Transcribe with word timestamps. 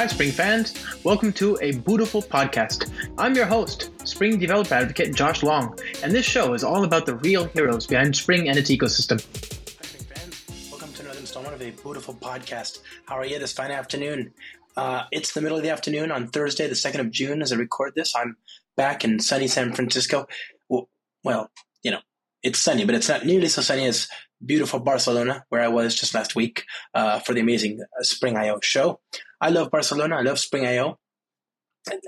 Hi, 0.00 0.06
Spring 0.06 0.30
fans. 0.30 0.82
Welcome 1.04 1.30
to 1.34 1.58
a 1.60 1.72
beautiful 1.72 2.22
podcast. 2.22 2.90
I'm 3.18 3.34
your 3.34 3.44
host, 3.44 3.90
Spring 4.08 4.38
developer 4.38 4.72
advocate 4.72 5.14
Josh 5.14 5.42
Long, 5.42 5.78
and 6.02 6.10
this 6.10 6.24
show 6.24 6.54
is 6.54 6.64
all 6.64 6.84
about 6.84 7.04
the 7.04 7.16
real 7.16 7.44
heroes 7.48 7.86
behind 7.86 8.16
Spring 8.16 8.48
and 8.48 8.56
its 8.56 8.70
ecosystem. 8.70 9.20
Hi, 9.20 9.84
Spring 9.84 10.04
fans. 10.04 10.70
Welcome 10.70 10.94
to 10.94 11.02
another 11.02 11.18
installment 11.18 11.54
of 11.54 11.60
a 11.60 11.70
beautiful 11.82 12.14
podcast. 12.14 12.78
How 13.04 13.16
are 13.16 13.26
you 13.26 13.38
this 13.38 13.52
fine 13.52 13.70
afternoon? 13.72 14.32
Uh, 14.74 15.02
it's 15.12 15.34
the 15.34 15.42
middle 15.42 15.58
of 15.58 15.62
the 15.62 15.68
afternoon 15.68 16.10
on 16.10 16.28
Thursday, 16.28 16.66
the 16.66 16.74
2nd 16.74 17.00
of 17.00 17.10
June, 17.10 17.42
as 17.42 17.52
I 17.52 17.56
record 17.56 17.92
this. 17.94 18.16
I'm 18.16 18.38
back 18.78 19.04
in 19.04 19.20
sunny 19.20 19.48
San 19.48 19.74
Francisco. 19.74 20.26
Well, 20.70 20.88
well, 21.24 21.50
you 21.82 21.90
know, 21.90 22.00
it's 22.42 22.58
sunny, 22.58 22.86
but 22.86 22.94
it's 22.94 23.10
not 23.10 23.26
nearly 23.26 23.48
so 23.48 23.60
sunny 23.60 23.84
as 23.84 24.08
beautiful 24.42 24.80
Barcelona, 24.80 25.44
where 25.50 25.60
I 25.60 25.68
was 25.68 25.94
just 25.94 26.14
last 26.14 26.34
week 26.34 26.64
uh, 26.94 27.18
for 27.20 27.34
the 27.34 27.40
amazing 27.40 27.82
uh, 27.82 28.02
Spring 28.02 28.38
IO 28.38 28.60
show. 28.62 28.98
I 29.40 29.50
love 29.50 29.70
Barcelona. 29.70 30.16
I 30.16 30.22
love 30.22 30.38
Spring 30.38 30.66
IO. 30.66 30.98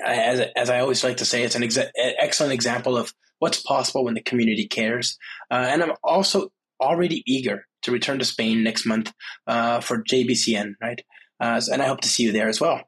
As, 0.05 0.41
as 0.55 0.71
I 0.71 0.81
always 0.81 1.03
like 1.03 1.19
to 1.19 1.25
say, 1.25 1.43
it's 1.43 1.55
an 1.55 1.63
exa- 1.63 1.91
excellent 1.97 2.53
example 2.53 2.97
of 2.97 3.13
what's 3.39 3.63
possible 3.63 4.05
when 4.05 4.15
the 4.15 4.23
community 4.23 4.69
cares. 4.69 5.19
Uh, 5.51 5.67
and 5.69 5.83
I'm 5.83 5.93
also 6.05 6.53
already 6.81 7.23
eager 7.27 7.67
to 7.83 7.93
return 7.93 8.19
to 8.19 8.25
Spain 8.25 8.63
next 8.63 8.87
month 8.87 9.13
uh, 9.47 9.81
for 9.81 10.03
JBCN, 10.03 10.75
right? 10.81 11.01
Uh, 11.41 11.61
and 11.73 11.83
I 11.83 11.87
hope 11.87 12.03
to 12.03 12.09
see 12.09 12.23
you 12.25 12.33
there 12.33 12.49
as 12.49 12.61
well. 12.61 12.83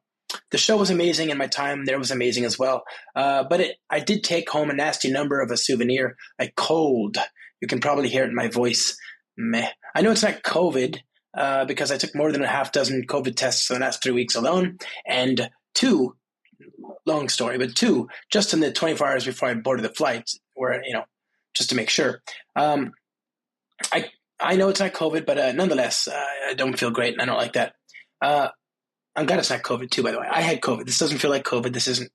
The 0.50 0.58
show 0.58 0.76
was 0.76 0.90
amazing, 0.90 1.30
and 1.30 1.38
my 1.38 1.46
time 1.46 1.84
there 1.84 1.98
was 1.98 2.10
amazing 2.10 2.44
as 2.44 2.58
well. 2.58 2.84
Uh, 3.14 3.44
but 3.48 3.60
it, 3.60 3.76
I 3.88 4.00
did 4.00 4.24
take 4.24 4.50
home 4.50 4.70
a 4.70 4.74
nasty 4.74 5.10
number 5.10 5.40
of 5.40 5.50
a 5.50 5.56
souvenir, 5.56 6.16
a 6.38 6.50
cold. 6.56 7.16
You 7.60 7.68
can 7.68 7.80
probably 7.80 8.08
hear 8.08 8.24
it 8.24 8.28
in 8.28 8.34
my 8.34 8.48
voice. 8.48 8.96
Meh. 9.36 9.70
I 9.94 10.02
know 10.02 10.10
it's 10.10 10.22
not 10.22 10.42
COVID 10.42 10.98
uh, 11.36 11.64
because 11.64 11.90
I 11.90 11.96
took 11.96 12.14
more 12.14 12.32
than 12.32 12.42
a 12.42 12.48
half 12.48 12.72
dozen 12.72 13.06
COVID 13.06 13.36
tests 13.36 13.70
in 13.70 13.74
the 13.74 13.80
last 13.80 14.02
three 14.02 14.12
weeks 14.12 14.34
alone, 14.34 14.78
and 15.06 15.50
two, 15.74 16.16
long 17.06 17.28
story, 17.28 17.58
but 17.58 17.74
two 17.74 18.08
just 18.30 18.54
in 18.54 18.60
the 18.60 18.72
24 18.72 19.06
hours 19.06 19.24
before 19.24 19.48
I 19.48 19.54
boarded 19.54 19.84
the 19.84 19.94
flight, 19.94 20.30
where 20.54 20.82
you 20.84 20.92
know, 20.92 21.04
just 21.54 21.70
to 21.70 21.76
make 21.76 21.90
sure. 21.90 22.22
Um, 22.56 22.92
I 23.92 24.10
I 24.40 24.56
know 24.56 24.68
it's 24.68 24.80
not 24.80 24.92
COVID, 24.92 25.26
but 25.26 25.38
uh, 25.38 25.52
nonetheless, 25.52 26.08
uh, 26.08 26.24
I 26.48 26.54
don't 26.54 26.78
feel 26.78 26.90
great, 26.90 27.14
and 27.14 27.22
I 27.22 27.26
don't 27.26 27.36
like 27.36 27.54
that. 27.54 27.74
Uh, 28.20 28.48
I'm 29.16 29.26
glad 29.26 29.38
it's 29.38 29.50
not 29.50 29.62
COVID 29.62 29.90
too, 29.90 30.02
by 30.02 30.12
the 30.12 30.20
way. 30.20 30.26
I 30.30 30.40
had 30.40 30.60
COVID. 30.60 30.86
This 30.86 30.98
doesn't 30.98 31.18
feel 31.18 31.30
like 31.30 31.44
COVID. 31.44 31.72
This 31.72 31.88
isn't 31.88 32.10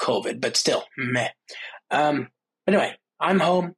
COVID, 0.00 0.40
but 0.40 0.56
still, 0.56 0.84
meh. 0.96 1.28
Um, 1.90 2.28
anyway, 2.66 2.96
I'm 3.20 3.40
home. 3.40 3.74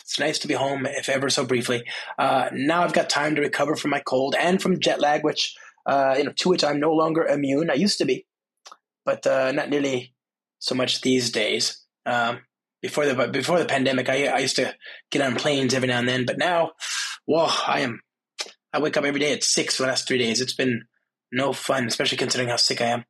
It's 0.00 0.18
nice 0.18 0.38
to 0.40 0.48
be 0.48 0.54
home, 0.54 0.86
if 0.86 1.08
ever 1.08 1.30
so 1.30 1.44
briefly. 1.44 1.84
Uh, 2.18 2.48
now 2.52 2.82
I've 2.82 2.92
got 2.92 3.08
time 3.08 3.34
to 3.36 3.40
recover 3.40 3.76
from 3.76 3.90
my 3.90 4.00
cold 4.00 4.34
and 4.34 4.60
from 4.60 4.80
jet 4.80 5.00
lag, 5.00 5.24
which 5.24 5.54
uh, 5.86 6.14
you 6.16 6.24
know, 6.24 6.32
to 6.32 6.48
which 6.48 6.64
I'm 6.64 6.80
no 6.80 6.92
longer 6.92 7.24
immune. 7.24 7.70
I 7.70 7.74
used 7.74 7.98
to 7.98 8.04
be, 8.04 8.26
but 9.04 9.26
uh, 9.26 9.52
not 9.52 9.68
nearly 9.68 10.14
so 10.58 10.74
much 10.74 11.00
these 11.00 11.30
days. 11.30 11.82
Um, 12.06 12.40
before 12.80 13.06
the 13.06 13.28
before 13.28 13.58
the 13.58 13.64
pandemic, 13.64 14.08
I, 14.08 14.26
I 14.26 14.38
used 14.38 14.56
to 14.56 14.74
get 15.10 15.22
on 15.22 15.36
planes 15.36 15.74
every 15.74 15.88
now 15.88 15.98
and 15.98 16.08
then, 16.08 16.26
but 16.26 16.38
now, 16.38 16.72
whoa, 17.26 17.48
I 17.66 17.80
am. 17.80 18.00
I 18.72 18.80
wake 18.80 18.96
up 18.96 19.04
every 19.04 19.20
day 19.20 19.32
at 19.32 19.44
six 19.44 19.76
for 19.76 19.84
the 19.84 19.88
last 19.88 20.08
three 20.08 20.18
days. 20.18 20.40
It's 20.40 20.54
been 20.54 20.82
no 21.32 21.52
fun, 21.52 21.86
especially 21.86 22.18
considering 22.18 22.48
how 22.48 22.56
sick 22.56 22.80
I 22.80 22.86
am. 22.86 23.04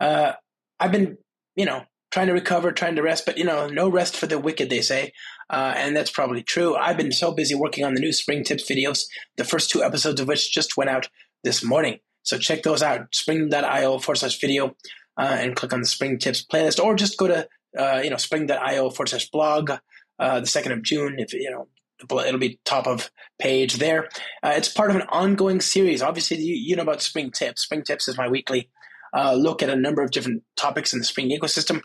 Uh, 0.00 0.32
I've 0.80 0.92
been, 0.92 1.18
you 1.56 1.66
know, 1.66 1.82
trying 2.10 2.26
to 2.28 2.32
recover, 2.32 2.72
trying 2.72 2.96
to 2.96 3.02
rest, 3.02 3.26
but 3.26 3.38
you 3.38 3.44
know, 3.44 3.68
no 3.68 3.88
rest 3.88 4.16
for 4.16 4.26
the 4.26 4.38
wicked, 4.38 4.70
they 4.70 4.80
say, 4.80 5.12
uh, 5.50 5.74
and 5.76 5.96
that's 5.96 6.10
probably 6.10 6.42
true. 6.42 6.74
I've 6.76 6.96
been 6.96 7.12
so 7.12 7.32
busy 7.32 7.54
working 7.54 7.84
on 7.84 7.94
the 7.94 8.00
new 8.00 8.12
spring 8.12 8.44
tips 8.44 8.68
videos, 8.68 9.04
the 9.36 9.44
first 9.44 9.70
two 9.70 9.82
episodes 9.82 10.20
of 10.20 10.28
which 10.28 10.52
just 10.52 10.76
went 10.76 10.90
out 10.90 11.08
this 11.44 11.62
morning. 11.62 11.98
So 12.22 12.38
check 12.38 12.62
those 12.62 12.82
out, 12.82 13.14
spring.io 13.14 13.98
forward 13.98 14.16
slash 14.16 14.40
video, 14.40 14.76
uh, 15.16 15.36
and 15.38 15.56
click 15.56 15.72
on 15.72 15.80
the 15.80 15.86
spring 15.86 16.18
tips 16.18 16.44
playlist, 16.44 16.82
or 16.82 16.94
just 16.94 17.18
go 17.18 17.28
to 17.28 17.48
uh, 17.78 18.00
you 18.02 18.10
know 18.10 18.16
spring.io 18.16 18.90
forward 18.90 19.08
slash 19.08 19.30
blog. 19.30 19.70
Uh, 20.18 20.40
the 20.40 20.46
second 20.46 20.72
of 20.72 20.82
June, 20.82 21.16
if 21.18 21.32
you 21.32 21.50
know 21.50 21.68
it'll 22.00 22.38
be 22.38 22.60
top 22.64 22.86
of 22.86 23.10
page 23.40 23.74
there. 23.76 24.08
Uh, 24.42 24.52
it's 24.56 24.68
part 24.68 24.90
of 24.90 24.96
an 24.96 25.02
ongoing 25.08 25.60
series. 25.60 26.02
Obviously, 26.02 26.38
you, 26.38 26.54
you 26.54 26.76
know 26.76 26.82
about 26.82 27.02
Spring 27.02 27.30
Tips. 27.30 27.62
Spring 27.62 27.82
Tips 27.82 28.08
is 28.08 28.16
my 28.16 28.28
weekly 28.28 28.70
uh, 29.16 29.34
look 29.34 29.62
at 29.62 29.70
a 29.70 29.76
number 29.76 30.02
of 30.02 30.10
different 30.10 30.42
topics 30.56 30.92
in 30.92 30.98
the 30.98 31.04
Spring 31.04 31.30
ecosystem. 31.30 31.80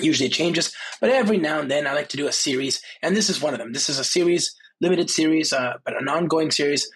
Usually 0.00 0.26
it 0.26 0.32
changes, 0.32 0.74
but 1.00 1.10
every 1.10 1.38
now 1.38 1.60
and 1.60 1.70
then 1.70 1.86
I 1.86 1.92
like 1.92 2.08
to 2.10 2.16
do 2.16 2.26
a 2.26 2.32
series, 2.32 2.82
and 3.02 3.16
this 3.16 3.30
is 3.30 3.40
one 3.40 3.54
of 3.54 3.60
them. 3.60 3.72
This 3.72 3.88
is 3.88 3.98
a 3.98 4.04
series, 4.04 4.54
limited 4.80 5.08
series, 5.08 5.52
uh, 5.52 5.74
but 5.84 5.96
an 5.96 6.08
ongoing 6.08 6.50
series. 6.50 6.90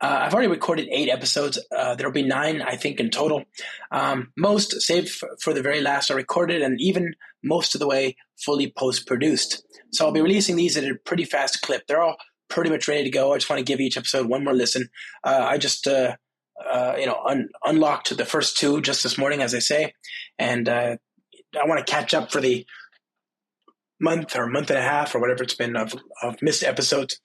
Uh, 0.00 0.20
I've 0.22 0.32
already 0.32 0.48
recorded 0.48 0.88
eight 0.90 1.10
episodes. 1.10 1.58
Uh, 1.76 1.94
there'll 1.94 2.12
be 2.12 2.22
nine, 2.22 2.62
I 2.62 2.74
think, 2.74 3.00
in 3.00 3.10
total. 3.10 3.44
Um, 3.92 4.32
most, 4.36 4.80
save 4.80 5.10
for, 5.10 5.28
for 5.40 5.52
the 5.52 5.62
very 5.62 5.80
last, 5.80 6.10
are 6.10 6.16
recorded, 6.16 6.62
and 6.62 6.80
even 6.80 7.14
most 7.44 7.74
of 7.74 7.80
the 7.80 7.86
way 7.86 8.16
fully 8.44 8.72
post 8.76 9.06
produced. 9.06 9.62
So 9.92 10.06
I'll 10.06 10.12
be 10.12 10.22
releasing 10.22 10.56
these 10.56 10.76
at 10.76 10.84
a 10.84 10.94
pretty 11.04 11.24
fast 11.24 11.60
clip. 11.62 11.86
They're 11.86 12.02
all 12.02 12.16
pretty 12.48 12.70
much 12.70 12.88
ready 12.88 13.04
to 13.04 13.10
go. 13.10 13.32
I 13.32 13.36
just 13.36 13.50
want 13.50 13.60
to 13.60 13.64
give 13.64 13.80
each 13.80 13.96
episode 13.96 14.26
one 14.26 14.42
more 14.42 14.54
listen. 14.54 14.88
Uh, 15.22 15.46
I 15.48 15.58
just, 15.58 15.86
uh, 15.86 16.16
uh, 16.68 16.94
you 16.98 17.06
know, 17.06 17.20
un- 17.26 17.48
unlocked 17.64 18.16
the 18.16 18.24
first 18.24 18.56
two 18.56 18.80
just 18.80 19.02
this 19.02 19.18
morning, 19.18 19.42
as 19.42 19.54
I 19.54 19.60
say, 19.60 19.92
and 20.38 20.68
uh, 20.68 20.96
I 21.60 21.66
want 21.66 21.84
to 21.84 21.92
catch 21.92 22.14
up 22.14 22.30
for 22.30 22.40
the 22.40 22.66
month 24.00 24.36
or 24.36 24.46
month 24.46 24.70
and 24.70 24.78
a 24.78 24.82
half 24.82 25.14
or 25.14 25.20
whatever 25.20 25.42
it's 25.42 25.54
been 25.54 25.76
of, 25.76 25.94
of 26.22 26.40
missed 26.42 26.62
episodes 26.62 27.20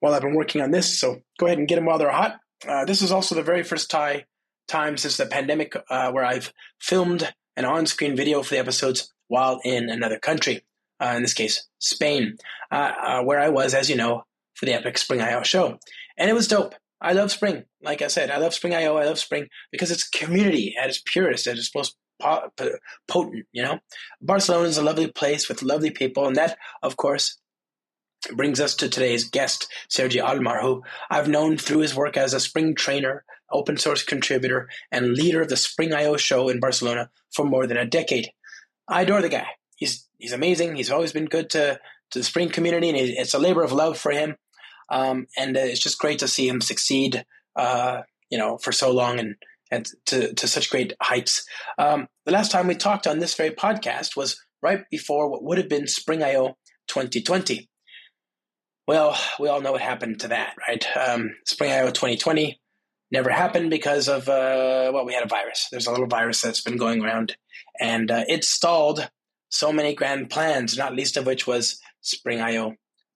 while 0.00 0.14
I've 0.14 0.22
been 0.22 0.34
working 0.34 0.60
on 0.60 0.70
this. 0.70 0.98
So 0.98 1.22
go 1.38 1.46
ahead 1.46 1.58
and 1.58 1.68
get 1.68 1.76
them 1.76 1.86
while 1.86 1.98
they're 1.98 2.10
hot. 2.10 2.38
Uh, 2.66 2.84
this 2.84 3.02
is 3.02 3.12
also 3.12 3.34
the 3.34 3.42
very 3.42 3.62
first 3.62 3.90
tie, 3.90 4.24
time 4.66 4.96
since 4.96 5.16
the 5.16 5.26
pandemic 5.26 5.74
uh, 5.90 6.10
where 6.10 6.24
I've 6.24 6.52
filmed 6.80 7.32
an 7.56 7.64
on-screen 7.64 8.16
video 8.16 8.42
for 8.42 8.54
the 8.54 8.60
episodes 8.60 9.12
while 9.28 9.60
in 9.64 9.88
another 9.88 10.18
country 10.18 10.64
uh, 11.00 11.14
in 11.16 11.22
this 11.22 11.34
case, 11.34 11.66
Spain, 11.78 12.36
uh, 12.70 12.92
uh, 13.04 13.22
where 13.22 13.40
I 13.40 13.48
was, 13.48 13.74
as 13.74 13.88
you 13.88 13.96
know, 13.96 14.24
for 14.54 14.66
the 14.66 14.72
Epic 14.72 14.98
Spring 14.98 15.20
IO 15.20 15.42
show. 15.42 15.78
And 16.16 16.28
it 16.28 16.34
was 16.34 16.48
dope. 16.48 16.74
I 17.00 17.12
love 17.12 17.30
spring. 17.30 17.64
Like 17.82 18.02
I 18.02 18.08
said, 18.08 18.30
I 18.30 18.38
love 18.38 18.54
Spring 18.54 18.74
IO. 18.74 18.96
I 18.96 19.04
love 19.04 19.20
spring 19.20 19.46
because 19.70 19.92
it's 19.92 20.08
community 20.08 20.74
at 20.80 20.88
its 20.88 21.00
purest, 21.04 21.46
at 21.46 21.56
its 21.56 21.72
most 21.72 21.96
potent, 22.20 23.46
you 23.52 23.62
know? 23.62 23.80
Barcelona 24.20 24.68
is 24.68 24.78
a 24.78 24.82
lovely 24.82 25.10
place 25.10 25.48
with 25.48 25.62
lovely 25.62 25.90
people. 25.90 26.26
And 26.26 26.36
that, 26.36 26.58
of 26.82 26.96
course, 26.96 27.38
brings 28.34 28.60
us 28.60 28.74
to 28.76 28.88
today's 28.88 29.24
guest, 29.24 29.68
Sergi 29.88 30.20
Almar, 30.20 30.60
who 30.60 30.82
I've 31.10 31.28
known 31.28 31.56
through 31.56 31.80
his 31.80 31.94
work 31.94 32.16
as 32.16 32.34
a 32.34 32.40
spring 32.40 32.74
trainer, 32.74 33.24
open 33.50 33.76
source 33.76 34.02
contributor, 34.02 34.68
and 34.90 35.12
leader 35.12 35.42
of 35.42 35.48
the 35.48 35.56
Spring 35.56 35.92
IO 35.92 36.16
show 36.16 36.48
in 36.48 36.60
Barcelona 36.60 37.10
for 37.32 37.44
more 37.44 37.66
than 37.66 37.76
a 37.76 37.86
decade. 37.86 38.30
I 38.88 39.02
adore 39.02 39.22
the 39.22 39.28
guy 39.28 39.46
he's 39.78 40.06
he's 40.18 40.32
amazing. 40.32 40.76
He's 40.76 40.90
always 40.90 41.12
been 41.12 41.24
good 41.24 41.48
to 41.50 41.80
to 42.10 42.18
the 42.18 42.24
Spring 42.24 42.50
community, 42.50 42.90
and 42.90 42.98
it's 42.98 43.34
a 43.34 43.38
labor 43.38 43.62
of 43.62 43.72
love 43.72 43.96
for 43.98 44.12
him. 44.12 44.36
Um, 44.90 45.26
and 45.36 45.56
uh, 45.56 45.60
it's 45.60 45.80
just 45.80 45.98
great 45.98 46.18
to 46.20 46.28
see 46.28 46.48
him 46.48 46.60
succeed, 46.60 47.24
uh, 47.56 48.02
you 48.30 48.38
know, 48.38 48.58
for 48.58 48.72
so 48.72 48.90
long 48.90 49.18
and 49.18 49.36
and 49.70 49.88
to 50.06 50.34
to 50.34 50.46
such 50.46 50.70
great 50.70 50.92
heights. 51.00 51.44
Um, 51.78 52.08
the 52.24 52.32
last 52.32 52.50
time 52.50 52.66
we 52.66 52.74
talked 52.74 53.06
on 53.06 53.18
this 53.18 53.34
very 53.34 53.50
podcast 53.50 54.16
was 54.16 54.40
right 54.62 54.84
before 54.90 55.30
what 55.30 55.42
would 55.42 55.58
have 55.58 55.68
been 55.68 55.86
Spring 55.86 56.22
IO 56.22 56.56
2020. 56.88 57.68
Well, 58.86 59.18
we 59.38 59.48
all 59.48 59.60
know 59.60 59.72
what 59.72 59.82
happened 59.82 60.20
to 60.20 60.28
that, 60.28 60.54
right? 60.66 60.84
Um, 60.96 61.36
Spring 61.44 61.70
IO 61.70 61.88
2020 61.88 62.60
never 63.10 63.30
happened 63.30 63.70
because 63.70 64.08
of 64.08 64.28
uh, 64.28 64.90
well, 64.92 65.04
we 65.04 65.14
had 65.14 65.24
a 65.24 65.28
virus. 65.28 65.68
There's 65.70 65.86
a 65.86 65.90
little 65.90 66.06
virus 66.06 66.40
that's 66.40 66.62
been 66.62 66.76
going 66.76 67.04
around, 67.04 67.36
and 67.80 68.10
uh, 68.10 68.24
it 68.28 68.44
stalled 68.44 69.08
so 69.50 69.72
many 69.72 69.94
grand 69.94 70.30
plans, 70.30 70.76
not 70.76 70.94
least 70.94 71.16
of 71.16 71.26
which 71.26 71.46
was 71.46 71.80
Spring 72.00 72.40
IO 72.40 72.70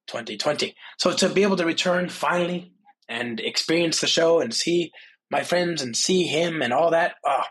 2020. 0.07 0.75
So 0.99 1.13
to 1.13 1.29
be 1.29 1.43
able 1.43 1.57
to 1.57 1.67
return 1.67 2.09
finally 2.09 2.73
and 3.09 3.41
experience 3.41 4.01
the 4.01 4.07
show 4.07 4.41
and 4.41 4.55
see 4.55 4.93
my 5.33 5.43
friends 5.43 5.83
and 5.83 5.97
see 5.97 6.23
him 6.25 6.63
and 6.63 6.73
all 6.73 6.91
that, 6.91 7.17
oh, 7.27 7.43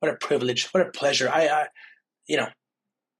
what 0.00 0.12
a 0.12 0.16
privilege, 0.16 0.68
what 0.72 0.84
a 0.84 0.90
pleasure. 0.90 1.30
I, 1.32 1.46
I 1.46 1.66
you 2.26 2.38
know, 2.38 2.48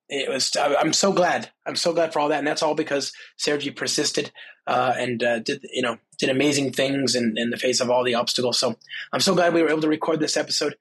it 0.08 0.28
was. 0.28 0.50
I'm 0.58 0.92
so 0.92 1.12
glad. 1.12 1.50
I'm 1.64 1.76
so 1.76 1.92
glad 1.92 2.12
for 2.12 2.19
all 2.19 2.28
that, 2.28 2.38
and 2.38 2.46
that's 2.46 2.62
all 2.62 2.75
because 2.75 3.12
Sergi 3.36 3.70
persisted 3.70 4.32
uh, 4.66 4.94
and 4.96 5.22
uh, 5.22 5.38
did 5.40 5.64
you 5.72 5.82
know 5.82 5.98
did 6.19 6.31
amazing 6.31 6.72
things 6.72 7.14
in, 7.14 7.34
in 7.36 7.50
the 7.50 7.56
face 7.56 7.81
of 7.81 7.90
all 7.90 8.04
the 8.04 8.14
obstacles. 8.14 8.58
So 8.58 8.76
I'm 9.12 9.20
so 9.20 9.34
glad 9.34 9.52
we 9.52 9.62
were 9.62 9.70
able 9.70 9.82
to 9.82 9.88
record 9.88 10.20
this 10.20 10.37
episode 10.37 10.76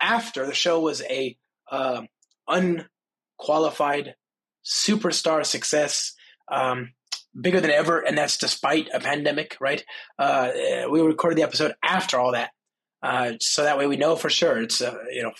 after 0.00 0.46
the 0.46 0.54
show 0.54 0.80
was 0.80 1.02
a 1.02 1.36
uh, 1.70 2.02
un 2.48 2.86
qualified, 3.38 4.14
superstar 4.64 5.44
success, 5.44 6.14
um, 6.48 6.92
bigger 7.38 7.60
than 7.60 7.70
ever, 7.70 8.00
and 8.00 8.16
that's 8.16 8.38
despite 8.38 8.88
a 8.92 9.00
pandemic, 9.00 9.56
right? 9.60 9.84
Uh, 10.18 10.50
we 10.90 11.00
recorded 11.00 11.38
the 11.38 11.42
episode 11.42 11.74
after 11.82 12.18
all 12.18 12.32
that, 12.32 12.50
uh, 13.02 13.32
so 13.40 13.64
that 13.64 13.78
way 13.78 13.86
we 13.86 13.96
know 13.96 14.16
for 14.16 14.30
sure 14.30 14.60
it's 14.60 14.80
uh, 14.80 14.96
you 15.10 15.22
know 15.22 15.32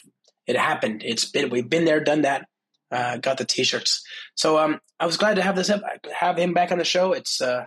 it 0.46 0.56
happened. 0.56 1.02
It's 1.04 1.25
been 1.25 1.50
we've 1.50 1.69
been 1.69 1.84
there, 1.84 2.02
done 2.02 2.22
that. 2.22 2.46
Uh, 2.93 3.16
got 3.16 3.37
the 3.37 3.44
t-shirts. 3.44 4.04
So 4.37 4.58
um, 4.58 4.78
I 5.00 5.06
was 5.06 5.16
glad 5.16 5.34
to 5.37 5.43
have 5.43 5.56
this 5.56 5.70
have 6.14 6.38
him 6.38 6.54
back 6.54 6.70
on 6.70 6.78
the 6.78 6.84
show. 6.84 7.12
It's 7.12 7.40
uh, 7.40 7.64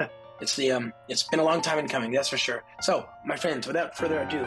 it's 0.40 0.56
the 0.56 0.72
um, 0.72 0.92
it's 1.08 1.24
been 1.24 1.40
a 1.40 1.44
long 1.44 1.60
time 1.60 1.78
in 1.78 1.88
coming, 1.88 2.10
that's 2.12 2.28
for 2.28 2.38
sure. 2.38 2.62
So 2.80 3.06
my 3.26 3.36
friends, 3.36 3.66
without 3.66 3.96
further 3.96 4.20
ado, 4.20 4.46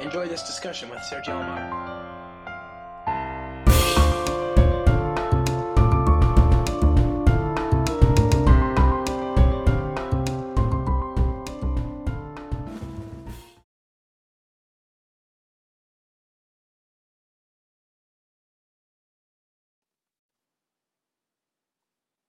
Enjoy 0.00 0.28
this 0.28 0.42
discussion 0.42 0.90
with 0.90 1.02
Sergi 1.02 1.32
Almar. 1.32 1.77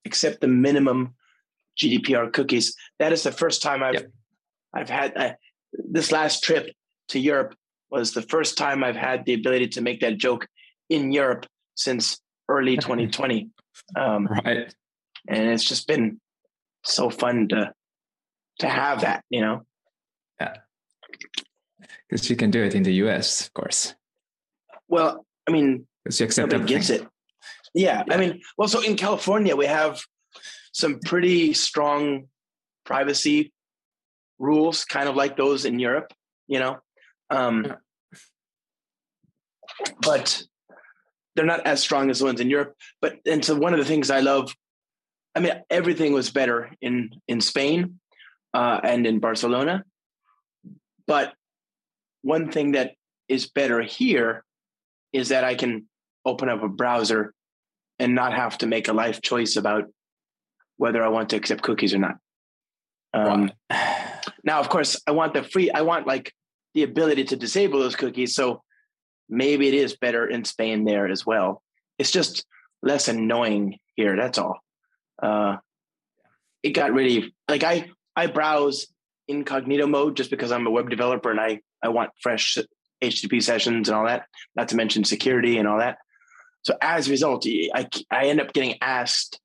Accept 0.09 0.41
the 0.41 0.47
minimum 0.47 1.13
GDPR 1.77 2.33
cookies. 2.33 2.75
That 2.97 3.13
is 3.13 3.23
the 3.23 3.31
first 3.31 3.61
time 3.61 3.83
I've 3.83 3.93
yep. 3.93 4.11
I've 4.73 4.89
had 4.89 5.15
uh, 5.15 5.33
this 5.73 6.11
last 6.11 6.43
trip 6.43 6.73
to 7.09 7.19
Europe 7.19 7.55
was 7.89 8.13
the 8.13 8.21
first 8.21 8.57
time 8.57 8.83
I've 8.83 8.95
had 8.95 9.25
the 9.25 9.33
ability 9.33 9.67
to 9.69 9.81
make 9.81 9.99
that 10.01 10.17
joke 10.17 10.47
in 10.89 11.11
Europe 11.11 11.45
since 11.75 12.19
early 12.47 12.77
2020. 12.87 13.49
Um, 13.95 14.27
right, 14.27 14.73
and 15.27 15.49
it's 15.49 15.63
just 15.63 15.87
been 15.87 16.19
so 16.83 17.09
fun 17.09 17.47
to 17.49 17.73
to 18.59 18.67
have 18.67 19.01
that, 19.01 19.23
you 19.29 19.41
know. 19.41 19.65
Yeah, 20.41 20.57
because 22.07 22.29
you 22.29 22.35
can 22.35 22.51
do 22.51 22.63
it 22.63 22.75
in 22.75 22.83
the 22.83 22.93
US, 23.05 23.45
of 23.45 23.53
course. 23.53 23.95
Well, 24.87 25.25
I 25.47 25.51
mean, 25.51 25.87
because 26.03 26.19
you 26.19 26.25
accept 26.25 26.51
nobody 26.51 26.73
gets 26.73 26.89
it. 26.89 27.07
Yeah, 27.73 28.03
yeah, 28.07 28.13
I 28.13 28.17
mean, 28.17 28.41
well, 28.57 28.67
so 28.67 28.81
in 28.81 28.95
California 28.95 29.55
we 29.55 29.65
have 29.65 30.01
some 30.73 30.99
pretty 30.99 31.53
strong 31.53 32.25
privacy 32.85 33.51
rules, 34.39 34.85
kind 34.85 35.09
of 35.09 35.15
like 35.15 35.37
those 35.37 35.65
in 35.65 35.79
Europe, 35.79 36.13
you 36.47 36.59
know. 36.59 36.77
Um, 37.29 37.75
but 40.01 40.43
they're 41.35 41.45
not 41.45 41.65
as 41.65 41.79
strong 41.79 42.09
as 42.09 42.19
the 42.19 42.25
ones 42.25 42.41
in 42.41 42.49
Europe. 42.49 42.75
But 43.01 43.19
and 43.25 43.43
so 43.43 43.55
one 43.55 43.73
of 43.73 43.79
the 43.79 43.85
things 43.85 44.09
I 44.09 44.19
love, 44.19 44.55
I 45.35 45.39
mean, 45.39 45.53
everything 45.69 46.13
was 46.13 46.31
better 46.31 46.71
in 46.81 47.11
in 47.27 47.41
Spain 47.41 47.99
uh, 48.53 48.79
and 48.83 49.05
in 49.05 49.19
Barcelona, 49.19 49.83
but 51.07 51.33
one 52.21 52.51
thing 52.51 52.73
that 52.73 52.93
is 53.27 53.47
better 53.47 53.81
here 53.81 54.43
is 55.13 55.29
that 55.29 55.43
I 55.43 55.55
can 55.55 55.87
open 56.25 56.49
up 56.49 56.63
a 56.63 56.67
browser 56.67 57.33
and 57.99 58.15
not 58.15 58.33
have 58.33 58.57
to 58.59 58.67
make 58.67 58.87
a 58.87 58.93
life 58.93 59.21
choice 59.21 59.55
about 59.55 59.85
whether 60.77 61.03
I 61.03 61.09
want 61.09 61.29
to 61.29 61.35
accept 61.35 61.61
cookies 61.61 61.93
or 61.93 61.99
not. 61.99 62.15
Um, 63.13 63.51
now, 64.43 64.59
of 64.59 64.69
course, 64.69 64.99
I 65.05 65.11
want 65.11 65.33
the 65.33 65.43
free. 65.43 65.69
I 65.71 65.81
want 65.81 66.07
like 66.07 66.33
the 66.73 66.83
ability 66.83 67.25
to 67.25 67.35
disable 67.35 67.79
those 67.79 67.95
cookies. 67.95 68.35
So 68.35 68.63
maybe 69.27 69.67
it 69.67 69.73
is 69.73 69.97
better 69.97 70.27
in 70.27 70.45
Spain 70.45 70.85
there 70.85 71.07
as 71.07 71.25
well. 71.25 71.61
It's 71.97 72.11
just 72.11 72.45
less 72.81 73.07
annoying 73.07 73.77
here. 73.95 74.15
That's 74.15 74.37
all. 74.37 74.59
Uh, 75.21 75.57
it 76.63 76.71
got 76.71 76.93
really 76.93 77.33
like 77.47 77.63
I 77.63 77.89
I 78.15 78.27
browse 78.27 78.87
incognito 79.27 79.87
mode 79.87 80.15
just 80.15 80.29
because 80.29 80.51
I'm 80.51 80.67
a 80.67 80.71
web 80.71 80.89
developer 80.89 81.29
and 81.29 81.39
I 81.39 81.59
I 81.83 81.89
want 81.89 82.11
fresh 82.21 82.57
HTTP 83.01 83.41
sessions 83.41 83.89
and 83.89 83.97
all 83.97 84.05
that. 84.05 84.25
Not 84.55 84.69
to 84.69 84.75
mention 84.75 85.03
security 85.03 85.57
and 85.57 85.67
all 85.67 85.79
that. 85.79 85.97
So 86.69 86.77
as 86.83 87.07
a 87.07 87.09
result, 87.09 87.47
I, 87.47 87.87
I 88.11 88.25
end 88.25 88.39
up 88.39 88.53
getting 88.53 88.75
asked 88.79 89.39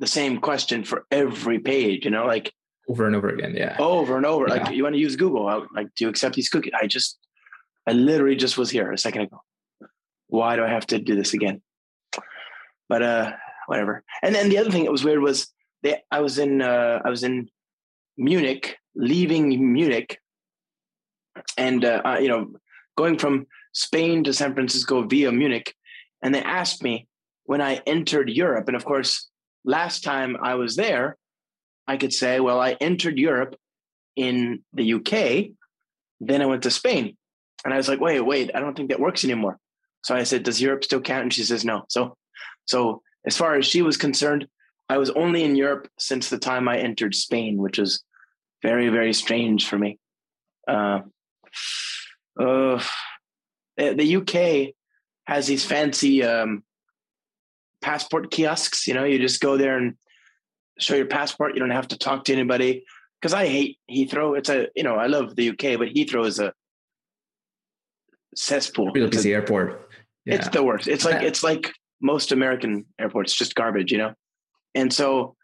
the 0.00 0.06
same 0.08 0.40
question 0.40 0.82
for 0.82 1.06
every 1.08 1.60
page, 1.60 2.04
you 2.04 2.10
know, 2.10 2.26
like 2.26 2.52
over 2.88 3.06
and 3.06 3.14
over 3.14 3.28
again. 3.28 3.54
Yeah. 3.56 3.76
Over 3.78 4.16
and 4.16 4.26
over. 4.26 4.48
Yeah. 4.48 4.54
Like 4.54 4.74
you 4.74 4.82
want 4.82 4.96
to 4.96 5.00
use 5.00 5.14
Google. 5.14 5.46
I, 5.46 5.62
like, 5.72 5.94
do 5.94 6.04
you 6.04 6.08
accept 6.08 6.34
these 6.34 6.48
cookies? 6.48 6.72
I 6.74 6.88
just, 6.88 7.20
I 7.86 7.92
literally 7.92 8.34
just 8.34 8.58
was 8.58 8.68
here 8.68 8.90
a 8.90 8.98
second 8.98 9.22
ago. 9.22 9.42
Why 10.26 10.56
do 10.56 10.64
I 10.64 10.68
have 10.68 10.84
to 10.88 10.98
do 10.98 11.14
this 11.14 11.34
again? 11.34 11.62
But, 12.88 13.02
uh, 13.02 13.32
whatever. 13.68 14.02
And 14.20 14.34
then 14.34 14.48
the 14.48 14.58
other 14.58 14.72
thing 14.72 14.86
that 14.86 14.90
was 14.90 15.04
weird 15.04 15.20
was 15.20 15.46
they, 15.84 16.02
I 16.10 16.18
was 16.18 16.38
in, 16.38 16.62
uh, 16.62 17.00
I 17.04 17.10
was 17.10 17.22
in 17.22 17.48
Munich, 18.16 18.76
leaving 18.96 19.72
Munich 19.72 20.18
and, 21.56 21.84
uh, 21.84 22.02
uh 22.04 22.18
you 22.20 22.26
know, 22.26 22.54
going 22.96 23.18
from 23.18 23.46
Spain 23.72 24.24
to 24.24 24.32
San 24.32 24.52
Francisco 24.54 25.02
via 25.02 25.30
Munich 25.30 25.72
and 26.24 26.34
they 26.34 26.42
asked 26.42 26.82
me 26.82 27.06
when 27.44 27.60
I 27.60 27.82
entered 27.86 28.30
Europe, 28.30 28.66
and 28.66 28.76
of 28.76 28.84
course, 28.84 29.28
last 29.64 30.02
time 30.02 30.36
I 30.42 30.54
was 30.54 30.74
there, 30.74 31.16
I 31.86 31.98
could 31.98 32.12
say, 32.12 32.40
well, 32.40 32.58
I 32.58 32.72
entered 32.80 33.18
Europe 33.18 33.56
in 34.16 34.64
the 34.72 34.94
UK, 34.94 35.52
then 36.20 36.40
I 36.40 36.46
went 36.46 36.62
to 36.62 36.70
Spain. 36.70 37.16
And 37.64 37.74
I 37.74 37.76
was 37.76 37.88
like, 37.88 38.00
wait, 38.00 38.20
wait, 38.20 38.50
I 38.54 38.60
don't 38.60 38.74
think 38.74 38.88
that 38.88 39.00
works 39.00 39.24
anymore. 39.24 39.58
So 40.02 40.14
I 40.14 40.22
said, 40.22 40.42
does 40.42 40.60
Europe 40.60 40.84
still 40.84 41.00
count? 41.00 41.24
And 41.24 41.32
she 41.32 41.44
says, 41.44 41.64
no. 41.64 41.84
So, 41.88 42.16
so 42.64 43.02
as 43.26 43.36
far 43.36 43.56
as 43.56 43.66
she 43.66 43.82
was 43.82 43.96
concerned, 43.98 44.46
I 44.88 44.96
was 44.98 45.10
only 45.10 45.44
in 45.44 45.56
Europe 45.56 45.88
since 45.98 46.30
the 46.30 46.38
time 46.38 46.68
I 46.68 46.78
entered 46.78 47.14
Spain, 47.14 47.58
which 47.58 47.78
is 47.78 48.02
very, 48.62 48.88
very 48.88 49.12
strange 49.12 49.68
for 49.68 49.78
me. 49.78 49.98
Uh, 50.66 51.00
uh, 52.40 52.82
the 53.76 54.16
UK 54.16 54.74
has 55.26 55.46
these 55.46 55.64
fancy 55.64 56.22
um, 56.22 56.62
passport 57.80 58.30
kiosks. 58.30 58.86
You 58.86 58.94
know, 58.94 59.04
you 59.04 59.18
just 59.18 59.40
go 59.40 59.56
there 59.56 59.76
and 59.76 59.94
show 60.78 60.94
your 60.94 61.06
passport. 61.06 61.54
You 61.54 61.60
don't 61.60 61.70
have 61.70 61.88
to 61.88 61.98
talk 61.98 62.24
to 62.24 62.32
anybody. 62.32 62.84
Because 63.20 63.32
I 63.32 63.46
hate 63.46 63.78
Heathrow. 63.90 64.36
It's 64.36 64.50
a 64.50 64.68
you 64.74 64.82
know 64.82 64.96
I 64.96 65.06
love 65.06 65.34
the 65.34 65.50
UK, 65.50 65.78
but 65.78 65.88
Heathrow 65.88 66.26
is 66.26 66.38
a 66.38 66.52
cesspool. 68.34 68.90
Real 68.92 69.08
busy 69.08 69.32
airport. 69.32 69.88
Yeah. 70.26 70.36
It's 70.36 70.48
the 70.48 70.62
worst. 70.62 70.88
It's 70.88 71.04
like 71.04 71.22
it's 71.22 71.42
like 71.42 71.72
most 72.00 72.32
American 72.32 72.84
airports, 72.98 73.34
just 73.34 73.54
garbage, 73.54 73.92
you 73.92 73.98
know. 73.98 74.14
And 74.74 74.92
so 74.92 75.36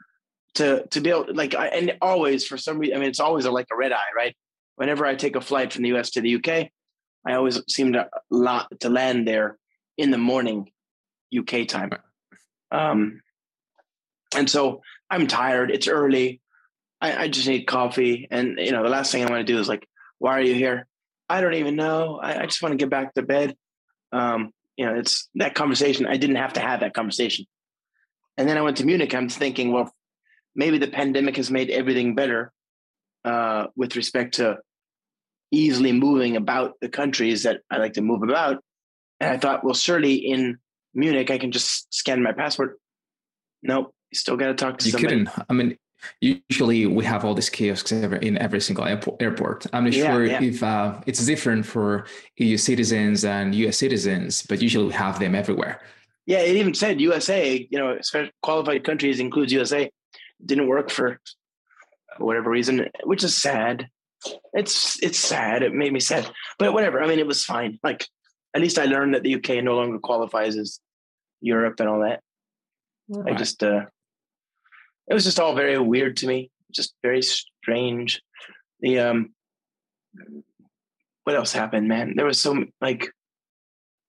to 0.55 0.87
to 0.89 1.01
be 1.01 1.11
able 1.11 1.27
like 1.33 1.55
I, 1.55 1.69
and 1.69 1.97
always 2.03 2.47
for 2.47 2.59
some 2.59 2.79
reason, 2.79 2.97
I 2.97 3.01
mean, 3.01 3.09
it's 3.09 3.21
always 3.21 3.47
a, 3.47 3.51
like 3.51 3.69
a 3.73 3.77
red 3.77 3.93
eye, 3.93 4.11
right? 4.15 4.37
Whenever 4.77 5.07
I 5.07 5.15
take 5.15 5.37
a 5.37 5.41
flight 5.41 5.73
from 5.73 5.83
the 5.83 5.95
US 5.97 6.11
to 6.11 6.21
the 6.21 6.37
UK, 6.37 6.71
I 7.27 7.35
always 7.35 7.63
seem 7.69 7.95
to 7.95 8.09
lot 8.31 8.69
to 8.81 8.91
land 8.91 9.27
there 9.27 9.57
in 10.01 10.11
the 10.11 10.19
morning 10.19 10.71
UK 11.37 11.69
time. 11.69 11.91
Um, 12.73 13.21
and 14.35 14.49
so 14.49 14.81
I'm 15.11 15.27
tired. 15.27 15.71
It's 15.71 15.89
early. 15.89 16.41
I, 17.01 17.25
I, 17.25 17.29
just 17.29 17.49
need 17.49 17.65
coffee. 17.65 18.29
And, 18.31 18.59
you 18.59 18.73
know, 18.73 18.83
the 18.83 18.89
last 18.89 19.13
thing 19.13 19.25
I 19.25 19.31
want 19.31 19.47
to 19.47 19.53
do 19.53 19.59
is 19.59 19.69
like, 19.69 19.87
why 20.19 20.33
are 20.33 20.43
you 20.43 20.55
here? 20.55 20.87
I 21.29 21.41
don't 21.41 21.55
even 21.55 21.77
know. 21.77 22.19
I, 22.23 22.43
I 22.43 22.47
just 22.47 22.63
want 22.63 22.73
to 22.73 22.77
get 22.77 22.91
back 22.91 23.15
to 23.15 23.23
bed. 23.23 23.57
Um, 24.13 24.53
you 24.77 24.87
know, 24.87 24.95
it's 24.95 25.29
that 25.35 25.55
conversation. 25.55 26.07
I 26.07 26.17
didn't 26.17 26.37
have 26.37 26.55
to 26.55 26.61
have 26.61 26.81
that 26.81 26.95
conversation. 26.95 27.47
And 28.37 28.49
then 28.49 28.57
I 28.57 28.63
went 28.63 28.79
to 28.79 28.87
Munich. 28.87 29.15
I'm 29.15 29.29
thinking, 29.29 29.73
well, 29.73 29.93
maybe 30.55 30.79
the 30.79 30.89
pandemic 30.89 31.37
has 31.37 31.51
made 31.51 31.71
everything 31.71 32.15
better 32.15 32.53
uh, 33.25 33.67
with 33.77 33.97
respect 33.97 34.35
to 34.35 34.59
easily 35.51 35.93
moving 35.93 36.37
about 36.37 36.75
the 36.81 36.89
countries 36.89 37.43
that 37.43 37.61
I 37.71 37.79
like 37.79 37.95
to 37.95 38.03
move 38.03 38.23
about. 38.23 38.63
And 39.21 39.31
I 39.31 39.37
thought, 39.37 39.65
well, 39.65 39.75
surely 39.75 40.15
in 40.15 40.59
Munich, 40.95 41.31
I 41.31 41.39
can 41.39 41.53
just 41.53 41.93
scan 41.93 42.23
my 42.23 42.33
passport. 42.33 42.79
Nope, 43.63 43.95
you 44.11 44.17
still 44.17 44.37
got 44.37 44.47
to 44.47 44.55
talk 44.55 44.79
to 44.79 44.87
you 44.87 44.93
somebody. 44.93 45.25
couldn't. 45.25 45.45
I 45.49 45.53
mean, 45.53 45.77
usually 46.21 46.87
we 46.87 47.05
have 47.05 47.25
all 47.25 47.35
these 47.35 47.51
kiosks 47.51 47.93
in 47.93 48.39
every 48.39 48.61
single 48.61 48.87
airport. 48.87 49.67
I'm 49.73 49.85
not 49.85 49.93
yeah, 49.93 50.13
sure 50.13 50.25
yeah. 50.25 50.43
if 50.43 50.63
uh, 50.63 51.01
it's 51.07 51.25
different 51.25 51.67
for 51.67 52.07
EU 52.37 52.57
citizens 52.57 53.25
and 53.25 53.55
US 53.55 53.79
citizens, 53.79 54.45
but 54.49 54.63
usually 54.63 54.87
we 54.87 54.93
have 54.93 55.19
them 55.19 55.35
everywhere. 55.35 55.81
Yeah, 56.27 56.39
it 56.39 56.57
even 56.57 56.75
said 56.75 57.01
USA, 57.01 57.67
you 57.71 57.79
know, 57.79 57.99
qualified 58.43 58.85
countries 58.85 59.21
includes 59.21 59.53
USA. 59.53 59.91
Didn't 60.45 60.69
work 60.69 60.91
for 60.91 61.21
whatever 62.19 62.51
reason, 62.51 62.89
which 63.05 63.25
is 63.25 63.37
sad. 63.37 63.89
It's 64.53 65.03
it's 65.03 65.19
sad. 65.19 65.63
It 65.63 65.75
made 65.75 65.93
me 65.93 66.01
sad, 66.01 66.31
but 66.59 66.73
whatever. 66.73 67.03
I 67.03 67.07
mean, 67.07 67.19
it 67.19 67.27
was 67.27 67.45
fine. 67.45 67.79
Like 67.83 68.07
at 68.55 68.61
least 68.61 68.79
I 68.79 68.87
learned 68.87 69.15
that 69.15 69.23
the 69.23 69.37
UK 69.37 69.63
no 69.63 69.77
longer 69.77 69.99
qualifies 69.99 70.57
as 70.57 70.81
Europe 71.41 71.81
and 71.81 71.89
all 71.89 72.01
that. 72.01 72.21
Right. 73.09 73.35
I 73.35 73.37
just, 73.37 73.63
uh, 73.63 73.83
it 75.09 75.15
was 75.15 75.25
just 75.25 75.41
all 75.41 75.55
very 75.55 75.79
weird 75.79 76.17
to 76.19 76.27
me, 76.27 76.51
just 76.73 76.95
very 77.03 77.23
strange. 77.23 78.21
The, 78.81 78.99
um, 79.01 79.35
what 81.25 81.37
else 81.37 81.53
happened, 81.53 81.89
man? 81.89 82.15
There 82.17 82.27
was 82.27 82.41
some, 82.41 82.73
like, 82.81 83.11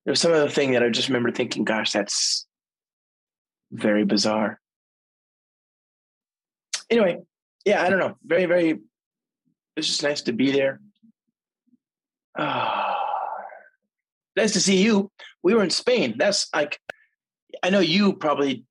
there 0.06 0.12
was 0.12 0.20
some 0.20 0.34
other 0.34 0.50
thing 0.50 0.72
that 0.72 0.84
I 0.84 0.90
just 0.90 1.10
remember 1.10 1.32
thinking, 1.32 1.64
gosh, 1.64 1.92
that's 1.92 2.48
very 3.72 4.06
bizarre. 4.06 4.60
Anyway, 6.90 7.20
yeah, 7.66 7.84
I 7.84 7.90
don't 7.90 8.00
know. 8.00 8.18
Very, 8.26 8.46
very, 8.46 8.80
it's 9.76 9.88
just 9.88 10.04
nice 10.04 10.24
to 10.24 10.34
be 10.34 10.52
there. 10.52 10.82
Ah. 12.38 12.91
Nice 14.36 14.54
to 14.54 14.62
see 14.62 14.82
you. 14.82 15.12
We 15.44 15.54
were 15.54 15.64
in 15.64 15.70
Spain. 15.70 16.16
That's 16.18 16.48
like, 16.54 16.80
I 17.64 17.70
know 17.70 17.80
you 17.80 18.14
probably 18.14 18.66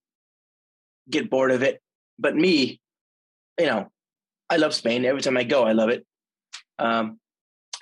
get 1.09 1.31
bored 1.31 1.50
of 1.50 1.62
it, 1.62 1.81
but 2.19 2.37
me, 2.37 2.81
you 3.59 3.67
know, 3.67 3.90
I 4.49 4.57
love 4.57 4.75
Spain. 4.75 5.05
Every 5.05 5.23
time 5.23 5.37
I 5.37 5.45
go, 5.45 5.64
I 5.64 5.73
love 5.73 5.90
it. 5.90 6.07
Um, 6.79 7.19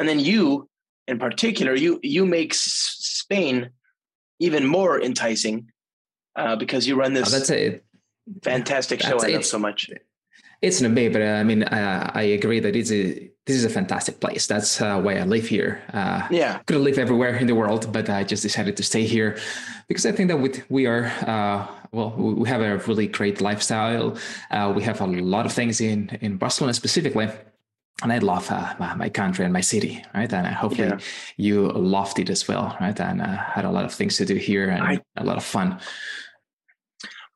and 0.00 0.08
then 0.08 0.20
you 0.20 0.68
in 1.08 1.18
particular, 1.18 1.74
you 1.74 1.98
you 2.02 2.26
make 2.26 2.52
Spain 2.54 3.70
even 4.38 4.66
more 4.66 5.00
enticing 5.00 5.72
uh, 6.36 6.54
because 6.54 6.86
you 6.86 6.96
run 6.96 7.14
this. 7.14 7.28
Oh, 7.28 7.38
that's 7.38 7.50
it. 7.50 7.84
Fantastic 8.44 9.00
show! 9.00 9.18
I 9.18 9.28
love 9.28 9.44
so 9.44 9.58
much. 9.58 9.90
It's 10.60 10.80
an 10.80 10.86
amazing, 10.86 11.12
but 11.12 11.22
uh, 11.22 11.38
I 11.40 11.44
mean, 11.44 11.62
uh, 11.62 12.10
I 12.14 12.22
agree 12.22 12.58
that 12.60 12.74
it's 12.74 12.90
a 12.90 13.30
this 13.46 13.56
is 13.56 13.64
a 13.64 13.70
fantastic 13.70 14.20
place. 14.20 14.46
That's 14.46 14.80
uh, 14.80 15.00
why 15.00 15.16
I 15.18 15.22
live 15.22 15.46
here. 15.46 15.80
Uh, 15.92 16.26
yeah, 16.30 16.58
could 16.66 16.80
live 16.80 16.98
everywhere 16.98 17.36
in 17.36 17.46
the 17.46 17.54
world, 17.54 17.92
but 17.92 18.10
I 18.10 18.24
just 18.24 18.42
decided 18.42 18.76
to 18.76 18.82
stay 18.82 19.04
here 19.04 19.38
because 19.86 20.04
I 20.04 20.12
think 20.12 20.28
that 20.28 20.38
with, 20.38 20.68
we 20.68 20.86
are 20.86 21.06
uh, 21.26 21.66
well, 21.92 22.10
we 22.10 22.48
have 22.48 22.60
a 22.60 22.78
really 22.88 23.06
great 23.06 23.40
lifestyle. 23.40 24.16
Uh, 24.50 24.72
we 24.74 24.82
have 24.82 25.00
a 25.00 25.06
lot 25.06 25.46
of 25.46 25.52
things 25.52 25.80
in 25.80 26.10
in 26.20 26.38
Barcelona 26.38 26.74
specifically. 26.74 27.28
And 28.00 28.12
I 28.12 28.18
love 28.18 28.48
uh, 28.48 28.74
my, 28.78 28.94
my, 28.94 29.08
country 29.08 29.44
and 29.44 29.52
my 29.52 29.60
city, 29.60 30.04
right? 30.14 30.32
And 30.32 30.46
hopefully 30.46 30.86
yeah. 30.86 30.98
you 31.36 31.68
loved 31.72 32.20
it 32.20 32.30
as 32.30 32.46
well, 32.46 32.76
right? 32.80 32.98
And 33.00 33.20
I 33.20 33.34
had 33.34 33.64
a 33.64 33.72
lot 33.72 33.84
of 33.84 33.92
things 33.92 34.16
to 34.18 34.24
do 34.24 34.36
here 34.36 34.68
and 34.68 34.80
I, 34.80 35.00
a 35.16 35.24
lot 35.24 35.36
of 35.36 35.42
fun. 35.42 35.80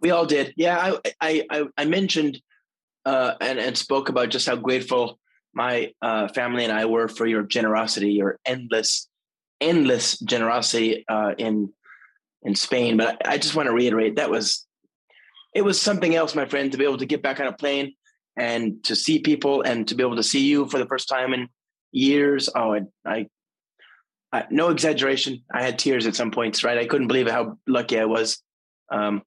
We 0.00 0.12
all 0.12 0.25
did, 0.25 0.55
yeah. 0.57 0.95
I 1.21 1.47
I 1.50 1.64
I 1.76 1.85
mentioned 1.85 2.41
uh, 3.05 3.35
and 3.41 3.59
and 3.59 3.77
spoke 3.77 4.09
about 4.09 4.31
just 4.31 4.47
how 4.47 4.57
grateful 4.57 5.19
my 5.55 5.93
uh, 6.01 6.29
family 6.29 6.65
and 6.65 6.73
I 6.73 6.87
were 6.87 7.09
for 7.09 7.27
your 7.27 7.43
generosity, 7.43 8.13
your 8.13 8.39
endless, 8.47 9.09
endless 9.61 10.19
generosity 10.21 11.05
uh, 11.09 11.35
in 11.39 11.73
in 12.43 12.55
Spain. 12.55 12.97
But 12.97 13.27
I, 13.27 13.39
just 13.39 13.55
want 13.55 13.69
to 13.69 13.75
reiterate 13.75 14.17
that 14.17 14.31
was 14.31 14.67
it 15.55 15.63
was 15.63 15.81
something 15.81 16.15
else, 16.15 16.35
my 16.35 16.47
friend, 16.47 16.73
to 16.73 16.79
be 16.79 16.85
able 16.85 16.99
to 16.99 17.07
get 17.07 17.23
back 17.23 17.41
on 17.41 17.47
a 17.47 17.53
plane 17.53 17.95
and 18.37 18.83
to 18.85 18.97
see 18.97 19.19
people 19.19 19.63
and 19.63 19.87
to 19.89 19.95
be 19.95 20.03
able 20.03 20.17
to 20.17 20.23
see 20.23 20.47
you 20.47 20.67
for 20.67 20.79
the 20.79 20.87
first 20.87 21.09
time 21.09 21.35
in 21.35 21.49
years. 21.93 22.49
Oh, 22.55 22.75
I, 22.75 22.81
I, 23.07 23.27
I 24.33 24.47
no 24.51 24.71
exaggeration. 24.71 25.45
I 25.53 25.63
had 25.63 25.79
tears 25.79 26.07
at 26.07 26.17
some 26.17 26.31
points. 26.31 26.65
Right, 26.65 26.79
I 26.79 26.87
couldn't 26.87 27.09
believe 27.09 27.31
how 27.31 27.59
lucky 27.67 27.99
I 27.99 28.07
was. 28.07 28.43
Um, 28.91 29.23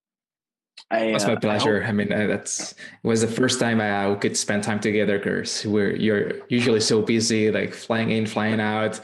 I, 0.91 1.11
that's 1.11 1.25
my 1.25 1.33
uh, 1.33 1.39
pleasure. 1.39 1.83
I, 1.83 1.87
I 1.87 1.91
mean, 1.91 2.11
uh, 2.11 2.27
that's 2.27 2.71
it 2.71 2.77
was 3.03 3.21
the 3.21 3.27
first 3.27 3.59
time 3.59 3.81
I 3.81 4.13
could 4.15 4.37
spend 4.37 4.63
time 4.63 4.79
together 4.79 5.17
because 5.17 5.65
we're 5.65 5.95
you're 5.95 6.33
usually 6.47 6.79
so 6.79 7.01
busy, 7.01 7.51
like 7.51 7.73
flying 7.73 8.11
in, 8.11 8.25
flying 8.25 8.59
out. 8.59 8.99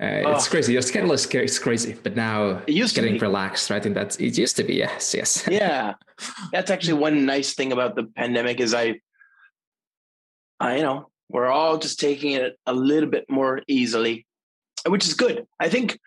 Uh, 0.00 0.22
oh. 0.24 0.32
It's 0.32 0.46
crazy. 0.46 0.72
Your 0.72 0.82
schedule 0.82 1.12
is 1.12 1.26
it's 1.26 1.58
crazy, 1.58 1.96
but 2.04 2.14
now 2.14 2.62
it 2.68 2.74
used 2.74 2.94
getting 2.94 3.18
relaxed, 3.18 3.68
right? 3.68 3.84
And 3.84 3.96
that's 3.96 4.16
it 4.16 4.38
used 4.38 4.56
to 4.56 4.64
be. 4.64 4.74
Yes, 4.74 5.12
yes. 5.12 5.44
yeah, 5.50 5.94
that's 6.52 6.70
actually 6.70 6.94
one 6.94 7.26
nice 7.26 7.54
thing 7.54 7.72
about 7.72 7.96
the 7.96 8.04
pandemic 8.04 8.60
is 8.60 8.74
I, 8.74 9.00
I 10.60 10.76
you 10.76 10.82
know, 10.84 11.10
we're 11.28 11.48
all 11.48 11.78
just 11.78 11.98
taking 11.98 12.32
it 12.32 12.58
a 12.66 12.72
little 12.72 13.10
bit 13.10 13.28
more 13.28 13.62
easily, 13.66 14.24
which 14.86 15.04
is 15.04 15.14
good. 15.14 15.46
I 15.58 15.68
think, 15.68 15.98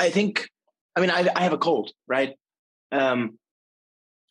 I 0.00 0.10
think, 0.10 0.50
I 0.96 1.00
mean, 1.00 1.10
I, 1.10 1.28
I 1.36 1.42
have 1.42 1.52
a 1.52 1.58
cold, 1.58 1.92
right? 2.08 2.34
Um, 2.90 3.38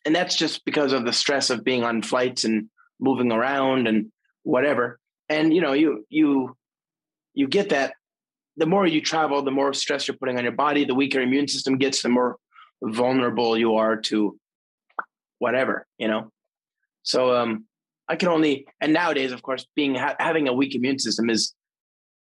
and 0.04 0.14
that's 0.14 0.36
just 0.36 0.64
because 0.64 0.92
of 0.92 1.04
the 1.04 1.12
stress 1.12 1.50
of 1.50 1.64
being 1.64 1.84
on 1.84 2.02
flights 2.02 2.44
and 2.44 2.68
moving 3.00 3.32
around 3.32 3.86
and 3.86 4.10
whatever. 4.42 4.98
And 5.28 5.54
you 5.54 5.60
know 5.60 5.72
you 5.72 6.06
you 6.08 6.56
you 7.34 7.48
get 7.48 7.70
that. 7.70 7.94
The 8.58 8.66
more 8.66 8.86
you 8.86 9.00
travel 9.00 9.42
the 9.42 9.50
more 9.50 9.72
stress 9.72 10.06
you're 10.06 10.16
putting 10.16 10.36
on 10.36 10.44
your 10.44 10.52
body 10.52 10.84
the 10.84 10.94
weaker 10.94 11.20
immune 11.20 11.48
system 11.48 11.78
gets 11.78 12.02
the 12.02 12.10
more 12.10 12.36
vulnerable 12.82 13.56
you 13.56 13.76
are 13.76 13.96
to 13.96 14.38
whatever 15.38 15.86
you 15.98 16.08
know? 16.08 16.30
So 17.02 17.34
um 17.34 17.64
i 18.08 18.16
can 18.16 18.28
only 18.28 18.66
and 18.80 18.92
nowadays 18.92 19.32
of 19.32 19.42
course 19.42 19.66
being 19.74 19.94
ha- 19.94 20.16
having 20.18 20.48
a 20.48 20.52
weak 20.52 20.74
immune 20.74 20.98
system 20.98 21.30
is 21.30 21.54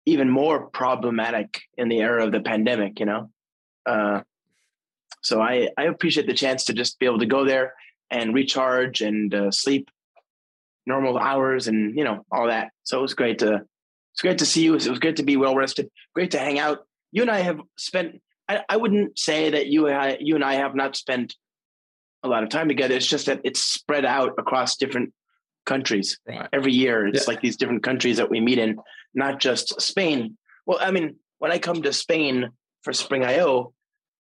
even 0.06 0.30
more 0.30 0.68
problematic 0.68 1.62
in 1.76 1.90
the 1.90 2.00
era 2.00 2.24
of 2.24 2.32
the 2.32 2.42
pandemic 2.42 3.00
you 3.00 3.08
know? 3.08 3.32
Uh 3.86 4.22
so 5.22 5.42
I, 5.42 5.70
I 5.78 5.84
appreciate 5.84 6.28
the 6.28 6.34
chance 6.34 6.66
to 6.66 6.74
just 6.74 7.00
be 7.00 7.06
able 7.06 7.20
to 7.20 7.26
go 7.26 7.46
there 7.46 7.74
and 8.10 8.34
recharge 8.34 9.02
and 9.02 9.34
uh, 9.34 9.52
sleep 9.52 9.90
normal 10.86 11.18
hours 11.18 11.68
and 11.68 11.96
you 11.96 12.04
know 12.04 12.26
all 12.32 12.48
that. 12.48 12.72
So 12.84 13.00
it 13.00 13.02
was 13.02 13.14
great 13.14 13.40
to 13.40 13.62
it's 14.14 14.22
great 14.22 14.40
to 14.40 14.46
see 14.46 14.64
you. 14.64 14.76
It 14.76 14.88
was 14.88 15.00
great 15.00 15.18
to 15.18 15.24
be 15.24 15.38
well 15.38 15.56
rested. 15.56 15.90
Great 16.14 16.32
to 16.32 16.40
hang 16.40 16.60
out. 16.60 16.80
You 17.12 17.22
and 17.22 17.32
I 17.32 17.40
have 17.40 17.62
spent. 17.78 18.22
I, 18.50 18.64
I 18.68 18.78
wouldn't 18.78 19.18
say 19.18 19.52
that 19.52 19.68
you 19.68 19.88
and 19.88 19.96
I, 19.96 20.18
you 20.20 20.36
and 20.36 20.44
I 20.44 20.56
have 20.56 20.76
not 20.76 20.96
spent 20.96 21.36
a 22.24 22.28
lot 22.28 22.44
of 22.44 22.50
time 22.50 22.68
together. 22.68 22.96
It's 22.96 23.08
just 23.08 23.28
that 23.28 23.42
it's 23.44 23.64
spread 23.64 24.06
out 24.06 24.34
across 24.38 24.76
different 24.76 25.14
countries 25.66 26.20
right. 26.28 26.50
every 26.52 26.74
year. 26.74 27.08
It's 27.08 27.22
yeah. 27.22 27.34
like 27.34 27.42
these 27.42 27.58
different 27.58 27.84
countries 27.84 28.18
that 28.18 28.30
we 28.30 28.40
meet 28.40 28.58
in, 28.58 28.78
not 29.14 29.40
just 29.40 29.80
Spain. 29.80 30.38
Well, 30.66 30.80
I 30.82 30.92
mean, 30.92 31.16
when 31.40 31.52
I 31.52 31.60
come 31.60 31.82
to 31.84 31.94
Spain 31.94 32.50
for 32.84 32.94
Spring 32.94 33.24
IO, 33.24 33.74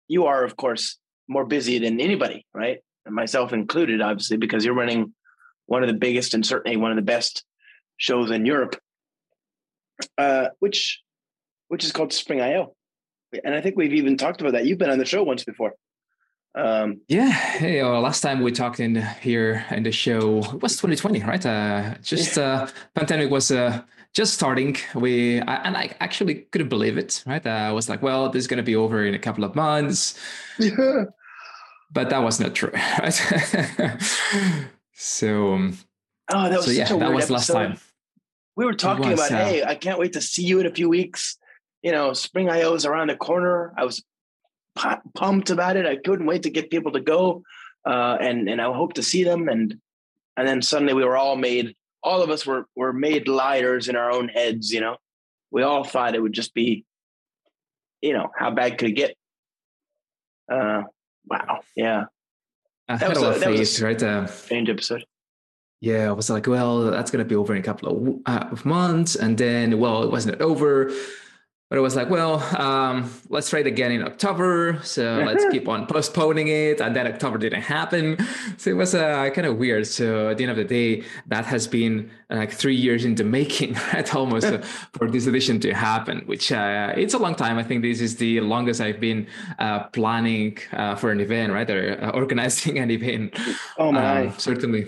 you 0.08 0.26
are, 0.26 0.44
of 0.44 0.56
course, 0.56 0.98
more 1.28 1.44
busy 1.44 1.78
than 1.78 2.00
anybody, 2.00 2.46
right? 2.54 2.78
And 3.06 3.14
myself 3.14 3.52
included, 3.52 4.00
obviously, 4.00 4.36
because 4.36 4.64
you're 4.64 4.74
running 4.74 5.14
one 5.66 5.82
of 5.82 5.88
the 5.88 5.94
biggest 5.94 6.34
and 6.34 6.44
certainly 6.44 6.76
one 6.76 6.90
of 6.90 6.96
the 6.96 7.02
best 7.02 7.44
shows 7.96 8.30
in 8.30 8.44
Europe, 8.44 8.76
uh, 10.18 10.48
which 10.60 11.00
which 11.68 11.84
is 11.84 11.92
called 11.92 12.12
Spring 12.12 12.40
IO. 12.40 12.74
And 13.42 13.54
I 13.54 13.60
think 13.60 13.76
we've 13.76 13.94
even 13.94 14.16
talked 14.16 14.40
about 14.40 14.52
that. 14.52 14.66
You've 14.66 14.78
been 14.78 14.90
on 14.90 14.98
the 14.98 15.04
show 15.04 15.22
once 15.22 15.44
before. 15.44 15.74
Um, 16.54 17.00
yeah, 17.08 17.30
hey, 17.30 17.82
well, 17.82 18.00
last 18.00 18.20
time 18.20 18.40
we 18.40 18.52
talked 18.52 18.78
in 18.78 18.94
here 19.20 19.64
in 19.72 19.82
the 19.82 19.90
show 19.90 20.38
it 20.38 20.62
was 20.62 20.76
2020, 20.76 21.22
right? 21.24 21.44
Uh, 21.44 21.94
just 22.00 22.38
uh, 22.38 22.68
pandemic 22.94 23.28
was 23.28 23.50
uh, 23.50 23.82
just 24.14 24.34
starting 24.34 24.76
we 24.94 25.40
I, 25.42 25.56
and 25.56 25.76
i 25.76 25.90
actually 26.00 26.46
couldn't 26.52 26.68
believe 26.68 26.96
it 26.96 27.22
right? 27.26 27.44
I 27.46 27.72
was 27.72 27.88
like 27.88 28.02
well 28.02 28.30
this 28.30 28.40
is 28.40 28.46
going 28.46 28.58
to 28.58 28.64
be 28.64 28.76
over 28.76 29.04
in 29.04 29.14
a 29.14 29.18
couple 29.18 29.44
of 29.44 29.54
months. 29.54 30.18
Yeah. 30.58 31.04
but 31.92 32.10
that 32.10 32.18
was 32.18 32.40
not 32.40 32.54
true 32.54 32.72
right? 33.00 34.00
So 34.92 35.54
um, 35.54 35.78
oh 36.32 36.48
that 36.48 36.56
was 36.56 36.66
so, 36.66 36.70
yeah 36.70 36.86
that 36.86 37.12
was 37.12 37.30
episode. 37.30 37.32
last 37.34 37.46
time. 37.48 37.78
We 38.56 38.64
were 38.64 38.74
talking 38.74 39.10
was, 39.10 39.18
about 39.18 39.32
uh, 39.32 39.44
hey 39.44 39.64
i 39.64 39.74
can't 39.74 39.98
wait 39.98 40.12
to 40.14 40.20
see 40.20 40.44
you 40.44 40.60
in 40.60 40.66
a 40.66 40.74
few 40.74 40.88
weeks. 40.88 41.36
You 41.82 41.92
know 41.92 42.12
spring 42.12 42.48
io 42.48 42.74
is 42.74 42.86
around 42.86 43.10
the 43.10 43.16
corner. 43.16 43.74
I 43.76 43.84
was 43.84 44.02
pumped 45.14 45.50
about 45.50 45.76
it. 45.76 45.86
I 45.86 45.96
couldn't 45.96 46.26
wait 46.26 46.44
to 46.44 46.50
get 46.50 46.70
people 46.70 46.92
to 46.92 47.00
go 47.00 47.42
uh, 47.84 48.16
and 48.20 48.48
and 48.48 48.60
i 48.60 48.72
hope 48.72 48.94
to 48.94 49.02
see 49.02 49.24
them. 49.24 49.48
And 49.48 49.78
and 50.36 50.46
then 50.46 50.62
suddenly 50.62 50.94
we 50.94 51.04
were 51.04 51.16
all 51.16 51.36
made 51.36 51.74
all 52.04 52.22
of 52.22 52.30
us 52.30 52.46
were 52.46 52.66
were 52.76 52.92
made 52.92 53.26
liars 53.26 53.88
in 53.88 53.96
our 53.96 54.12
own 54.12 54.28
heads. 54.28 54.70
You 54.70 54.80
know, 54.80 54.96
we 55.50 55.62
all 55.62 55.82
thought 55.82 56.14
it 56.14 56.20
would 56.20 56.34
just 56.34 56.54
be, 56.54 56.84
you 58.02 58.12
know, 58.12 58.30
how 58.36 58.50
bad 58.50 58.78
could 58.78 58.90
it 58.90 58.92
get? 58.92 59.16
Uh, 60.50 60.82
wow, 61.26 61.60
yeah. 61.74 62.04
I 62.86 62.96
that 62.96 63.00
had 63.00 63.08
was 63.08 63.18
a 63.18 63.22
lot 63.22 63.36
of 63.36 63.42
faith, 63.42 63.80
right? 63.80 64.02
Uh, 64.02 64.26
strange 64.26 64.68
episode. 64.68 65.04
Yeah, 65.80 66.08
I 66.08 66.12
was 66.12 66.30
like, 66.30 66.46
well, 66.46 66.90
that's 66.90 67.10
going 67.10 67.24
to 67.24 67.28
be 67.28 67.34
over 67.34 67.54
in 67.54 67.60
a 67.60 67.64
couple 67.64 67.88
of, 67.88 68.20
uh, 68.26 68.46
of 68.50 68.64
months. 68.64 69.16
And 69.16 69.36
then, 69.36 69.78
well, 69.78 70.02
it 70.02 70.10
wasn't 70.10 70.40
over. 70.40 70.90
But 71.74 71.78
it 71.78 71.82
was 71.82 71.96
like, 71.96 72.08
well, 72.08 72.38
um, 72.56 73.10
let's 73.30 73.50
try 73.50 73.58
it 73.58 73.66
again 73.66 73.90
in 73.90 74.04
October. 74.04 74.78
So 74.84 75.02
let's 75.26 75.44
keep 75.50 75.66
on 75.66 75.86
postponing 75.86 76.46
it. 76.46 76.80
And 76.80 76.94
then 76.94 77.04
October 77.08 77.36
didn't 77.36 77.62
happen. 77.62 78.16
So 78.58 78.70
it 78.70 78.74
was 78.74 78.94
uh, 78.94 79.28
kind 79.30 79.44
of 79.44 79.56
weird. 79.56 79.88
So 79.88 80.28
at 80.28 80.36
the 80.38 80.44
end 80.44 80.52
of 80.52 80.56
the 80.56 80.62
day, 80.62 81.02
that 81.26 81.46
has 81.46 81.66
been 81.66 82.12
like 82.30 82.52
three 82.52 82.76
years 82.76 83.04
in 83.04 83.16
the 83.16 83.24
making, 83.24 83.74
right? 83.92 84.14
Almost 84.14 84.46
uh, 84.46 84.58
for 84.92 85.10
this 85.10 85.26
edition 85.26 85.58
to 85.62 85.74
happen, 85.74 86.20
which 86.26 86.52
uh, 86.52 86.92
it's 86.96 87.14
a 87.14 87.18
long 87.18 87.34
time. 87.34 87.58
I 87.58 87.64
think 87.64 87.82
this 87.82 88.00
is 88.00 88.14
the 88.18 88.40
longest 88.40 88.80
I've 88.80 89.00
been 89.00 89.26
uh, 89.58 89.88
planning 89.88 90.56
uh, 90.74 90.94
for 90.94 91.10
an 91.10 91.18
event, 91.18 91.52
right? 91.52 91.68
Or 91.68 92.00
uh, 92.00 92.10
organizing 92.10 92.78
an 92.78 92.92
event. 92.92 93.36
Oh 93.78 93.90
my! 93.90 94.26
Um, 94.28 94.34
certainly 94.38 94.86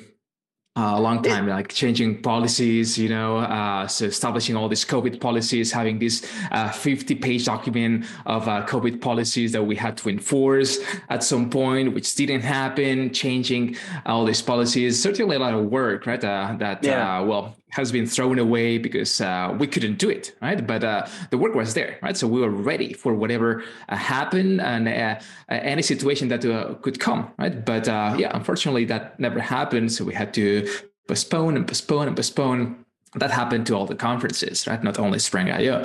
uh, 0.76 0.92
a 0.96 1.00
long 1.00 1.22
time, 1.22 1.48
like 1.48 1.68
changing 1.68 2.20
policies, 2.20 2.98
you 2.98 3.08
know, 3.08 3.38
uh, 3.38 3.86
so 3.86 4.04
establishing 4.04 4.56
all 4.56 4.68
these 4.68 4.84
COVID 4.84 5.20
policies, 5.20 5.72
having 5.72 5.98
this 5.98 6.30
uh, 6.50 6.70
50 6.70 7.14
page 7.14 7.46
document 7.46 8.04
of 8.26 8.46
uh, 8.46 8.64
COVID 8.66 9.00
policies 9.00 9.52
that 9.52 9.62
we 9.62 9.74
had 9.74 9.96
to 9.98 10.10
enforce 10.10 10.78
at 11.08 11.24
some 11.24 11.48
point, 11.48 11.94
which 11.94 12.14
didn't 12.14 12.42
happen, 12.42 13.12
changing 13.12 13.76
all 14.04 14.24
these 14.24 14.42
policies. 14.42 15.00
Certainly 15.00 15.36
a 15.36 15.38
lot 15.38 15.54
of 15.54 15.64
work, 15.66 16.06
right? 16.06 16.22
Uh, 16.22 16.54
that, 16.58 16.84
yeah. 16.84 17.20
Uh, 17.20 17.24
well, 17.24 17.56
has 17.76 17.92
been 17.92 18.06
thrown 18.06 18.38
away 18.38 18.78
because 18.78 19.20
uh, 19.20 19.54
we 19.58 19.66
couldn't 19.66 19.98
do 19.98 20.08
it, 20.08 20.34
right? 20.40 20.66
But 20.66 20.82
uh, 20.82 21.06
the 21.30 21.36
work 21.36 21.54
was 21.54 21.74
there, 21.74 21.98
right? 22.02 22.16
So 22.16 22.26
we 22.26 22.40
were 22.40 22.56
ready 22.72 22.94
for 22.94 23.12
whatever 23.14 23.62
uh, 23.90 23.96
happened 23.96 24.62
and 24.62 24.88
uh, 24.88 25.20
any 25.50 25.82
situation 25.82 26.28
that 26.28 26.42
uh, 26.46 26.74
could 26.80 26.98
come, 26.98 27.30
right? 27.38 27.64
But 27.72 27.86
uh, 27.86 28.16
yeah, 28.18 28.30
unfortunately, 28.32 28.86
that 28.86 29.20
never 29.20 29.40
happened. 29.40 29.92
So 29.92 30.06
we 30.06 30.14
had 30.14 30.32
to 30.34 30.66
postpone 31.06 31.54
and 31.56 31.68
postpone 31.68 32.08
and 32.08 32.16
postpone. 32.16 32.82
That 33.16 33.30
happened 33.30 33.66
to 33.66 33.74
all 33.76 33.86
the 33.86 33.94
conferences, 33.94 34.66
right? 34.66 34.82
Not 34.82 34.98
only 34.98 35.18
Spring 35.18 35.50
IO. 35.50 35.84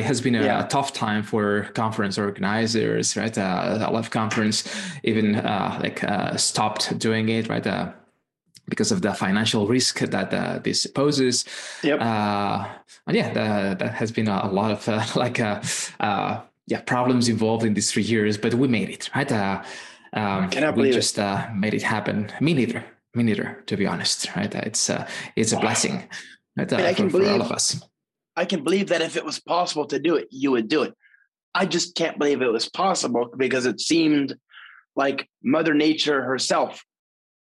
it 0.00 0.04
has 0.04 0.20
been 0.20 0.34
a, 0.34 0.44
yeah. 0.44 0.64
a, 0.64 0.68
tough 0.68 0.92
time 0.92 1.22
for 1.22 1.64
conference 1.74 2.16
organizers, 2.18 3.16
right? 3.16 3.36
a 3.36 3.88
lot 3.90 4.04
of 4.04 4.10
conference 4.10 4.56
even 5.02 5.32
like 5.84 5.98
stopped 6.38 6.98
doing 6.98 7.28
it, 7.28 7.48
right? 7.48 7.92
Because 8.68 8.92
of 8.92 9.02
the 9.02 9.12
financial 9.14 9.66
risk 9.66 10.00
that 10.00 10.32
uh, 10.32 10.58
this 10.58 10.86
poses. 10.86 11.44
Yep. 11.82 12.00
Uh, 12.00 12.68
and 13.06 13.16
yeah, 13.16 13.28
the, 13.32 13.76
that 13.76 13.94
has 13.94 14.12
been 14.12 14.28
a, 14.28 14.50
lot 14.50 14.70
of 14.70 14.88
uh, 14.88 15.04
like 15.16 15.40
uh, 15.40 15.62
uh, 16.00 16.40
yeah 16.66 16.80
problems 16.82 17.28
involved 17.28 17.64
in 17.64 17.74
these 17.74 17.90
three 17.90 18.02
years, 18.02 18.38
but 18.38 18.54
we 18.54 18.68
made 18.68 18.90
it 18.90 19.10
right. 19.14 19.30
Uh, 19.30 19.62
um, 20.14 20.50
Cannot 20.50 20.74
we 20.74 20.82
believe 20.82 20.94
just 20.94 21.18
uh, 21.18 21.48
made 21.54 21.74
it 21.74 21.82
happen. 21.82 22.30
Me 22.40 22.54
neither. 22.54 22.84
Me 23.14 23.22
neither. 23.22 23.62
To 23.66 23.76
be 23.76 23.86
honest, 23.86 24.34
right? 24.36 24.54
It's 24.54 24.90
uh, 24.90 25.08
it's 25.36 25.52
a 25.52 25.58
blessing. 25.58 26.08
Right, 26.56 26.72
uh, 26.72 26.76
I 26.76 26.94
can 26.94 27.10
for, 27.10 27.22
for 27.22 27.30
all 27.30 27.40
of 27.40 27.50
us. 27.50 27.82
I 28.36 28.44
can 28.44 28.62
believe 28.62 28.88
that 28.88 29.02
if 29.02 29.16
it 29.16 29.24
was 29.24 29.40
possible 29.40 29.86
to 29.86 29.98
do 29.98 30.16
it, 30.16 30.28
you 30.30 30.50
would 30.52 30.68
do 30.68 30.82
it. 30.82 30.94
I 31.54 31.66
just 31.66 31.94
can't 31.94 32.18
believe 32.18 32.40
it 32.40 32.52
was 32.52 32.68
possible 32.68 33.30
because 33.36 33.66
it 33.66 33.80
seemed 33.80 34.36
like 34.96 35.28
Mother 35.42 35.74
Nature 35.74 36.22
herself 36.22 36.82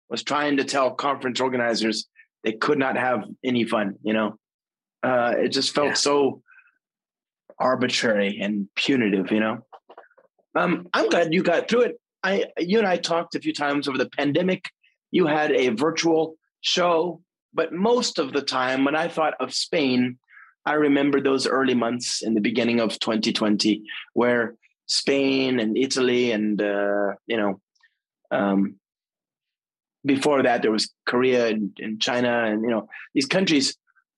was 0.09 0.23
trying 0.23 0.57
to 0.57 0.63
tell 0.63 0.91
conference 0.91 1.39
organizers 1.39 2.07
they 2.43 2.53
could 2.53 2.77
not 2.77 2.95
have 2.97 3.23
any 3.43 3.63
fun. 3.63 3.95
You 4.03 4.13
know, 4.13 4.39
uh, 5.03 5.33
it 5.37 5.49
just 5.49 5.73
felt 5.73 5.87
Yeah. 5.87 5.93
so 5.93 6.41
arbitrary 7.59 8.39
and 8.41 8.67
punitive. 8.75 9.31
You 9.31 9.39
know, 9.39 9.65
um, 10.55 10.87
I'm 10.93 11.09
glad 11.09 11.33
you 11.33 11.43
got 11.43 11.67
through 11.69 11.81
it. 11.81 11.99
I, 12.23 12.45
you 12.57 12.79
and 12.79 12.87
I 12.87 12.97
talked 12.97 13.35
a 13.35 13.39
few 13.39 13.53
times 13.53 13.87
over 13.87 13.97
the 13.97 14.09
pandemic. 14.09 14.69
You 15.11 15.27
had 15.27 15.51
a 15.51 15.69
virtual 15.69 16.35
show, 16.61 17.21
but 17.53 17.71
most 17.71 18.19
of 18.19 18.33
the 18.33 18.41
time, 18.41 18.83
when 18.83 18.95
I 18.95 19.07
thought 19.07 19.35
of 19.39 19.53
Spain, 19.53 20.17
I 20.65 20.73
remember 20.73 21.21
those 21.21 21.45
early 21.45 21.75
months 21.75 22.23
in 22.23 22.33
the 22.33 22.41
beginning 22.41 22.79
of 22.79 22.97
2020 22.99 23.83
where 24.13 24.55
Spain 24.87 25.59
and 25.59 25.77
Italy 25.77 26.31
and 26.31 26.59
uh, 26.61 27.13
you 27.27 27.37
know 27.37 27.61
um, 28.31 28.75
before 30.05 30.43
that 30.43 30.61
there 30.61 30.71
was 30.71 30.93
Korea 31.05 31.47
and, 31.47 31.75
and 31.79 32.01
China 32.01 32.45
and 32.45 32.61
you 32.61 32.69
know 32.69 32.87
these 33.13 33.25
countries 33.25 33.75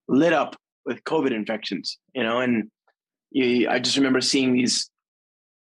lit 0.08 0.34
up 0.34 0.56
with 0.86 1.03
COVID 1.03 1.32
infections 1.32 1.98
you 2.13 2.24
know 2.24 2.39
and 2.39 2.70
you, 3.32 3.70
I 3.70 3.79
just 3.79 3.98
remember 3.98 4.22
seeing 4.22 4.53
these 4.53 4.89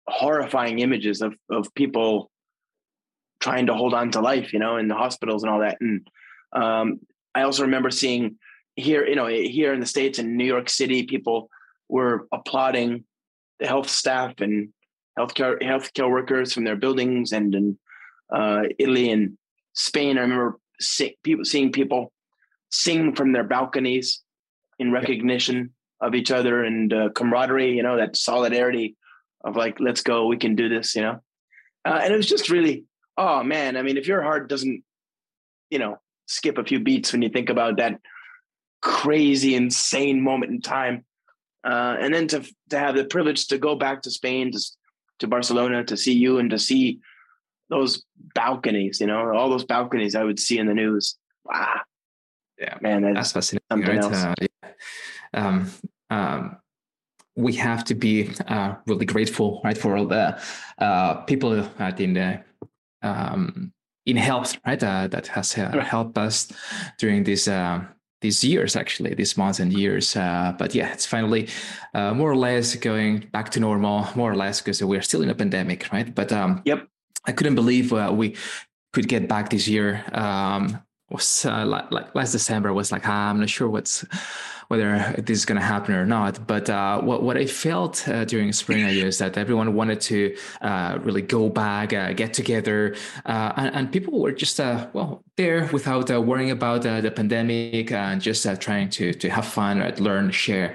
horrifying 0.08 0.80
images 0.80 1.22
of 1.22 1.34
of 1.50 1.72
people 1.74 2.30
trying 3.40 3.66
to 3.66 3.74
hold 3.74 3.94
on 3.94 4.10
to 4.12 4.20
life 4.20 4.52
you 4.52 4.58
know 4.58 4.76
in 4.76 4.88
the 4.88 4.94
hospitals 4.94 5.42
and 5.42 5.52
all 5.52 5.60
that. 5.60 5.78
And 5.80 6.06
um, 6.52 7.00
I 7.34 7.42
also 7.42 7.62
remember 7.62 7.90
seeing 7.90 8.38
here, 8.76 9.06
you 9.06 9.16
know, 9.16 9.26
here 9.26 9.72
in 9.72 9.80
the 9.80 9.86
States 9.86 10.18
in 10.18 10.36
New 10.36 10.44
York 10.44 10.68
City, 10.68 11.04
people 11.04 11.50
were 11.88 12.26
applauding 12.32 13.04
the 13.60 13.66
health 13.66 13.88
staff 13.88 14.34
and 14.40 14.70
healthcare 15.18 15.60
healthcare 15.62 16.10
workers 16.10 16.52
from 16.52 16.64
their 16.64 16.76
buildings, 16.76 17.32
and 17.32 17.54
in 17.54 17.78
uh, 18.34 18.62
Italy 18.78 19.10
and 19.10 19.36
Spain, 19.74 20.18
I 20.18 20.22
remember 20.22 20.58
see, 20.80 21.16
people 21.22 21.44
seeing 21.44 21.72
people 21.72 22.12
sing 22.70 23.14
from 23.14 23.32
their 23.32 23.44
balconies 23.44 24.22
in 24.78 24.92
recognition 24.92 25.70
of 26.00 26.14
each 26.14 26.30
other 26.30 26.64
and 26.64 26.92
uh, 26.92 27.08
camaraderie. 27.14 27.74
You 27.74 27.82
know, 27.82 27.96
that 27.96 28.16
solidarity 28.16 28.96
of 29.44 29.56
like, 29.56 29.78
let's 29.80 30.02
go, 30.02 30.26
we 30.26 30.36
can 30.36 30.54
do 30.54 30.68
this. 30.68 30.94
You 30.94 31.02
know, 31.02 31.20
uh, 31.84 32.00
and 32.02 32.12
it 32.12 32.16
was 32.16 32.26
just 32.26 32.50
really, 32.50 32.84
oh 33.16 33.42
man, 33.42 33.76
I 33.76 33.82
mean, 33.82 33.96
if 33.96 34.06
your 34.06 34.22
heart 34.22 34.48
doesn't, 34.48 34.82
you 35.70 35.78
know, 35.78 35.98
skip 36.26 36.58
a 36.58 36.64
few 36.64 36.80
beats 36.80 37.12
when 37.12 37.22
you 37.22 37.28
think 37.28 37.50
about 37.50 37.78
that 37.78 38.00
crazy, 38.80 39.54
insane 39.54 40.20
moment 40.20 40.52
in 40.52 40.60
time. 40.60 41.04
Uh, 41.64 41.96
and 42.00 42.12
then 42.12 42.26
to 42.26 42.42
to 42.70 42.78
have 42.78 42.96
the 42.96 43.04
privilege 43.04 43.46
to 43.46 43.58
go 43.58 43.76
back 43.76 44.02
to 44.02 44.10
Spain, 44.10 44.50
to 44.50 44.60
to 45.20 45.28
Barcelona, 45.28 45.84
to 45.84 45.96
see 45.96 46.12
you 46.12 46.38
and 46.38 46.50
to 46.50 46.58
see 46.58 46.98
those 47.72 48.04
balconies, 48.34 49.00
you 49.00 49.06
know, 49.06 49.34
all 49.36 49.48
those 49.48 49.64
balconies 49.64 50.14
I 50.14 50.24
would 50.28 50.38
see 50.46 50.58
in 50.58 50.66
the 50.66 50.74
news. 50.74 51.16
Wow. 51.44 51.80
Yeah. 52.58 52.76
Man, 52.80 53.02
That's 53.02 53.32
that's 53.32 53.32
fascinating, 53.32 53.66
something 53.72 53.90
right? 53.90 54.04
else. 54.04 54.22
Uh, 54.24 54.34
yeah. 54.40 54.70
um, 55.40 55.70
um, 56.10 56.56
we 57.34 57.52
have 57.54 57.82
to 57.84 57.94
be 57.94 58.30
uh, 58.46 58.74
really 58.86 59.06
grateful, 59.06 59.60
right, 59.64 59.78
for 59.82 59.96
all 59.96 60.06
the 60.06 60.38
uh, 60.78 61.14
people 61.24 61.66
at 61.78 61.98
in 61.98 62.12
the 62.12 62.44
um, 63.02 63.72
in 64.04 64.16
health, 64.16 64.58
right, 64.66 64.82
uh, 64.82 65.08
that 65.08 65.26
has 65.28 65.56
uh, 65.56 65.70
helped 65.80 66.18
us 66.18 66.52
during 66.98 67.24
these 67.24 67.48
uh, 67.48 67.80
these 68.20 68.44
years, 68.44 68.76
actually, 68.76 69.14
these 69.14 69.36
months 69.36 69.60
and 69.60 69.72
years. 69.72 70.14
Uh, 70.14 70.54
but 70.58 70.74
yeah, 70.74 70.92
it's 70.92 71.06
finally 71.06 71.48
uh, 71.94 72.12
more 72.14 72.30
or 72.30 72.36
less 72.36 72.76
going 72.76 73.24
back 73.32 73.48
to 73.50 73.60
normal, 73.60 74.06
more 74.14 74.30
or 74.30 74.36
less, 74.36 74.60
because 74.60 74.84
we're 74.84 75.02
still 75.02 75.22
in 75.22 75.30
a 75.30 75.34
pandemic, 75.34 75.90
right? 75.92 76.14
But 76.14 76.30
um, 76.32 76.60
Yep. 76.64 76.86
I 77.24 77.32
couldn't 77.32 77.54
believe 77.54 77.92
uh, 77.92 78.12
we 78.14 78.36
could 78.92 79.08
get 79.08 79.28
back 79.28 79.50
this 79.50 79.68
year. 79.68 80.04
Um, 80.12 80.82
was 81.10 81.44
uh, 81.44 81.64
like, 81.66 81.90
like 81.92 82.14
last 82.14 82.32
December 82.32 82.72
was 82.72 82.90
like 82.90 83.06
ah, 83.06 83.30
I'm 83.30 83.40
not 83.40 83.50
sure 83.50 83.68
what's 83.68 84.04
whether 84.68 85.14
this 85.18 85.36
is 85.36 85.44
going 85.44 85.60
to 85.60 85.66
happen 85.66 85.94
or 85.94 86.06
not. 86.06 86.46
But 86.46 86.70
uh, 86.70 87.00
what 87.02 87.22
what 87.22 87.36
I 87.36 87.46
felt 87.46 88.08
uh, 88.08 88.24
during 88.24 88.52
spring 88.52 88.86
is 88.86 89.18
that 89.18 89.36
everyone 89.36 89.74
wanted 89.74 90.00
to 90.02 90.34
uh, 90.62 90.98
really 91.02 91.20
go 91.20 91.50
back, 91.50 91.92
uh, 91.92 92.14
get 92.14 92.32
together, 92.32 92.96
uh, 93.26 93.52
and, 93.56 93.74
and 93.74 93.92
people 93.92 94.18
were 94.18 94.32
just 94.32 94.58
well 94.58 95.22
there 95.36 95.68
without 95.72 96.08
worrying 96.24 96.50
about 96.50 96.82
the 96.82 97.12
pandemic 97.14 97.92
and 97.92 98.20
just 98.20 98.46
trying 98.60 98.88
to 98.88 99.12
to 99.12 99.28
have 99.28 99.46
fun, 99.46 99.80
right? 99.80 100.00
learn, 100.00 100.30
share 100.30 100.74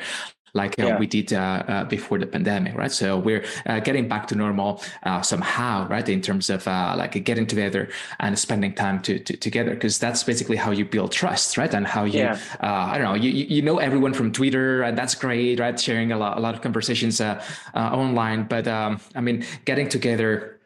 like 0.62 0.74
uh, 0.80 0.88
Yeah. 0.88 1.00
we 1.02 1.08
did 1.18 1.28
uh, 1.34 1.64
uh, 1.74 1.84
before 1.96 2.18
the 2.24 2.28
pandemic, 2.36 2.74
right? 2.82 2.92
So 3.02 3.08
we're 3.28 3.44
uh, 3.66 3.80
getting 3.88 4.08
back 4.14 4.24
to 4.30 4.36
normal 4.36 4.70
uh, 5.08 5.22
somehow, 5.22 5.88
right? 5.94 6.08
In 6.10 6.22
terms 6.22 6.50
of 6.50 6.68
uh, 6.68 6.96
like 7.02 7.14
getting 7.30 7.48
together 7.48 7.84
and 8.20 8.38
spending 8.38 8.74
time 8.74 8.98
to, 9.06 9.20
to 9.28 9.34
together, 9.38 9.72
because 9.78 9.96
that's 10.00 10.24
basically 10.24 10.58
how 10.58 10.72
you 10.80 10.86
build 10.96 11.12
trust, 11.12 11.58
right? 11.58 11.74
And 11.78 11.86
how 11.96 12.04
you, 12.06 12.22
Yeah. 12.22 12.38
uh, 12.64 12.92
I 12.94 12.98
don't 12.98 13.08
know, 13.10 13.20
you 13.26 13.32
you 13.40 13.46
you 13.56 13.62
know 13.68 13.78
everyone 13.88 14.14
from 14.14 14.32
Twitter, 14.32 14.84
and 14.86 14.98
that's 14.98 15.16
great, 15.16 15.60
right? 15.60 15.78
Sharing 15.80 16.12
a 16.12 16.18
lot 16.18 16.38
a 16.38 16.42
lot 16.42 16.54
of 16.56 16.62
conversations 16.62 17.22
uh, 17.22 17.42
uh, 17.76 18.02
online, 18.02 18.44
but 18.54 18.66
um, 18.68 19.00
I 19.16 19.22
mean, 19.22 19.46
getting 19.66 19.88
together 19.90 20.57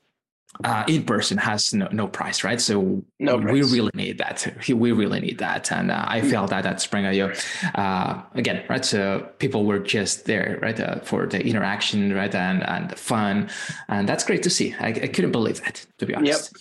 uh, 0.63 0.83
in 0.87 1.03
person 1.03 1.37
has 1.37 1.73
no, 1.73 1.87
no 1.91 2.07
price, 2.07 2.43
right? 2.43 2.59
So 2.61 3.03
No 3.19 3.37
we 3.37 3.61
price. 3.61 3.71
really 3.71 3.91
need 3.93 4.17
that. 4.19 4.47
We 4.67 4.91
really 4.91 5.19
need 5.19 5.39
that, 5.39 5.71
and 5.71 5.91
uh, 5.91 6.05
I 6.07 6.21
felt 6.21 6.49
that 6.51 6.65
at 6.65 6.81
Spring 6.81 7.05
IO 7.05 7.33
uh, 7.75 8.21
again, 8.35 8.63
right? 8.69 8.83
So 8.85 9.29
people 9.39 9.65
were 9.65 9.79
just 9.79 10.25
there, 10.25 10.59
right, 10.61 10.79
uh, 10.79 10.99
for 10.99 11.25
the 11.27 11.39
interaction, 11.45 12.13
right, 12.13 12.33
and 12.33 12.63
and 12.67 12.89
the 12.89 12.95
fun, 12.95 13.49
and 13.87 14.07
that's 14.07 14.23
great 14.23 14.43
to 14.43 14.49
see. 14.49 14.73
I, 14.79 14.87
I 14.89 15.07
couldn't 15.07 15.31
believe 15.31 15.61
that, 15.61 15.85
to 15.99 16.05
be 16.05 16.15
honest. 16.15 16.55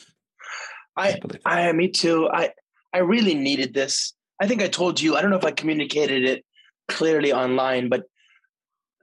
I 0.96 1.12
Couldn't 1.12 1.20
believe 1.28 1.42
it. 1.46 1.48
I 1.48 1.72
me 1.72 1.88
too. 1.88 2.28
I 2.32 2.50
I 2.92 2.98
really 2.98 3.34
needed 3.34 3.74
this. 3.74 4.14
I 4.40 4.46
think 4.48 4.62
I 4.62 4.68
told 4.68 5.00
you. 5.00 5.16
I 5.16 5.22
don't 5.22 5.30
know 5.30 5.38
if 5.38 5.44
I 5.44 5.52
communicated 5.52 6.24
it 6.24 6.44
clearly 6.88 7.32
online, 7.32 7.88
but 7.88 8.04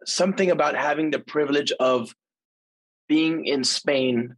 something 0.05 0.51
about 0.51 0.75
having 0.75 1.11
the 1.11 1.19
privilege 1.19 1.71
of 1.79 2.13
being 3.07 3.45
in 3.45 3.63
Spain 3.63 4.35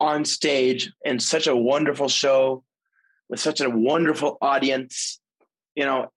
on 0.00 0.24
stage 0.24 0.92
in 1.04 1.18
such 1.18 1.46
a 1.46 1.56
wonderful 1.56 2.08
show 2.08 2.64
with 3.28 3.40
such 3.40 3.60
a 3.60 3.70
wonderful 3.70 4.38
audience, 4.40 5.20
you 5.74 5.84
know, 5.84 6.10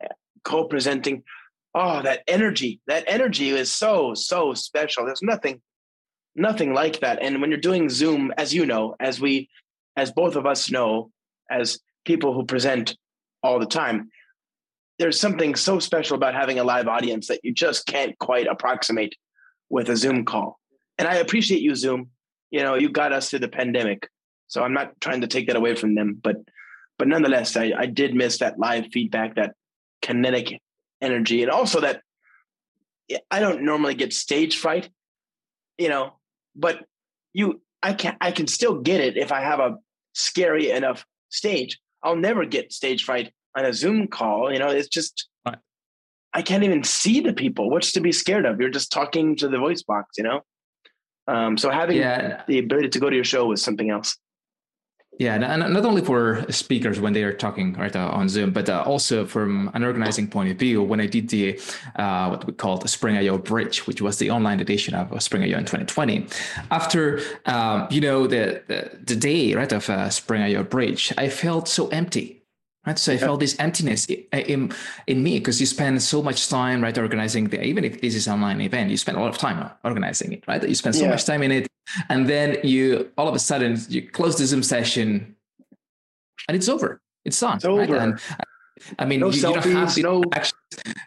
co-presenting. 0.43 1.23
Oh, 1.73 2.01
that 2.01 2.23
energy. 2.27 2.81
That 2.87 3.03
energy 3.07 3.49
is 3.49 3.71
so 3.71 4.13
so 4.13 4.53
special. 4.53 5.05
There's 5.05 5.21
nothing 5.21 5.61
nothing 6.35 6.73
like 6.73 6.99
that. 7.01 7.21
And 7.21 7.41
when 7.41 7.51
you're 7.51 7.59
doing 7.59 7.89
Zoom, 7.89 8.33
as 8.37 8.53
you 8.53 8.65
know, 8.65 8.95
as 8.99 9.19
we 9.19 9.49
as 9.95 10.11
both 10.11 10.35
of 10.35 10.45
us 10.45 10.71
know, 10.71 11.11
as 11.49 11.79
people 12.05 12.33
who 12.33 12.45
present 12.45 12.97
all 13.43 13.59
the 13.59 13.65
time, 13.65 14.09
there's 14.97 15.19
something 15.19 15.55
so 15.55 15.79
special 15.79 16.15
about 16.15 16.35
having 16.35 16.59
a 16.59 16.63
live 16.63 16.87
audience 16.87 17.27
that 17.27 17.39
you 17.43 17.53
just 17.53 17.85
can't 17.85 18.17
quite 18.19 18.47
approximate 18.47 19.15
with 19.69 19.89
a 19.89 19.95
Zoom 19.95 20.25
call. 20.25 20.59
And 20.97 21.07
I 21.07 21.15
appreciate 21.15 21.61
you, 21.61 21.75
Zoom. 21.75 22.09
You 22.51 22.63
know, 22.63 22.75
you 22.75 22.89
got 22.89 23.13
us 23.13 23.29
through 23.29 23.39
the 23.39 23.47
pandemic. 23.47 24.09
So 24.47 24.63
I'm 24.63 24.73
not 24.73 24.99
trying 24.99 25.21
to 25.21 25.27
take 25.27 25.47
that 25.47 25.55
away 25.55 25.75
from 25.75 25.95
them, 25.95 26.19
but 26.21 26.37
but 26.97 27.07
nonetheless, 27.07 27.55
I, 27.55 27.71
I 27.77 27.85
did 27.85 28.13
miss 28.13 28.39
that 28.39 28.59
live 28.59 28.87
feedback, 28.91 29.35
that 29.35 29.53
kinetic 30.01 30.59
energy, 31.01 31.41
and 31.41 31.51
also 31.51 31.79
that 31.81 32.01
I 33.31 33.39
don't 33.39 33.63
normally 33.63 33.95
get 33.95 34.11
stage 34.11 34.57
fright, 34.57 34.89
you 35.77 35.87
know, 35.87 36.13
but 36.55 36.85
you 37.33 37.61
I 37.81 37.93
can 37.93 38.17
I 38.19 38.31
can 38.31 38.47
still 38.47 38.81
get 38.81 39.01
it 39.01 39.17
if 39.17 39.31
I 39.31 39.41
have 39.41 39.59
a 39.59 39.77
scary 40.13 40.71
enough 40.71 41.05
stage. 41.29 41.79
I'll 42.03 42.15
never 42.15 42.45
get 42.45 42.73
stage 42.73 43.03
fright 43.03 43.31
on 43.55 43.65
a 43.65 43.73
Zoom 43.73 44.07
call. 44.07 44.51
You 44.51 44.59
know, 44.59 44.69
it's 44.69 44.89
just 44.89 45.29
Right. 45.45 45.57
I 46.33 46.41
can't 46.41 46.63
even 46.63 46.83
see 46.83 47.21
the 47.21 47.33
people. 47.33 47.69
What's 47.69 47.91
to 47.93 48.01
be 48.01 48.11
scared 48.11 48.45
of? 48.45 48.59
You're 48.59 48.69
just 48.69 48.91
talking 48.91 49.35
to 49.37 49.47
the 49.47 49.57
voice 49.57 49.83
box, 49.83 50.17
you 50.17 50.23
know. 50.23 50.41
Um, 51.29 51.57
so 51.57 51.69
having 51.69 51.97
Yeah, 51.97 52.43
the 52.47 52.59
ability 52.59 52.89
to 52.89 52.99
go 52.99 53.09
to 53.09 53.15
your 53.15 53.25
show 53.25 53.45
was 53.45 53.61
something 53.61 53.89
else. 53.89 54.17
Yeah, 55.19 55.35
and 55.35 55.73
not 55.73 55.83
only 55.83 56.01
for 56.01 56.45
speakers 56.49 57.01
when 57.01 57.11
they 57.11 57.23
are 57.23 57.33
talking 57.33 57.73
right 57.73 57.93
uh, 57.93 58.07
on 58.07 58.29
Zoom, 58.29 58.51
but 58.51 58.69
uh, 58.69 58.83
also 58.85 59.25
from 59.25 59.69
an 59.73 59.83
organizing 59.83 60.29
point 60.29 60.49
of 60.49 60.57
view. 60.57 60.81
When 60.81 61.01
I 61.01 61.07
did 61.07 61.27
the 61.27 61.59
uh, 61.97 62.29
what 62.29 62.47
we 62.47 62.53
called 62.53 62.83
the 62.83 62.87
Spring 62.87 63.17
IO 63.17 63.37
Bridge, 63.37 63.85
which 63.85 64.01
was 64.01 64.17
the 64.17 64.31
online 64.31 64.61
edition 64.61 64.93
of 64.95 65.21
Spring 65.21 65.43
IO 65.43 65.57
in 65.57 65.65
2020, 65.65 66.25
after 66.71 67.19
um, 67.45 67.87
you 67.91 67.99
know 67.99 68.27
the, 68.27 68.63
the, 68.67 68.97
the 69.03 69.15
day 69.17 69.53
right 69.55 69.71
of 69.73 69.89
uh, 69.89 70.09
Spring 70.09 70.41
IO 70.41 70.63
Bridge, 70.63 71.11
I 71.17 71.27
felt 71.27 71.67
so 71.67 71.89
empty 71.89 72.38
right 72.89 72.99
so 72.99 73.13
i 73.13 73.17
felt 73.17 73.39
this 73.39 73.55
emptiness 73.59 74.01
in 74.53 74.61
in 75.07 75.23
me 75.27 75.33
because 75.39 75.59
you 75.61 75.65
spend 75.65 76.01
so 76.01 76.21
much 76.21 76.39
time 76.49 76.81
right 76.85 76.97
organizing 76.97 77.45
the 77.51 77.57
even 77.71 77.83
if 77.89 78.01
this 78.01 78.15
is 78.15 78.27
online 78.27 78.59
event 78.61 78.89
you 78.89 78.97
spend 78.97 79.17
a 79.17 79.21
lot 79.21 79.29
of 79.29 79.37
time 79.37 79.69
organizing 79.83 80.33
it 80.33 80.43
right 80.47 80.67
you 80.67 80.75
spend 80.83 80.95
so 80.95 81.03
yeah. 81.03 81.11
much 81.11 81.23
time 81.25 81.41
in 81.43 81.51
it 81.51 81.67
and 82.09 82.27
then 82.27 82.57
you 82.63 82.83
all 83.17 83.27
of 83.27 83.35
a 83.35 83.43
sudden 83.49 83.71
you 83.89 84.01
close 84.17 84.35
the 84.37 84.45
zoom 84.45 84.63
session 84.63 85.35
and 86.47 86.53
it's 86.57 86.69
over 86.69 87.01
it's 87.25 87.39
done 87.39 87.57
it's 87.57 87.65
over. 87.65 87.81
Right? 87.81 87.89
And, 87.89 88.19
I 88.97 89.05
mean, 89.05 89.19
no 89.19 89.29
you, 89.29 89.41
selfies, 89.41 89.97
you 89.97 90.03
don't 90.03 90.05
have 90.05 90.07
no 90.11 90.23
interaction. 90.23 90.57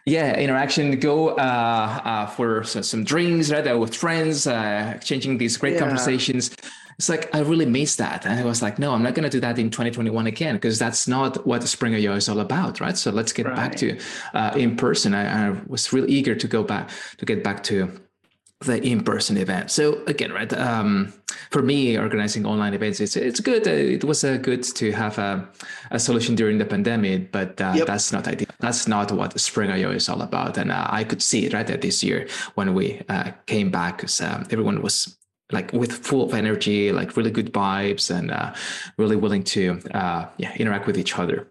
yeah 0.05 0.37
interaction. 0.37 0.99
Go 0.99 1.29
uh, 1.29 2.01
uh, 2.11 2.25
for 2.27 2.63
some 2.63 3.03
drinks, 3.03 3.51
right, 3.51 3.65
uh, 3.67 3.77
with 3.77 3.95
friends, 3.95 4.45
uh, 4.45 4.93
exchanging 4.95 5.39
these 5.39 5.57
great 5.57 5.73
yeah. 5.73 5.79
conversations 5.79 6.55
it's 6.97 7.09
like 7.09 7.33
I 7.35 7.39
really 7.39 7.65
miss 7.65 7.95
that. 7.97 8.25
And 8.25 8.39
I 8.39 8.45
was 8.45 8.61
like, 8.61 8.79
no, 8.79 8.93
I'm 8.93 9.03
not 9.03 9.15
going 9.15 9.23
to 9.23 9.29
do 9.29 9.39
that 9.41 9.57
in 9.59 9.69
2021 9.69 10.27
again 10.27 10.55
because 10.55 10.79
that's 10.79 11.07
not 11.07 11.45
what 11.45 11.63
Spring 11.63 11.95
IO 11.95 12.15
is 12.15 12.29
all 12.29 12.39
about, 12.39 12.79
right? 12.79 12.97
So 12.97 13.11
let's 13.11 13.33
get 13.33 13.45
right. 13.45 13.55
back 13.55 13.75
to 13.77 13.97
uh, 14.33 14.53
in 14.55 14.75
person. 14.75 15.13
I, 15.13 15.49
I, 15.49 15.61
was 15.67 15.91
really 15.93 16.11
eager 16.11 16.35
to 16.35 16.47
go 16.47 16.63
back 16.63 16.89
to 17.17 17.25
get 17.25 17.43
back 17.43 17.63
to 17.63 17.91
the 18.65 18.81
in-person 18.81 19.37
event. 19.37 19.71
So 19.71 20.01
again, 20.07 20.31
right? 20.31 20.51
Um, 20.53 21.13
for 21.49 21.61
me, 21.61 21.97
organizing 21.97 22.45
online 22.45 22.73
events, 22.73 22.99
it's 22.99 23.15
it's 23.15 23.39
good. 23.39 23.67
It 23.67 24.03
was 24.03 24.23
uh, 24.23 24.37
good 24.37 24.63
to 24.63 24.91
have 24.91 25.17
a, 25.17 25.47
a 25.91 25.99
solution 25.99 26.35
during 26.35 26.57
the 26.57 26.65
pandemic, 26.65 27.31
but 27.31 27.59
uh, 27.61 27.73
yep. 27.75 27.87
that's 27.87 28.11
not 28.11 28.27
ideal. 28.27 28.47
That's 28.59 28.87
not 28.87 29.11
what 29.11 29.39
Spring 29.39 29.71
IO 29.71 29.91
is 29.91 30.09
all 30.09 30.21
about. 30.21 30.57
And 30.57 30.71
uh, 30.71 30.87
I 30.89 31.03
could 31.03 31.21
see 31.21 31.45
it 31.45 31.53
right 31.53 31.67
that 31.67 31.81
this 31.81 32.03
year 32.03 32.27
when 32.55 32.73
we 32.73 33.01
uh, 33.09 33.31
came 33.45 33.69
back, 33.71 33.97
because 33.97 34.21
um, 34.21 34.45
everyone 34.51 34.81
was 34.81 35.17
like 35.53 35.71
with 35.71 35.91
full 35.91 36.23
of 36.23 36.33
energy, 36.33 36.91
like 36.91 37.15
really 37.15 37.31
good 37.31 37.53
vibes, 37.53 38.13
and 38.15 38.31
uh, 38.31 38.53
really 38.97 39.15
willing 39.15 39.43
to 39.43 39.79
uh, 39.93 40.27
yeah 40.37 40.53
interact 40.55 40.87
with 40.87 40.97
each 40.97 41.17
other. 41.17 41.47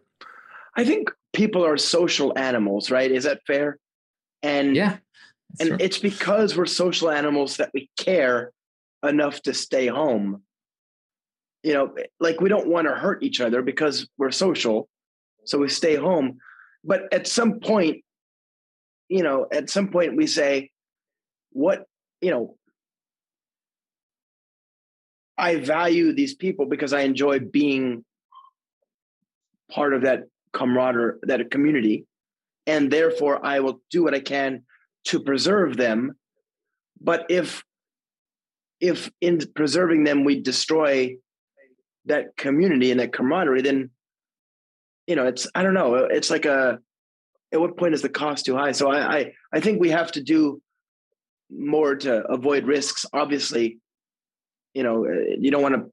I 0.76 0.84
think 0.84 1.10
people 1.32 1.64
are 1.64 1.76
social 1.76 2.36
animals, 2.36 2.90
right? 2.90 3.10
Is 3.10 3.24
that 3.24 3.40
fair? 3.46 3.78
And 4.42 4.76
yeah, 4.76 4.96
and 5.60 5.70
true. 5.70 5.78
it's 5.80 5.98
because 5.98 6.56
we're 6.56 6.66
social 6.66 7.10
animals 7.10 7.56
that 7.58 7.70
we 7.72 7.90
care 7.96 8.52
enough 9.02 9.40
to 9.42 9.54
stay 9.54 9.86
home. 9.86 10.42
You 11.62 11.74
know, 11.74 11.94
like 12.18 12.40
we 12.40 12.48
don't 12.48 12.66
want 12.66 12.88
to 12.88 12.94
hurt 12.94 13.22
each 13.22 13.40
other 13.40 13.62
because 13.62 14.08
we're 14.18 14.32
social, 14.32 14.88
so 15.44 15.58
we 15.58 15.68
stay 15.68 15.94
home. 15.94 16.38
But 16.84 17.12
at 17.12 17.28
some 17.28 17.60
point, 17.60 18.02
you 19.08 19.22
know, 19.22 19.46
at 19.52 19.70
some 19.70 19.88
point 19.88 20.16
we 20.16 20.26
say, 20.26 20.70
what 21.52 21.84
you 22.20 22.30
know 22.30 22.56
I 25.38 25.56
value 25.56 26.12
these 26.12 26.34
people 26.34 26.66
because 26.66 26.92
I 26.92 27.00
enjoy 27.00 27.40
being 27.40 28.04
part 29.70 29.94
of 29.94 30.02
that 30.02 30.24
camaraderie, 30.52 31.18
that 31.22 31.50
community. 31.50 32.06
And 32.66 32.90
therefore, 32.90 33.44
I 33.44 33.60
will 33.60 33.80
do 33.90 34.04
what 34.04 34.14
I 34.14 34.20
can 34.20 34.64
to 35.06 35.20
preserve 35.20 35.76
them. 35.76 36.12
But 37.00 37.26
if 37.28 37.64
if 38.80 39.10
in 39.20 39.40
preserving 39.54 40.04
them 40.04 40.24
we 40.24 40.40
destroy 40.40 41.16
that 42.06 42.36
community 42.36 42.90
and 42.90 43.00
that 43.00 43.12
camaraderie, 43.12 43.62
then 43.62 43.90
you 45.06 45.16
know 45.16 45.26
it's 45.26 45.48
I 45.54 45.62
don't 45.62 45.74
know. 45.74 45.94
It's 45.94 46.30
like 46.30 46.44
a 46.44 46.78
at 47.52 47.60
what 47.60 47.76
point 47.76 47.94
is 47.94 48.02
the 48.02 48.08
cost 48.08 48.44
too 48.44 48.56
high? 48.56 48.72
So 48.72 48.90
I 48.90 49.16
I, 49.16 49.32
I 49.52 49.60
think 49.60 49.80
we 49.80 49.90
have 49.90 50.12
to 50.12 50.22
do 50.22 50.62
more 51.50 51.96
to 51.96 52.24
avoid 52.26 52.66
risks. 52.66 53.04
Obviously, 53.12 53.78
you 54.74 54.82
know, 54.82 55.06
uh, 55.06 55.36
you 55.38 55.50
don't 55.50 55.62
want 55.62 55.74
to. 55.74 55.90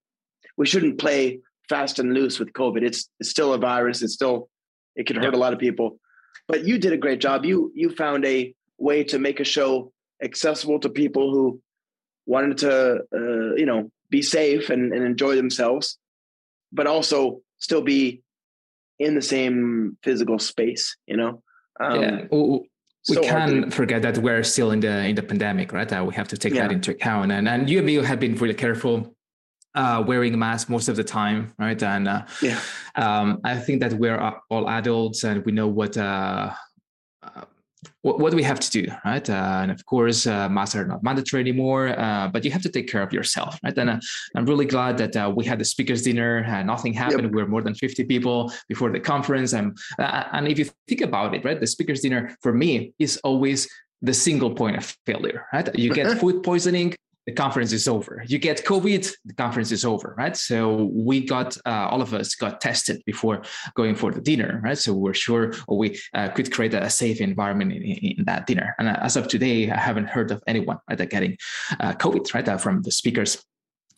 We 0.57 0.65
shouldn't 0.65 0.99
play 0.99 1.39
fast 1.67 1.99
and 1.99 2.13
loose 2.13 2.39
with 2.39 2.53
COVID. 2.53 2.83
It's 2.83 3.09
it's 3.19 3.29
still 3.29 3.53
a 3.53 3.57
virus. 3.57 4.01
It's 4.01 4.13
still 4.13 4.49
it 4.95 5.05
can 5.07 5.17
hurt 5.17 5.33
a 5.33 5.37
lot 5.37 5.53
of 5.53 5.59
people. 5.59 5.99
But 6.47 6.65
you 6.65 6.77
did 6.77 6.93
a 6.93 6.97
great 6.97 7.19
job. 7.19 7.45
You 7.45 7.71
you 7.75 7.89
found 7.89 8.25
a 8.25 8.53
way 8.77 9.03
to 9.05 9.19
make 9.19 9.39
a 9.39 9.43
show 9.43 9.91
accessible 10.21 10.79
to 10.81 10.89
people 10.89 11.31
who 11.31 11.61
wanted 12.25 12.57
to 12.59 12.99
uh, 13.15 13.55
you 13.55 13.65
know 13.65 13.91
be 14.09 14.21
safe 14.21 14.69
and, 14.69 14.93
and 14.93 15.03
enjoy 15.03 15.35
themselves, 15.35 15.97
but 16.71 16.87
also 16.87 17.41
still 17.59 17.81
be 17.81 18.21
in 18.97 19.15
the 19.15 19.21
same 19.21 19.97
physical 20.03 20.39
space. 20.39 20.97
You 21.07 21.17
know. 21.17 21.43
Um, 21.81 22.01
yeah 22.01 22.67
we 23.07 23.15
so 23.15 23.21
can't 23.21 23.73
forget 23.73 24.01
that 24.01 24.17
we're 24.17 24.43
still 24.43 24.71
in 24.71 24.81
the 24.81 25.05
in 25.05 25.15
the 25.15 25.23
pandemic, 25.23 25.71
right? 25.71 25.91
Uh, 25.91 26.03
we 26.05 26.13
have 26.15 26.27
to 26.27 26.37
take 26.37 26.53
yeah. 26.53 26.63
that 26.63 26.71
into 26.71 26.91
account. 26.91 27.31
And 27.31 27.47
and 27.47 27.69
you 27.69 27.77
and 27.77 27.85
me 27.85 27.95
have 27.95 28.19
been 28.19 28.35
really 28.35 28.53
careful 28.53 29.15
uh, 29.75 30.03
wearing 30.05 30.37
masks 30.37 30.69
most 30.69 30.89
of 30.89 30.95
the 30.95 31.03
time, 31.03 31.53
right? 31.57 31.81
And 31.81 32.07
uh, 32.07 32.25
yeah, 32.41 32.59
um, 32.95 33.39
I 33.43 33.57
think 33.57 33.79
that 33.81 33.93
we're 33.93 34.19
all 34.49 34.69
adults 34.69 35.23
and 35.23 35.45
we 35.45 35.51
know 35.51 35.67
what 35.67 35.97
uh 35.97 36.53
what, 38.01 38.19
what 38.19 38.29
do 38.31 38.35
we 38.35 38.43
have 38.43 38.59
to 38.59 38.69
do, 38.71 38.91
right? 39.05 39.29
Uh, 39.29 39.59
and 39.61 39.71
of 39.71 39.85
course, 39.85 40.27
uh, 40.27 40.49
masks 40.49 40.75
are 40.75 40.85
not 40.85 41.03
mandatory 41.03 41.41
anymore, 41.41 41.99
uh, 41.99 42.27
but 42.27 42.43
you 42.45 42.51
have 42.51 42.61
to 42.61 42.69
take 42.69 42.87
care 42.87 43.01
of 43.01 43.13
yourself, 43.13 43.59
right? 43.63 43.77
And 43.77 43.89
uh, 43.89 43.99
I'm 44.35 44.45
really 44.45 44.65
glad 44.65 44.97
that 44.97 45.15
uh, 45.15 45.31
we 45.35 45.45
had 45.45 45.59
the 45.59 45.65
speakers 45.65 46.03
dinner. 46.03 46.45
Uh, 46.45 46.63
nothing 46.63 46.93
happened. 46.93 47.23
Yep. 47.23 47.31
We 47.31 47.41
were 47.41 47.47
more 47.47 47.61
than 47.61 47.75
50 47.75 48.05
people 48.05 48.51
before 48.67 48.91
the 48.91 48.99
conference, 48.99 49.53
and 49.53 49.77
and 49.97 50.47
if 50.47 50.59
you 50.59 50.65
think 50.87 51.01
about 51.01 51.35
it, 51.35 51.43
right, 51.45 51.59
the 51.59 51.67
speakers 51.67 52.01
dinner 52.01 52.35
for 52.41 52.53
me 52.53 52.93
is 52.99 53.17
always 53.23 53.67
the 54.01 54.13
single 54.13 54.51
point 54.51 54.77
of 54.77 54.95
failure, 55.05 55.45
right? 55.53 55.67
You 55.77 55.93
get 55.93 56.17
food 56.21 56.43
poisoning, 56.43 56.95
the 57.29 57.35
conference 57.35 57.71
is 57.71 57.87
over. 57.87 58.23
You 58.27 58.39
get 58.39 58.65
COVID, 58.65 59.03
the 59.23 59.35
conference 59.35 59.71
is 59.71 59.85
over, 59.85 60.15
right? 60.17 60.35
So 60.35 60.89
we 60.91 61.23
got 61.23 61.55
uh, 61.63 61.87
all 61.91 62.01
of 62.01 62.11
us 62.11 62.33
got 62.33 62.59
tested 62.59 63.03
before 63.05 63.43
going 63.75 63.93
for 63.93 64.11
the 64.11 64.19
dinner, 64.19 64.59
right? 64.63 64.77
So 64.77 64.93
we're 64.93 65.13
sure 65.13 65.53
we 65.67 65.99
uh, 66.15 66.29
could 66.29 66.51
create 66.51 66.73
a 66.73 66.89
safe 66.89 67.21
environment 67.21 67.71
in, 67.73 67.83
in, 67.83 68.25
that 68.25 68.47
dinner. 68.47 68.75
And 68.79 68.89
as 68.89 69.15
of 69.15 69.27
today, 69.27 69.69
I 69.69 69.79
haven't 69.79 70.09
heard 70.09 70.31
of 70.31 70.41
anyone 70.47 70.79
right, 70.89 71.07
getting 71.07 71.37
uh, 71.79 71.93
COVID, 71.93 72.33
right, 72.33 72.47
uh, 72.49 72.57
from 72.57 72.81
the 72.81 72.91
speakers 72.91 73.45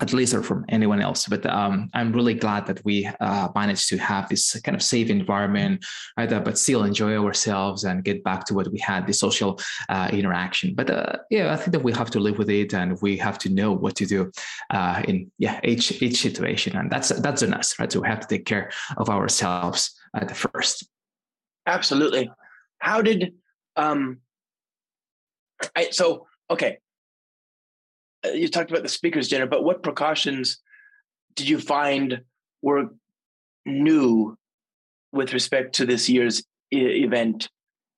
at 0.02 0.14
least 0.14 0.34
or 0.34 0.42
from 0.42 0.66
anyone 0.70 1.02
else. 1.02 1.28
But 1.28 1.46
um, 1.46 1.90
I'm 1.94 2.12
really 2.12 2.34
glad 2.34 2.66
that 2.66 2.84
we 2.84 3.10
uh, 3.20 3.50
managed 3.54 3.88
to 3.90 3.98
have 3.98 4.28
this 4.30 4.60
kind 4.62 4.76
of 4.76 4.82
safe 4.82 5.10
environment? 5.10 5.86
Uh, 6.18 6.40
but 6.40 6.58
still 6.58 6.84
enjoy 6.84 7.16
ourselves 7.18 7.84
and 7.84 8.04
get 8.04 8.24
back 8.24 8.46
to 8.46 8.54
what 8.54 8.72
we 8.72 8.80
had, 8.80 9.06
the 9.06 9.14
social 9.14 9.60
uh, 9.90 10.10
interaction. 10.12 10.74
But 10.74 10.90
uh, 10.90 11.18
yeah, 11.30 11.54
I 11.54 11.56
think 11.56 11.72
that 11.74 11.84
we 11.84 11.94
have 11.94 12.10
to 12.12 12.20
live 12.20 12.38
with 12.38 12.50
it 12.50 12.74
and 12.74 13.00
we 13.02 13.18
have 13.18 13.38
to 13.40 13.50
know 13.50 13.72
what 13.72 13.96
to 13.98 14.06
do 14.06 14.32
uh, 14.72 15.04
in 15.08 15.32
yeah 15.38 15.60
each 15.64 16.02
each 16.02 16.22
situation, 16.22 16.76
and 16.76 16.90
that's 16.90 17.10
that's 17.22 17.44
on 17.44 17.54
us, 17.54 17.78
right? 17.80 17.92
So 17.92 18.02
we 18.02 18.08
have 18.08 18.22
to 18.22 18.28
take 18.28 18.46
care 18.46 18.72
of 18.98 19.10
ourselves 19.10 19.96
at 20.16 20.28
the 20.28 20.36
first. 20.36 20.88
Absolutely. 21.68 22.32
How 22.80 23.02
did 23.02 23.34
um? 23.76 24.20
I, 25.76 25.92
so 25.92 26.26
okay 26.50 26.72
uh, 26.72 26.91
you 28.26 28.48
talked 28.48 28.72
about 28.72 28.84
the 28.84 28.90
speakers 28.90 29.28
dinner, 29.28 29.48
but 29.48 29.64
what 29.64 29.84
precautions 29.84 30.60
did 31.36 31.48
you 31.48 31.60
find 31.60 32.22
were 32.62 32.90
new 33.66 34.38
with 35.12 35.34
respect 35.34 35.76
to 35.76 35.86
this 35.86 36.10
year's 36.10 36.44
e- 36.72 37.04
event 37.04 37.50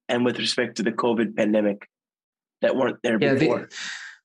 and 0.09 0.25
with 0.25 0.39
respect 0.39 0.77
to 0.77 0.83
the 0.83 0.91
COVID 0.91 1.36
pandemic 1.36 1.88
that 2.62 2.75
weren't 2.75 2.97
there 3.03 3.17
yeah, 3.21 3.33
before? 3.33 3.69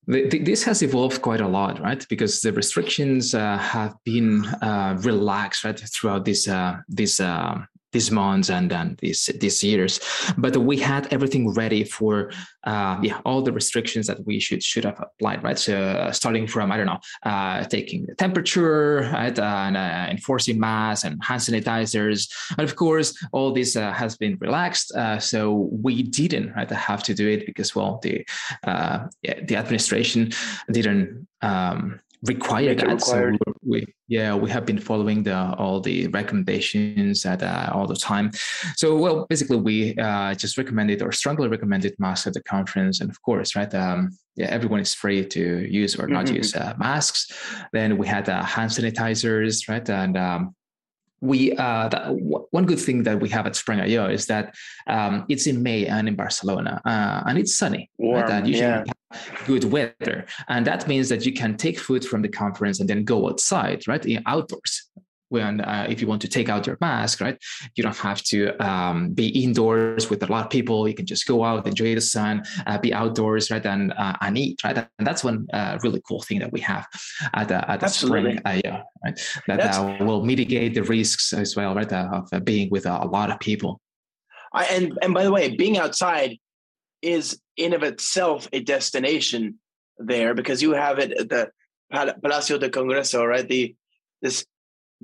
The, 0.06 0.26
the, 0.28 0.38
this 0.38 0.64
has 0.64 0.82
evolved 0.82 1.20
quite 1.20 1.40
a 1.40 1.48
lot, 1.48 1.80
right? 1.80 2.04
Because 2.08 2.40
the 2.40 2.52
restrictions 2.52 3.34
uh, 3.34 3.58
have 3.58 3.94
been 4.04 4.46
uh, 4.62 4.96
relaxed, 5.00 5.64
right, 5.64 5.78
throughout 5.78 6.24
this 6.24 6.48
uh, 6.48 6.78
this 6.88 7.20
uh, 7.20 7.58
these 7.92 8.10
months 8.10 8.50
and 8.50 8.70
then 8.70 8.96
these 9.00 9.30
these 9.40 9.62
years. 9.62 10.00
But 10.36 10.56
we 10.56 10.76
had 10.76 11.12
everything 11.12 11.52
ready 11.54 11.84
for 11.84 12.30
uh, 12.64 12.98
yeah 13.02 13.20
all 13.24 13.42
the 13.42 13.52
restrictions 13.52 14.06
that 14.06 14.24
we 14.26 14.38
should 14.40 14.62
should 14.62 14.84
have 14.84 15.00
applied 15.00 15.42
right? 15.42 15.58
So 15.58 15.74
uh, 15.74 16.12
starting 16.12 16.46
from 16.46 16.70
i 16.72 16.76
don't 16.76 16.86
know 16.86 17.00
uh, 17.22 17.64
taking 17.64 18.06
the 18.06 18.14
temperature 18.14 19.08
right? 19.12 19.38
And 19.38 19.76
uh, 19.76 20.06
enforcing 20.10 20.58
masks 20.60 21.04
and 21.04 21.22
hand 21.24 21.40
sanitizers. 21.40 22.28
And 22.58 22.68
of 22.68 22.76
course 22.76 23.08
all 23.32 23.52
this 23.52 23.76
uh, 23.76 23.92
has 23.92 24.16
been 24.16 24.36
relaxed. 24.40 24.92
So 25.20 25.68
we 25.70 26.02
didn't 26.02 26.52
right 26.54 26.70
have 26.70 27.02
to 27.04 27.14
do 27.14 27.28
it 27.28 27.46
because 27.46 27.74
well 27.74 28.00
the 28.02 28.24
yeah, 29.22 29.40
the 29.48 29.56
administration 29.56 30.32
didn't 30.70 31.26
um, 31.42 32.00
require 32.22 32.74
that. 32.74 32.86
Required. 32.86 33.38
So 33.44 33.54
we 33.62 33.86
yeah 34.08 34.34
we 34.34 34.50
have 34.50 34.66
been 34.66 34.78
following 34.78 35.22
the 35.22 35.36
all 35.56 35.80
the 35.80 36.08
recommendations 36.08 37.24
at 37.24 37.42
uh, 37.42 37.70
all 37.72 37.86
the 37.86 37.96
time. 37.96 38.30
So 38.76 38.96
well 38.96 39.26
basically 39.28 39.58
we 39.58 39.96
uh, 39.96 40.34
just 40.34 40.58
recommended 40.58 41.02
or 41.02 41.12
strongly 41.12 41.48
recommended 41.48 41.94
masks 41.98 42.26
at 42.26 42.34
the 42.34 42.42
conference, 42.42 43.00
and 43.00 43.10
of 43.10 43.20
course 43.22 43.54
right 43.54 43.72
um, 43.74 44.10
yeah 44.36 44.46
everyone 44.46 44.80
is 44.80 44.94
free 44.94 45.24
to 45.26 45.66
use 45.66 45.96
or 45.96 46.08
not 46.08 46.26
mm-hmm. 46.26 46.36
use 46.36 46.54
uh, 46.54 46.74
masks. 46.78 47.32
Then 47.72 47.98
we 47.98 48.06
had 48.06 48.28
uh, 48.28 48.42
hand 48.42 48.70
sanitizers 48.70 49.68
right 49.68 49.88
and 49.88 50.16
um, 50.16 50.54
we 51.20 51.52
uh, 51.52 51.88
that, 51.88 52.14
one 52.50 52.66
good 52.66 52.78
thing 52.78 53.02
that 53.02 53.20
we 53.20 53.28
have 53.30 53.46
at 53.46 53.56
Spring 53.56 53.80
IO 53.80 54.08
is 54.08 54.26
that 54.26 54.54
um, 54.86 55.24
it's 55.28 55.46
in 55.46 55.62
May 55.62 55.86
and 55.86 56.08
in 56.08 56.14
Barcelona, 56.14 56.80
uh, 56.84 57.22
and 57.26 57.38
it's 57.38 57.56
sunny. 57.56 57.90
Warm, 57.98 58.22
right? 58.22 58.30
And 58.30 58.48
usually 58.48 58.66
yeah. 58.66 58.84
good 59.46 59.64
weather, 59.64 60.26
and 60.48 60.66
that 60.66 60.86
means 60.86 61.08
that 61.08 61.26
you 61.26 61.32
can 61.32 61.56
take 61.56 61.78
food 61.78 62.04
from 62.04 62.22
the 62.22 62.28
conference 62.28 62.80
and 62.80 62.88
then 62.88 63.04
go 63.04 63.28
outside, 63.28 63.86
right, 63.88 64.04
in 64.04 64.22
outdoors 64.26 64.87
when 65.28 65.60
uh, 65.60 65.86
if 65.88 66.00
you 66.00 66.06
want 66.06 66.22
to 66.22 66.28
take 66.28 66.48
out 66.48 66.66
your 66.66 66.78
mask 66.80 67.20
right 67.20 67.38
you 67.74 67.82
don't 67.82 67.96
have 67.96 68.22
to 68.22 68.56
um, 68.64 69.12
be 69.12 69.28
indoors 69.44 70.10
with 70.10 70.22
a 70.22 70.26
lot 70.26 70.44
of 70.44 70.50
people. 70.50 70.88
You 70.88 70.94
can 70.94 71.06
just 71.06 71.26
go 71.26 71.44
out 71.44 71.66
enjoy 71.66 71.94
the 71.94 72.00
sun 72.00 72.44
uh, 72.66 72.78
be 72.78 72.92
outdoors 72.92 73.50
right 73.50 73.64
and 73.64 73.92
uh, 73.92 74.14
and 74.20 74.38
eat 74.38 74.60
right? 74.64 74.76
And 74.98 75.06
that's 75.06 75.24
one 75.24 75.46
uh, 75.52 75.78
really 75.82 76.02
cool 76.06 76.22
thing 76.22 76.38
that 76.40 76.52
we 76.52 76.60
have 76.60 76.86
at 77.34 77.48
the, 77.48 77.70
at 77.70 77.80
the 77.80 77.88
spring 77.88 78.40
uh, 78.44 78.60
yeah 78.64 78.82
right? 79.04 79.18
That 79.46 79.74
uh, 79.74 80.04
will 80.04 80.24
mitigate 80.24 80.74
the 80.74 80.82
risks 80.82 81.32
as 81.32 81.56
well 81.56 81.74
right 81.74 81.92
of 81.92 82.44
being 82.44 82.70
with 82.70 82.86
a, 82.86 83.04
a, 83.04 83.08
lot 83.08 83.30
of 83.30 83.38
people. 83.40 83.80
I, 84.52 84.64
and 84.66 84.98
and 85.02 85.14
by 85.14 85.24
the 85.24 85.32
way 85.32 85.56
being 85.56 85.78
outside 85.78 86.38
is 87.02 87.40
in 87.56 87.74
of 87.74 87.82
itself 87.82 88.48
a 88.52 88.60
destination 88.60 89.58
there 89.98 90.34
because 90.34 90.62
you 90.62 90.72
have 90.72 90.98
it 90.98 91.12
at 91.12 91.28
the 91.28 91.50
Palacio 91.90 92.58
de 92.58 92.68
Congreso 92.68 93.26
right? 93.26 93.48
The 93.48 93.74
this 94.20 94.44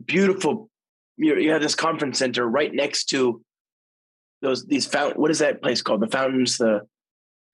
beautiful. 0.02 0.70
You, 1.16 1.36
you 1.36 1.50
have 1.52 1.62
this 1.62 1.74
conference 1.74 2.18
center 2.18 2.46
right 2.46 2.72
next 2.72 3.06
to 3.06 3.42
those 4.42 4.64
these 4.66 4.86
fountain. 4.86 5.20
What 5.20 5.30
is 5.30 5.38
that 5.38 5.62
place 5.62 5.82
called? 5.82 6.00
The 6.00 6.08
fountains. 6.08 6.58
The 6.58 6.82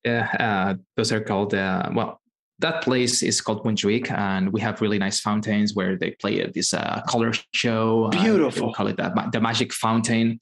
yeah, 0.05 0.29
uh, 0.39 0.75
those 0.97 1.13
are 1.13 1.21
called 1.21 1.55
uh, 1.55 1.91
well. 1.95 2.21
That 2.59 2.83
place 2.83 3.23
is 3.23 3.41
called 3.41 3.65
Montjuic, 3.65 4.11
and 4.11 4.53
we 4.53 4.61
have 4.61 4.83
really 4.83 4.99
nice 4.99 5.19
fountains 5.21 5.75
where 5.75 5.97
they 5.97 6.11
play 6.11 6.45
this 6.55 6.75
uh, 6.75 7.01
color 7.09 7.33
show. 7.55 8.09
Beautiful. 8.11 8.69
we 8.69 8.73
call 8.75 8.89
it 8.89 8.99
the, 8.99 9.29
the 9.33 9.41
Magic 9.41 9.73
Fountain 9.73 10.41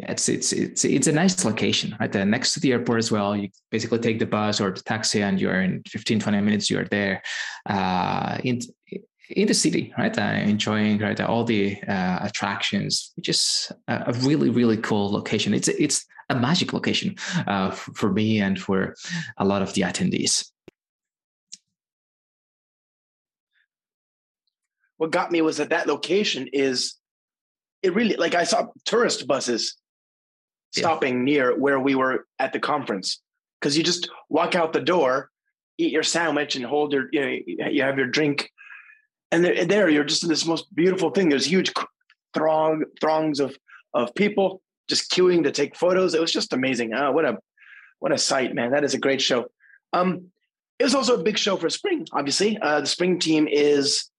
it's 0.00 0.28
it's 0.28 0.52
it's 0.52 0.84
it's 0.84 1.08
a 1.08 1.12
nice 1.12 1.44
location 1.44 1.96
right 1.98 2.12
there 2.12 2.24
next 2.24 2.52
to 2.52 2.60
the 2.60 2.70
airport 2.72 2.98
as 2.98 3.10
well 3.10 3.36
you 3.36 3.48
basically 3.70 3.98
take 3.98 4.18
the 4.18 4.26
bus 4.26 4.60
or 4.60 4.70
the 4.70 4.80
taxi 4.82 5.22
and 5.22 5.40
you're 5.40 5.60
in 5.60 5.82
15 5.88 6.20
20 6.20 6.40
minutes 6.40 6.70
you're 6.70 6.84
there 6.84 7.20
uh, 7.68 8.38
in 8.44 8.60
in 9.30 9.46
the 9.46 9.54
city, 9.54 9.92
right? 9.98 10.16
Uh, 10.16 10.22
enjoying 10.22 10.98
right 10.98 11.20
all 11.20 11.44
the 11.44 11.80
uh, 11.82 12.18
attractions, 12.22 13.12
which 13.16 13.28
is 13.28 13.70
a 13.88 14.12
really 14.20 14.50
really 14.50 14.76
cool 14.76 15.10
location. 15.10 15.54
It's 15.54 15.68
it's 15.68 16.06
a 16.30 16.34
magic 16.34 16.72
location 16.72 17.16
uh, 17.46 17.70
for 17.70 18.12
me 18.12 18.40
and 18.40 18.60
for 18.60 18.94
a 19.38 19.44
lot 19.44 19.62
of 19.62 19.72
the 19.74 19.82
attendees. 19.82 20.50
What 24.96 25.10
got 25.10 25.30
me 25.30 25.42
was 25.42 25.58
that 25.58 25.70
that 25.70 25.86
location 25.86 26.48
is 26.52 26.94
it 27.82 27.94
really 27.94 28.16
like 28.16 28.34
I 28.34 28.44
saw 28.44 28.66
tourist 28.84 29.26
buses 29.26 29.76
stopping 30.72 31.18
yeah. 31.18 31.24
near 31.24 31.58
where 31.58 31.80
we 31.80 31.94
were 31.94 32.26
at 32.38 32.52
the 32.52 32.60
conference 32.60 33.20
because 33.60 33.76
you 33.76 33.84
just 33.84 34.10
walk 34.28 34.54
out 34.54 34.72
the 34.72 34.80
door, 34.80 35.30
eat 35.78 35.92
your 35.92 36.02
sandwich, 36.02 36.56
and 36.56 36.64
hold 36.64 36.92
your 36.92 37.08
you 37.12 37.20
know 37.20 37.68
you 37.68 37.82
have 37.82 37.96
your 37.96 38.08
drink 38.08 38.50
and 39.30 39.44
there, 39.44 39.64
there 39.64 39.88
you're 39.88 40.04
just 40.04 40.22
in 40.22 40.28
this 40.28 40.46
most 40.46 40.74
beautiful 40.74 41.10
thing. 41.10 41.28
There's 41.28 41.46
huge 41.46 41.72
throng 42.34 42.84
throngs 43.00 43.40
of 43.40 43.56
of 43.94 44.14
people 44.14 44.62
just 44.88 45.10
queuing 45.10 45.44
to 45.44 45.50
take 45.50 45.76
photos. 45.76 46.14
It 46.14 46.20
was 46.20 46.32
just 46.32 46.52
amazing. 46.52 46.94
Oh, 46.94 47.12
what 47.12 47.24
a 47.24 47.38
what 47.98 48.12
a 48.12 48.18
sight, 48.18 48.54
man! 48.54 48.70
That 48.70 48.84
is 48.84 48.94
a 48.94 48.98
great 48.98 49.20
show. 49.20 49.46
Um, 49.92 50.30
it 50.78 50.84
was 50.84 50.94
also 50.94 51.18
a 51.18 51.22
big 51.22 51.38
show 51.38 51.56
for 51.56 51.68
spring. 51.70 52.06
Obviously, 52.12 52.56
uh, 52.58 52.80
the 52.80 52.86
spring 52.86 53.18
team 53.18 53.48
is, 53.50 54.10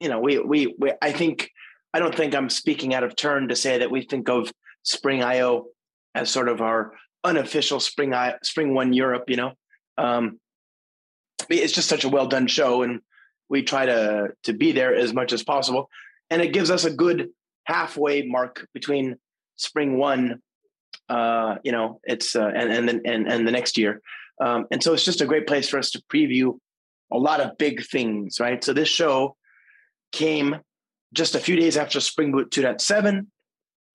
you 0.00 0.08
know, 0.08 0.20
we, 0.20 0.38
we 0.38 0.74
we 0.78 0.92
I 1.02 1.12
think 1.12 1.50
I 1.92 1.98
don't 1.98 2.14
think 2.14 2.34
I'm 2.34 2.50
speaking 2.50 2.94
out 2.94 3.04
of 3.04 3.16
turn 3.16 3.48
to 3.48 3.56
say 3.56 3.78
that 3.78 3.90
we 3.90 4.02
think 4.02 4.28
of 4.28 4.52
Spring 4.84 5.22
IO 5.22 5.66
as 6.14 6.30
sort 6.30 6.48
of 6.48 6.60
our 6.60 6.92
unofficial 7.24 7.80
Spring 7.80 8.14
I, 8.14 8.36
Spring 8.42 8.74
One 8.74 8.92
Europe. 8.92 9.24
You 9.28 9.36
know, 9.36 9.52
um, 9.96 10.38
it's 11.50 11.72
just 11.72 11.88
such 11.88 12.04
a 12.04 12.08
well 12.08 12.26
done 12.26 12.46
show, 12.46 12.82
and 12.82 13.00
we 13.48 13.62
try 13.62 13.86
to 13.86 14.28
to 14.44 14.52
be 14.52 14.72
there 14.72 14.94
as 14.94 15.12
much 15.12 15.32
as 15.32 15.42
possible, 15.42 15.88
and 16.30 16.42
it 16.42 16.52
gives 16.52 16.70
us 16.70 16.84
a 16.84 16.90
good 16.90 17.30
halfway 17.64 18.22
mark 18.22 18.66
between 18.72 19.16
spring 19.56 19.98
one, 19.98 20.40
uh, 21.08 21.56
you 21.64 21.72
know, 21.72 22.00
it's 22.04 22.36
uh, 22.36 22.50
and 22.54 22.70
and 22.70 22.88
then 22.88 23.00
and 23.04 23.28
and 23.28 23.46
the 23.46 23.52
next 23.52 23.76
year, 23.76 24.00
um, 24.40 24.66
and 24.70 24.82
so 24.82 24.92
it's 24.92 25.04
just 25.04 25.20
a 25.20 25.26
great 25.26 25.46
place 25.46 25.68
for 25.68 25.78
us 25.78 25.90
to 25.90 26.02
preview 26.12 26.58
a 27.10 27.18
lot 27.18 27.40
of 27.40 27.56
big 27.58 27.84
things, 27.86 28.38
right? 28.40 28.62
So 28.62 28.72
this 28.72 28.88
show 28.88 29.36
came 30.12 30.56
just 31.14 31.34
a 31.34 31.40
few 31.40 31.56
days 31.56 31.76
after 31.76 32.00
Spring 32.00 32.32
Boot 32.32 32.50
2.7, 32.50 33.26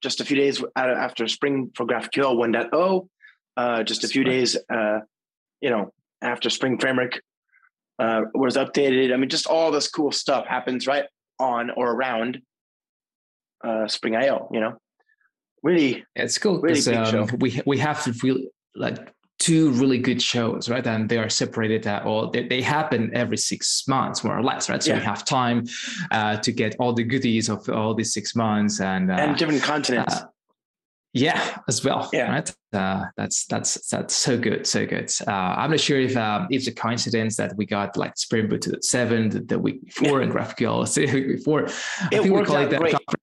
just 0.02 0.20
a 0.20 0.24
few 0.24 0.36
days 0.36 0.62
after 0.76 1.28
Spring 1.28 1.70
for 1.74 1.86
GraphQL 1.86 2.36
1.0, 2.36 3.08
uh, 3.56 3.82
just 3.84 4.04
a 4.04 4.08
few 4.08 4.24
days, 4.24 4.56
uh, 4.68 5.00
you 5.60 5.70
know, 5.70 5.92
after 6.22 6.50
Spring 6.50 6.78
Framework 6.78 7.20
uh, 7.98 8.22
was 8.34 8.56
updated. 8.56 9.12
I 9.12 9.16
mean, 9.16 9.28
just 9.28 9.46
all 9.46 9.70
this 9.70 9.88
cool 9.88 10.12
stuff 10.12 10.46
happens 10.46 10.86
right 10.86 11.04
on 11.38 11.70
or 11.70 11.92
around 11.92 12.40
uh, 13.62 13.86
Spring 13.88 14.16
IO. 14.16 14.48
You 14.52 14.60
know, 14.60 14.78
really, 15.62 16.04
it's 16.14 16.38
cool. 16.38 16.60
Really 16.60 16.96
um, 16.96 17.28
we 17.38 17.60
we 17.66 17.78
have 17.78 18.06
really 18.22 18.48
like 18.74 19.12
two 19.38 19.70
really 19.72 19.98
good 19.98 20.22
shows, 20.22 20.68
right? 20.68 20.86
And 20.86 21.08
they 21.08 21.18
are 21.18 21.28
separated 21.28 21.86
at 21.86 22.04
all. 22.04 22.30
They, 22.30 22.46
they 22.46 22.62
happen 22.62 23.10
every 23.14 23.36
six 23.36 23.86
months, 23.88 24.24
more 24.24 24.38
or 24.38 24.42
less, 24.42 24.68
right? 24.70 24.82
So 24.82 24.92
yeah. 24.92 24.98
we 24.98 25.04
have 25.04 25.24
time 25.24 25.64
uh, 26.10 26.36
to 26.38 26.52
get 26.52 26.76
all 26.78 26.92
the 26.92 27.04
goodies 27.04 27.48
of 27.48 27.68
all 27.68 27.94
these 27.94 28.12
six 28.12 28.34
months 28.34 28.80
and 28.80 29.10
uh, 29.10 29.14
and 29.14 29.36
different 29.36 29.62
continents. 29.62 30.14
Uh, 30.14 30.26
yeah, 31.14 31.58
as 31.68 31.84
well. 31.84 32.10
Yeah. 32.12 32.30
Right. 32.30 32.54
Uh, 32.72 33.04
that's 33.16 33.46
that's 33.46 33.88
that's 33.88 34.14
so 34.14 34.36
good, 34.36 34.66
so 34.66 34.84
good. 34.84 35.10
Uh, 35.26 35.30
I'm 35.30 35.70
not 35.70 35.78
sure 35.78 36.00
if 36.00 36.16
um, 36.16 36.48
it's 36.50 36.66
a 36.66 36.72
coincidence 36.72 37.36
that 37.36 37.56
we 37.56 37.66
got 37.66 37.96
like 37.96 38.18
Spring 38.18 38.48
Boot 38.48 38.62
two 38.62 38.74
seven 38.80 39.30
the, 39.30 39.40
the 39.40 39.58
week 39.58 39.84
before 39.84 40.18
yeah. 40.18 40.24
and 40.26 40.32
GraphQL 40.32 40.92
the 40.92 41.12
week 41.12 41.28
before. 41.28 41.66
I 41.66 42.08
think 42.08 42.24
we 42.34 42.44
call 42.44 42.56
it 42.56 42.70
that 42.70 42.80
conference, 42.80 43.14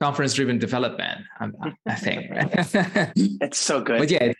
conference 0.00 0.34
driven 0.34 0.58
development. 0.58 1.20
I, 1.38 1.48
I 1.86 1.94
think. 1.94 2.30
Right? 2.30 3.12
it's 3.14 3.58
so 3.58 3.80
good. 3.80 4.00
But 4.00 4.10
yeah, 4.10 4.32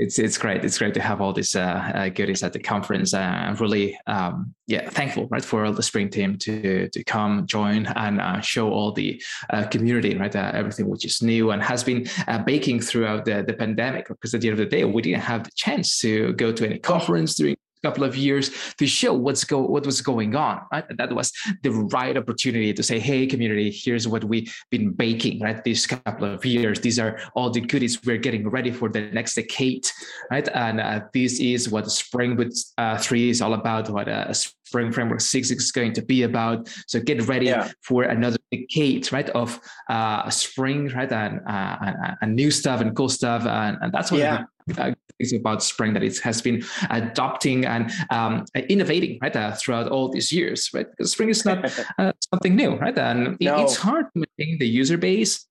it's 0.00 0.18
it's 0.18 0.38
great. 0.38 0.64
It's 0.64 0.78
great 0.78 0.94
to 0.94 1.00
have 1.00 1.20
all 1.20 1.34
these 1.34 1.54
uh, 1.54 1.92
uh, 1.94 2.08
goodies 2.08 2.42
at 2.42 2.54
the 2.54 2.58
conference. 2.58 3.12
Uh, 3.12 3.18
I'm 3.18 3.54
really 3.56 3.98
um, 4.06 4.54
yeah 4.66 4.88
thankful 4.88 5.28
right 5.30 5.44
for 5.44 5.66
all 5.66 5.72
the 5.72 5.82
spring 5.82 6.08
team 6.08 6.38
to 6.38 6.88
to 6.88 7.04
come 7.04 7.46
join 7.46 7.86
and 7.86 8.20
uh, 8.20 8.40
show 8.40 8.70
all 8.70 8.92
the 8.92 9.22
uh, 9.50 9.66
community 9.66 10.16
right 10.16 10.34
uh, 10.34 10.52
everything 10.54 10.88
which 10.88 11.04
is 11.04 11.20
new 11.20 11.50
and 11.50 11.62
has 11.62 11.84
been 11.84 12.06
baking 12.46 12.80
throughout 12.80 13.24
the, 13.24 13.44
the 13.46 13.52
pandemic 13.52 14.08
because 14.08 14.32
at 14.32 14.40
the 14.40 14.48
end 14.48 14.58
of 14.58 14.64
the 14.64 14.76
day 14.76 14.84
we 14.84 15.02
didn't 15.02 15.20
have 15.20 15.44
the 15.44 15.50
chance 15.54 15.98
to 15.98 16.32
go 16.34 16.52
to 16.52 16.64
any 16.64 16.78
conference 16.78 17.34
during 17.34 17.56
couple 17.82 18.04
of 18.04 18.16
years 18.16 18.50
to 18.78 18.86
show 18.86 19.12
what's 19.14 19.44
go 19.44 19.60
what 19.60 19.86
was 19.86 20.00
going 20.00 20.34
on. 20.36 20.62
Right? 20.72 20.84
That 20.96 21.12
was 21.12 21.32
the 21.62 21.70
right 21.70 22.16
opportunity 22.16 22.72
to 22.72 22.82
say, 22.82 22.98
"Hey, 22.98 23.26
community, 23.26 23.70
here's 23.70 24.06
what 24.06 24.24
we've 24.24 24.54
been 24.70 24.92
baking 24.92 25.40
right 25.40 25.62
these 25.64 25.86
couple 25.86 26.24
of 26.24 26.44
years. 26.44 26.80
These 26.80 26.98
are 26.98 27.18
all 27.34 27.50
the 27.50 27.60
goodies 27.60 28.02
we're 28.04 28.18
getting 28.18 28.48
ready 28.48 28.70
for 28.70 28.88
the 28.88 29.02
next 29.12 29.34
decade, 29.34 29.86
right? 30.30 30.48
And 30.54 30.80
uh, 30.80 31.00
this 31.12 31.40
is 31.40 31.68
what 31.68 31.90
Spring 31.90 32.36
Boot 32.36 32.54
uh, 32.78 32.98
Three 32.98 33.30
is 33.30 33.42
all 33.42 33.54
about. 33.54 33.90
What 33.90 34.08
uh, 34.08 34.32
Spring 34.32 34.92
Framework 34.92 35.20
Six 35.20 35.50
is 35.50 35.72
going 35.72 35.92
to 35.94 36.02
be 36.02 36.22
about. 36.22 36.68
So 36.86 37.00
get 37.00 37.26
ready 37.26 37.46
yeah. 37.46 37.70
for 37.82 38.04
another 38.04 38.38
decade, 38.52 39.12
right? 39.12 39.28
Of 39.30 39.58
uh, 39.88 40.30
spring, 40.30 40.88
right, 40.88 41.10
and, 41.10 41.40
uh, 41.46 41.76
and, 41.80 42.16
and 42.22 42.36
new 42.36 42.50
stuff 42.50 42.80
and 42.80 42.94
cool 42.94 43.08
stuff, 43.08 43.46
and, 43.46 43.78
and 43.80 43.92
that's 43.92 44.12
what 44.12 44.20
yeah 44.20 44.44
uh, 44.78 44.92
things 45.18 45.32
about 45.32 45.62
Spring 45.62 45.92
that 45.94 46.02
it 46.02 46.18
has 46.20 46.40
been 46.42 46.62
adopting 46.90 47.64
and 47.64 47.90
um, 48.10 48.44
innovating 48.68 49.18
right 49.22 49.34
uh, 49.34 49.52
throughout 49.52 49.88
all 49.88 50.08
these 50.08 50.32
years, 50.32 50.70
right? 50.72 50.86
Because 50.90 51.12
Spring 51.12 51.28
is 51.28 51.44
not 51.44 51.70
uh, 51.98 52.12
something 52.32 52.56
new, 52.56 52.76
right? 52.76 52.96
And 52.98 53.36
no. 53.40 53.62
it's 53.62 53.76
hard 53.76 54.06
to 54.14 54.24
maintain 54.38 54.58
the 54.58 54.66
user 54.66 54.96
base 54.96 55.46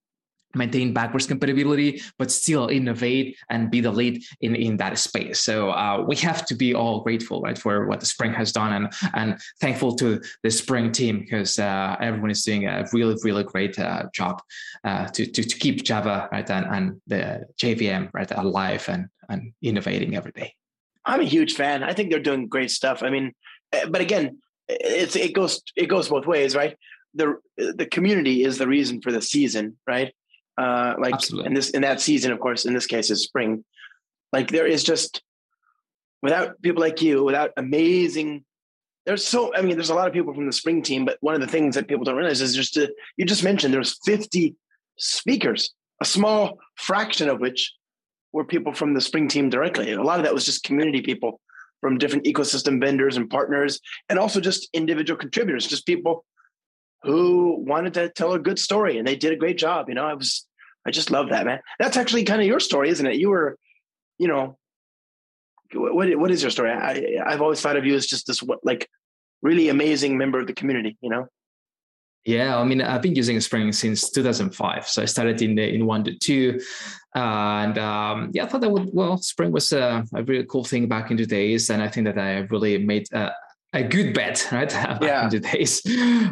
maintain 0.55 0.93
backwards 0.93 1.27
compatibility, 1.27 2.01
but 2.17 2.31
still 2.31 2.67
innovate 2.67 3.37
and 3.49 3.69
be 3.69 3.81
the 3.81 3.91
lead 3.91 4.23
in, 4.41 4.55
in 4.55 4.77
that 4.77 4.97
space. 4.97 5.39
So 5.39 5.69
uh, 5.71 6.03
we 6.07 6.15
have 6.17 6.45
to 6.47 6.55
be 6.55 6.73
all 6.73 7.01
grateful, 7.01 7.41
right, 7.41 7.57
for 7.57 7.85
what 7.85 7.99
the 7.99 8.05
Spring 8.05 8.33
has 8.33 8.51
done 8.51 8.73
and 8.73 8.93
and 9.13 9.39
thankful 9.61 9.95
to 9.97 10.21
the 10.43 10.51
Spring 10.51 10.91
team 10.91 11.19
because 11.19 11.59
uh, 11.59 11.95
everyone 12.01 12.31
is 12.31 12.43
doing 12.43 12.65
a 12.65 12.87
really 12.93 13.15
really 13.23 13.43
great 13.43 13.77
uh, 13.77 14.03
job 14.13 14.41
uh, 14.83 15.05
to, 15.07 15.25
to 15.25 15.43
to 15.43 15.57
keep 15.57 15.83
Java 15.83 16.27
right 16.31 16.49
and, 16.49 16.65
and 16.65 17.01
the 17.07 17.45
JVM 17.61 18.09
right 18.13 18.31
alive 18.31 18.87
and 18.89 19.07
and 19.29 19.53
innovating 19.61 20.15
every 20.15 20.31
day. 20.31 20.53
I'm 21.05 21.21
a 21.21 21.25
huge 21.25 21.53
fan. 21.53 21.83
I 21.83 21.93
think 21.93 22.09
they're 22.09 22.19
doing 22.19 22.47
great 22.47 22.71
stuff. 22.71 23.03
I 23.03 23.09
mean, 23.09 23.33
eh, 23.71 23.85
but 23.89 24.01
again, 24.01 24.39
it's 24.67 25.15
it 25.15 25.33
goes 25.33 25.61
it 25.75 25.87
goes 25.87 26.09
both 26.09 26.25
ways, 26.25 26.55
right? 26.55 26.77
The 27.13 27.37
the 27.57 27.85
community 27.85 28.43
is 28.43 28.57
the 28.57 28.67
reason 28.67 29.01
for 29.01 29.11
the 29.11 29.21
season, 29.21 29.77
right? 29.87 30.13
Uh, 30.59 30.95
like 30.99 31.13
Absolutely. 31.13 31.47
in 31.47 31.53
this 31.53 31.69
in 31.69 31.81
that 31.83 32.01
season, 32.01 32.33
of 32.33 32.39
course, 32.39 32.65
in 32.65 32.73
this 32.73 32.85
case 32.85 33.09
is 33.09 33.23
spring. 33.23 33.63
Like 34.33 34.49
there 34.49 34.67
is 34.67 34.83
just 34.83 35.23
without 36.21 36.61
people 36.61 36.81
like 36.81 37.01
you, 37.01 37.23
without 37.23 37.51
amazing. 37.55 38.43
There's 39.05 39.25
so 39.25 39.55
I 39.55 39.61
mean, 39.61 39.77
there's 39.77 39.89
a 39.89 39.95
lot 39.95 40.07
of 40.07 40.13
people 40.13 40.33
from 40.33 40.47
the 40.47 40.51
spring 40.51 40.81
team, 40.81 41.05
but 41.05 41.17
one 41.21 41.33
of 41.33 41.39
the 41.39 41.47
things 41.47 41.75
that 41.75 41.87
people 41.87 42.03
don't 42.03 42.17
realize 42.17 42.41
is 42.41 42.55
just 42.55 42.73
to, 42.73 42.93
you 43.15 43.25
just 43.25 43.43
mentioned 43.43 43.73
there's 43.73 43.97
50 44.03 44.53
speakers, 44.97 45.73
a 46.01 46.05
small 46.05 46.59
fraction 46.75 47.29
of 47.29 47.39
which 47.39 47.73
were 48.33 48.43
people 48.43 48.73
from 48.73 48.93
the 48.93 49.01
spring 49.01 49.29
team 49.29 49.49
directly. 49.49 49.93
A 49.93 50.03
lot 50.03 50.19
of 50.19 50.25
that 50.25 50.33
was 50.33 50.45
just 50.45 50.65
community 50.65 51.01
people 51.01 51.39
from 51.79 51.97
different 51.97 52.25
ecosystem 52.25 52.81
vendors 52.81 53.15
and 53.15 53.29
partners, 53.29 53.79
and 54.09 54.19
also 54.19 54.41
just 54.41 54.67
individual 54.73 55.17
contributors, 55.17 55.65
just 55.65 55.85
people 55.85 56.25
who 57.03 57.63
wanted 57.65 57.93
to 57.93 58.09
tell 58.09 58.33
a 58.33 58.39
good 58.39 58.59
story 58.59 58.97
and 58.97 59.07
they 59.07 59.15
did 59.15 59.31
a 59.31 59.37
great 59.37 59.57
job. 59.57 59.87
You 59.87 59.95
know, 59.95 60.05
I 60.05 60.13
was, 60.13 60.45
I 60.89 60.91
just 60.91 61.11
love 61.11 61.29
that, 61.29 61.45
man. 61.45 61.59
That's 61.77 61.97
actually 61.97 62.23
kind 62.23 62.41
of 62.41 62.47
your 62.47 62.59
story, 62.59 62.89
isn't 62.89 63.05
it? 63.05 63.17
You 63.17 63.29
were, 63.29 63.57
you 64.17 64.27
know, 64.27 64.57
what, 65.71 66.17
what 66.17 66.31
is 66.31 66.41
your 66.41 66.49
story? 66.49 66.71
I, 66.71 67.21
I've 67.23 67.43
always 67.43 67.61
thought 67.61 67.77
of 67.77 67.85
you 67.85 67.93
as 67.93 68.07
just 68.07 68.25
this, 68.25 68.43
like, 68.63 68.89
really 69.43 69.69
amazing 69.69 70.17
member 70.17 70.39
of 70.39 70.47
the 70.47 70.53
community, 70.53 70.97
you 71.01 71.11
know? 71.11 71.27
Yeah, 72.25 72.57
I 72.57 72.63
mean, 72.63 72.81
I've 72.81 73.03
been 73.03 73.13
using 73.13 73.39
Spring 73.39 73.71
since 73.71 74.09
2005. 74.09 74.87
So 74.87 75.03
I 75.03 75.05
started 75.05 75.43
in 75.43 75.53
the, 75.53 75.71
in 75.71 75.85
one 75.85 76.03
to 76.05 76.17
two, 76.17 76.59
uh, 77.15 77.19
and 77.19 77.77
um, 77.77 78.31
yeah, 78.33 78.45
I 78.45 78.47
thought 78.47 78.61
that 78.61 78.71
would 78.71 78.89
well, 78.91 79.17
Spring 79.17 79.51
was 79.51 79.71
a, 79.71 80.03
a, 80.15 80.23
really 80.23 80.45
cool 80.45 80.63
thing 80.63 80.87
back 80.87 81.11
in 81.11 81.17
the 81.17 81.25
days, 81.27 81.69
and 81.69 81.83
I 81.83 81.87
think 81.87 82.05
that 82.05 82.17
I 82.17 82.39
really 82.49 82.79
made 82.79 83.07
uh, 83.13 83.29
a 83.73 83.83
good 83.83 84.13
bet, 84.13 84.47
right? 84.51 84.69
Back 84.99 85.01
Yeah. 85.01 85.23
in 85.25 85.29
the 85.29 85.39
days, 85.39 85.81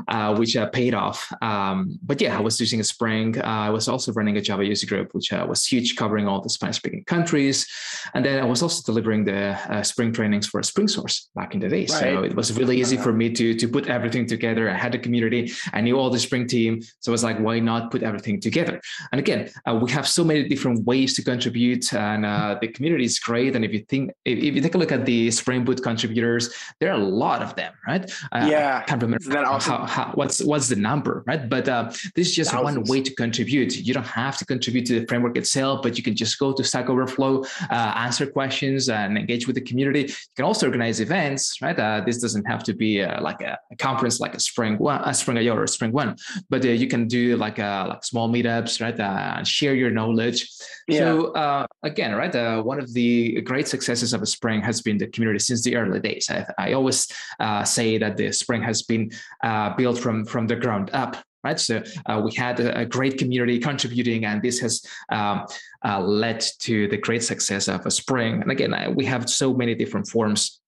uh, 0.08 0.36
which 0.36 0.56
uh, 0.56 0.68
paid 0.68 0.94
off. 0.94 1.32
Um, 1.42 2.00
but 2.02 2.20
yeah, 2.20 2.36
I 2.38 2.42
was 2.42 2.60
using 2.60 2.80
a 2.80 2.84
Spring. 2.84 3.38
Uh, 3.40 3.44
I 3.44 3.70
was 3.70 3.88
also 3.88 4.12
running 4.14 4.38
a 4.38 4.42
Java 4.42 4.66
user 4.66 4.88
group, 4.88 5.14
which 5.14 5.32
uh, 5.32 5.46
was 5.48 5.66
huge, 5.66 5.96
covering 5.96 6.28
all 6.28 6.42
the 6.42 6.50
Spanish-speaking 6.50 7.04
countries. 7.06 7.68
And 8.16 8.26
then 8.26 8.40
I 8.40 8.46
was 8.46 8.64
also 8.64 8.82
delivering 8.84 9.24
the 9.26 9.58
uh, 9.72 9.84
Spring 9.84 10.12
trainings 10.12 10.48
for 10.48 10.64
Spring 10.64 10.88
Source 10.88 11.30
back 11.36 11.54
in 11.54 11.60
the 11.60 11.70
day. 11.70 11.86
So 11.86 12.24
it 12.24 12.36
was 12.36 12.58
really 12.58 12.80
easy 12.80 12.98
for 12.98 13.14
me 13.14 13.30
to 13.34 13.54
to 13.62 13.68
put 13.68 13.88
everything 13.88 14.26
together. 14.26 14.64
I 14.70 14.78
had 14.86 14.96
a 14.96 15.00
community. 15.00 15.52
I 15.74 15.82
knew 15.82 15.96
all 16.00 16.10
the 16.10 16.20
Spring 16.28 16.48
team, 16.48 16.82
so 17.02 17.12
I 17.12 17.14
was 17.18 17.24
like, 17.24 17.38
why 17.40 17.60
not 17.60 17.92
put 17.92 18.02
everything 18.02 18.40
together? 18.42 18.82
And 19.12 19.20
again, 19.20 19.42
uh, 19.68 19.76
we 19.82 19.92
have 19.92 20.08
so 20.08 20.24
many 20.24 20.48
different 20.48 20.86
ways 20.86 21.14
to 21.16 21.22
contribute, 21.24 21.86
and 21.94 22.26
uh, 22.26 22.58
the 22.62 22.68
community 22.70 23.06
is 23.06 23.20
great. 23.20 23.56
And 23.56 23.64
if 23.64 23.72
you 23.74 23.82
think, 23.92 24.12
if, 24.26 24.38
if 24.48 24.56
you 24.56 24.62
take 24.62 24.76
a 24.76 24.78
look 24.80 24.92
at 24.92 25.06
the 25.06 25.30
Spring 25.32 25.64
Boot 25.66 25.84
contributors, 25.84 26.44
there 26.80 26.90
are 26.92 27.00
a 27.00 27.04
lot 27.24 27.27
of 27.42 27.56
them, 27.56 27.74
right? 27.88 28.10
Uh, 28.32 28.48
Yeah. 28.50 28.80
I 28.82 28.84
can't 28.84 29.02
remember 29.02 29.22
Isn't 29.22 29.34
that 29.34 29.46
awesome? 29.46 29.74
how, 29.74 29.86
how, 29.86 30.12
what's 30.14 30.44
what's 30.44 30.68
the 30.70 30.76
number, 30.76 31.24
right? 31.28 31.48
But 31.50 31.68
uh, 31.70 31.92
this 32.16 32.28
is 32.30 32.36
just 32.36 32.54
one 32.54 32.64
Thousands. 32.66 32.90
way 32.90 33.02
to 33.02 33.14
contribute. 33.16 33.76
You 33.78 33.94
don't 33.94 34.08
have 34.08 34.38
to 34.38 34.46
contribute 34.46 34.86
to 34.88 35.00
the 35.00 35.06
framework 35.08 35.38
itself, 35.38 35.82
but 35.84 35.98
you 35.98 36.04
can 36.04 36.16
just 36.16 36.38
go 36.40 36.54
to 36.54 36.64
Stack 36.64 36.90
Overflow, 36.90 37.44
uh, 37.70 37.92
answer 38.06 38.26
questions, 38.26 38.90
and 38.90 39.18
engage 39.18 39.48
with 39.48 39.56
the 39.56 39.62
community. 39.62 40.02
You 40.02 40.14
can 40.36 40.46
also 40.46 40.66
organize 40.68 41.00
events, 41.00 41.62
right? 41.62 41.78
Uh, 41.78 42.02
this 42.06 42.18
doesn't 42.22 42.46
have 42.46 42.64
to 42.64 42.74
be 42.74 43.02
uh, 43.02 43.22
like 43.22 43.42
a, 43.42 43.58
a 43.72 43.76
conference 43.76 44.20
like 44.20 44.36
a 44.36 44.40
Spring 44.40 44.78
One, 44.78 45.02
a 45.04 45.14
Spring 45.14 45.38
IO 45.38 45.56
or 45.56 45.64
a 45.64 45.68
Spring 45.68 45.92
One, 45.92 46.16
but 46.50 46.64
uh, 46.66 46.70
you 46.70 46.88
can 46.88 47.08
do 47.08 47.36
like 47.38 47.60
uh, 47.60 47.86
like 47.90 48.04
small 48.04 48.30
meetups, 48.30 48.82
right? 48.82 49.00
Uh, 49.00 49.36
and 49.38 49.48
share 49.48 49.76
your 49.76 49.92
knowledge. 49.92 50.50
Yeah. 50.88 51.00
So 51.00 51.34
uh, 51.34 51.66
again, 51.84 52.16
right, 52.16 52.34
uh, 52.36 52.62
one 52.62 52.80
of 52.80 52.94
the 52.94 53.42
great 53.42 53.68
successes 53.68 54.14
of 54.14 54.22
a 54.22 54.26
Spring 54.26 54.62
has 54.62 54.82
been 54.82 54.98
the 54.98 55.08
community 55.08 55.40
since 55.40 55.64
the 55.64 55.76
early 55.76 56.00
days. 56.00 56.30
I, 56.30 56.46
I 56.58 56.74
always 56.74 57.08
uh, 57.40 57.64
say 57.64 57.98
that 57.98 58.18
the 58.18 58.32
Spring 58.32 58.62
has 58.64 58.84
been 58.84 59.12
uh, 59.44 59.76
built 59.76 59.98
from 59.98 60.26
from 60.26 60.48
the 60.48 60.56
ground 60.56 60.90
up. 60.94 61.18
Right, 61.44 61.60
so 61.60 61.82
uh, 62.08 62.22
we 62.26 62.34
had 62.34 62.60
a, 62.60 62.80
a 62.80 62.86
great 62.86 63.18
community 63.18 63.60
contributing, 63.60 64.26
and 64.26 64.42
this 64.42 64.60
has 64.60 64.84
um, 65.12 65.46
uh, 65.86 66.02
led 66.02 66.44
to 66.60 66.88
the 66.90 66.98
great 66.98 67.24
success 67.24 67.70
of 67.70 67.86
a 67.86 67.92
Spring. 67.92 68.42
And 68.42 68.52
again, 68.52 68.74
I, 68.74 68.90
we 68.90 69.06
have 69.06 69.30
so 69.30 69.54
many 69.54 69.76
different 69.76 70.08
forms 70.08 70.60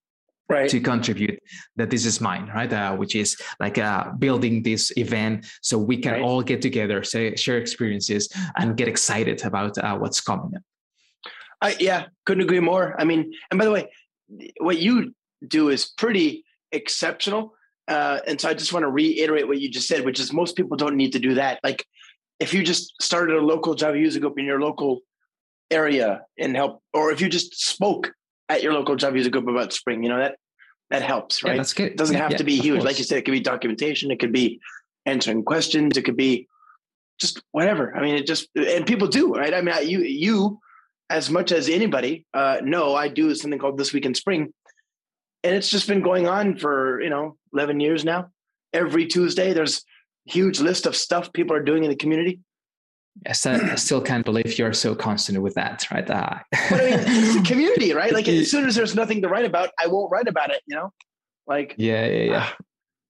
right. 0.48 0.70
to 0.70 0.80
contribute 0.80 1.38
that 1.76 1.90
this 1.90 2.06
is 2.06 2.22
mine 2.22 2.50
right 2.56 2.72
uh, 2.72 2.96
which 2.96 3.16
is 3.16 3.38
like 3.60 3.78
uh, 3.78 4.12
building 4.20 4.64
this 4.64 4.92
event 4.98 5.46
so 5.62 5.78
we 5.78 5.98
can 5.98 6.14
Right. 6.14 6.22
all 6.22 6.42
get 6.42 6.62
together 6.62 7.04
say, 7.04 7.36
share 7.36 7.58
experiences 7.58 8.30
and 8.58 8.78
get 8.78 8.88
excited 8.88 9.44
about 9.44 9.78
uh, 9.78 9.96
what's 9.98 10.22
coming 10.22 10.56
up 10.56 10.64
I 11.62 11.76
yeah, 11.80 12.06
couldn't 12.26 12.44
agree 12.44 12.60
more. 12.60 12.96
I 13.00 13.04
mean, 13.04 13.34
and 13.52 13.58
by 13.58 13.66
the 13.66 13.72
way, 13.72 13.92
what 14.60 14.78
you 14.78 15.14
do 15.48 15.70
is 15.70 15.86
pretty 15.98 16.44
exceptional. 16.72 17.54
Uh, 17.88 18.20
and 18.28 18.40
so 18.40 18.50
I 18.50 18.54
just 18.54 18.72
want 18.74 18.84
to 18.84 18.90
reiterate 18.90 19.48
what 19.48 19.60
you 19.60 19.70
just 19.70 19.88
said, 19.88 20.06
which 20.06 20.20
is 20.20 20.32
most 20.32 20.56
people 20.56 20.78
don't 20.78 20.96
need 20.96 21.14
to 21.14 21.20
do 21.20 21.36
that. 21.36 21.60
Like 21.64 21.86
if 22.40 22.54
you 22.54 22.64
just 22.64 22.94
started 23.02 23.36
a 23.36 23.42
local 23.42 23.74
Java 23.74 23.98
user 23.98 24.20
group 24.20 24.38
in 24.38 24.46
your 24.46 24.60
local 24.62 25.02
area 25.72 26.22
and 26.38 26.56
help, 26.56 26.82
or 26.94 27.12
if 27.12 27.22
you 27.22 27.30
just 27.30 27.60
spoke 27.60 28.12
at 28.48 28.62
your 28.64 28.74
local 28.74 28.96
Java 28.96 29.18
user 29.18 29.30
group 29.30 29.48
about 29.48 29.74
Spring, 29.74 30.04
you 30.04 30.10
know, 30.10 30.20
that 30.20 30.36
that 30.92 31.02
helps, 31.04 31.44
yeah 31.44 31.52
right? 31.52 31.58
that's 31.58 31.74
good 31.74 31.92
It 31.92 31.98
doesn't 31.98 32.16
Yeah, 32.16 32.22
have 32.24 32.32
yeah, 32.32 32.38
to 32.38 32.44
be 32.44 32.56
huge. 32.56 32.78
course. 32.80 32.86
Like 32.86 32.98
you 33.00 33.04
said, 33.06 33.20
it 33.20 33.26
could 33.26 33.32
be 33.32 33.40
documentation, 33.40 34.12
it 34.12 34.20
could 34.20 34.32
be 34.34 34.60
answering 35.06 35.44
questions, 35.44 35.98
it 35.98 36.04
could 36.04 36.18
be 36.18 36.48
just 37.20 37.42
whatever. 37.52 37.96
I 37.96 38.02
mean, 38.02 38.16
it 38.16 38.26
just 38.26 38.50
and 38.56 38.86
people 38.88 39.08
do, 39.08 39.34
right? 39.34 39.54
I 39.54 39.62
mean, 39.62 39.74
I- 39.76 39.82
you 39.82 40.02
you 40.02 40.60
as 41.12 41.30
much 41.30 41.52
as 41.52 41.70
anybody 41.70 42.26
uh, 42.36 42.58
know, 42.64 42.96
I 42.96 43.08
do 43.08 43.34
something 43.34 43.60
called 43.60 43.78
This 43.80 43.94
Week 43.94 44.06
in 44.06 44.14
Spring, 44.14 44.54
and 45.44 45.56
it's 45.56 45.70
just 45.70 45.88
been 45.88 46.02
going 46.02 46.28
on 46.28 46.58
for 46.58 47.02
you 47.02 47.10
know 47.10 47.38
eleven 47.54 47.80
years 47.80 48.06
now. 48.06 48.30
Every 48.74 49.08
Tuesday, 49.08 49.54
there's 49.54 49.84
huge 50.26 50.60
list 50.60 50.86
of 50.86 50.96
stuff 50.96 51.34
people 51.34 51.56
are 51.56 51.64
doing 51.64 51.84
in 51.84 51.90
the 51.90 51.96
community. 51.96 52.40
I 53.28 53.34
still, 53.34 53.56
I 53.56 53.76
still 53.76 54.02
can't 54.02 54.24
believe 54.24 54.58
you're 54.58 54.72
so 54.74 54.96
constant 54.96 55.42
with 55.42 55.56
that 55.56 55.90
right 55.92 56.10
uh, 56.10 56.38
But 56.70 56.82
I 56.82 56.86
mean, 56.86 57.00
it's 57.00 57.36
the 57.36 57.44
community, 57.44 57.94
right? 57.94 58.14
Like 58.14 58.28
as 58.28 58.50
soon 58.52 58.68
as 58.68 58.76
there's 58.76 58.96
nothing 58.96 59.22
to 59.24 59.28
write 59.28 59.46
about, 59.46 59.70
I 59.80 59.88
won't 59.88 60.12
write 60.12 60.28
about 60.28 60.52
it. 60.52 60.62
You 60.68 60.76
know, 60.76 60.94
like 61.48 61.76
yeah 61.78 62.06
yeah 62.06 62.24
yeah 62.24 62.50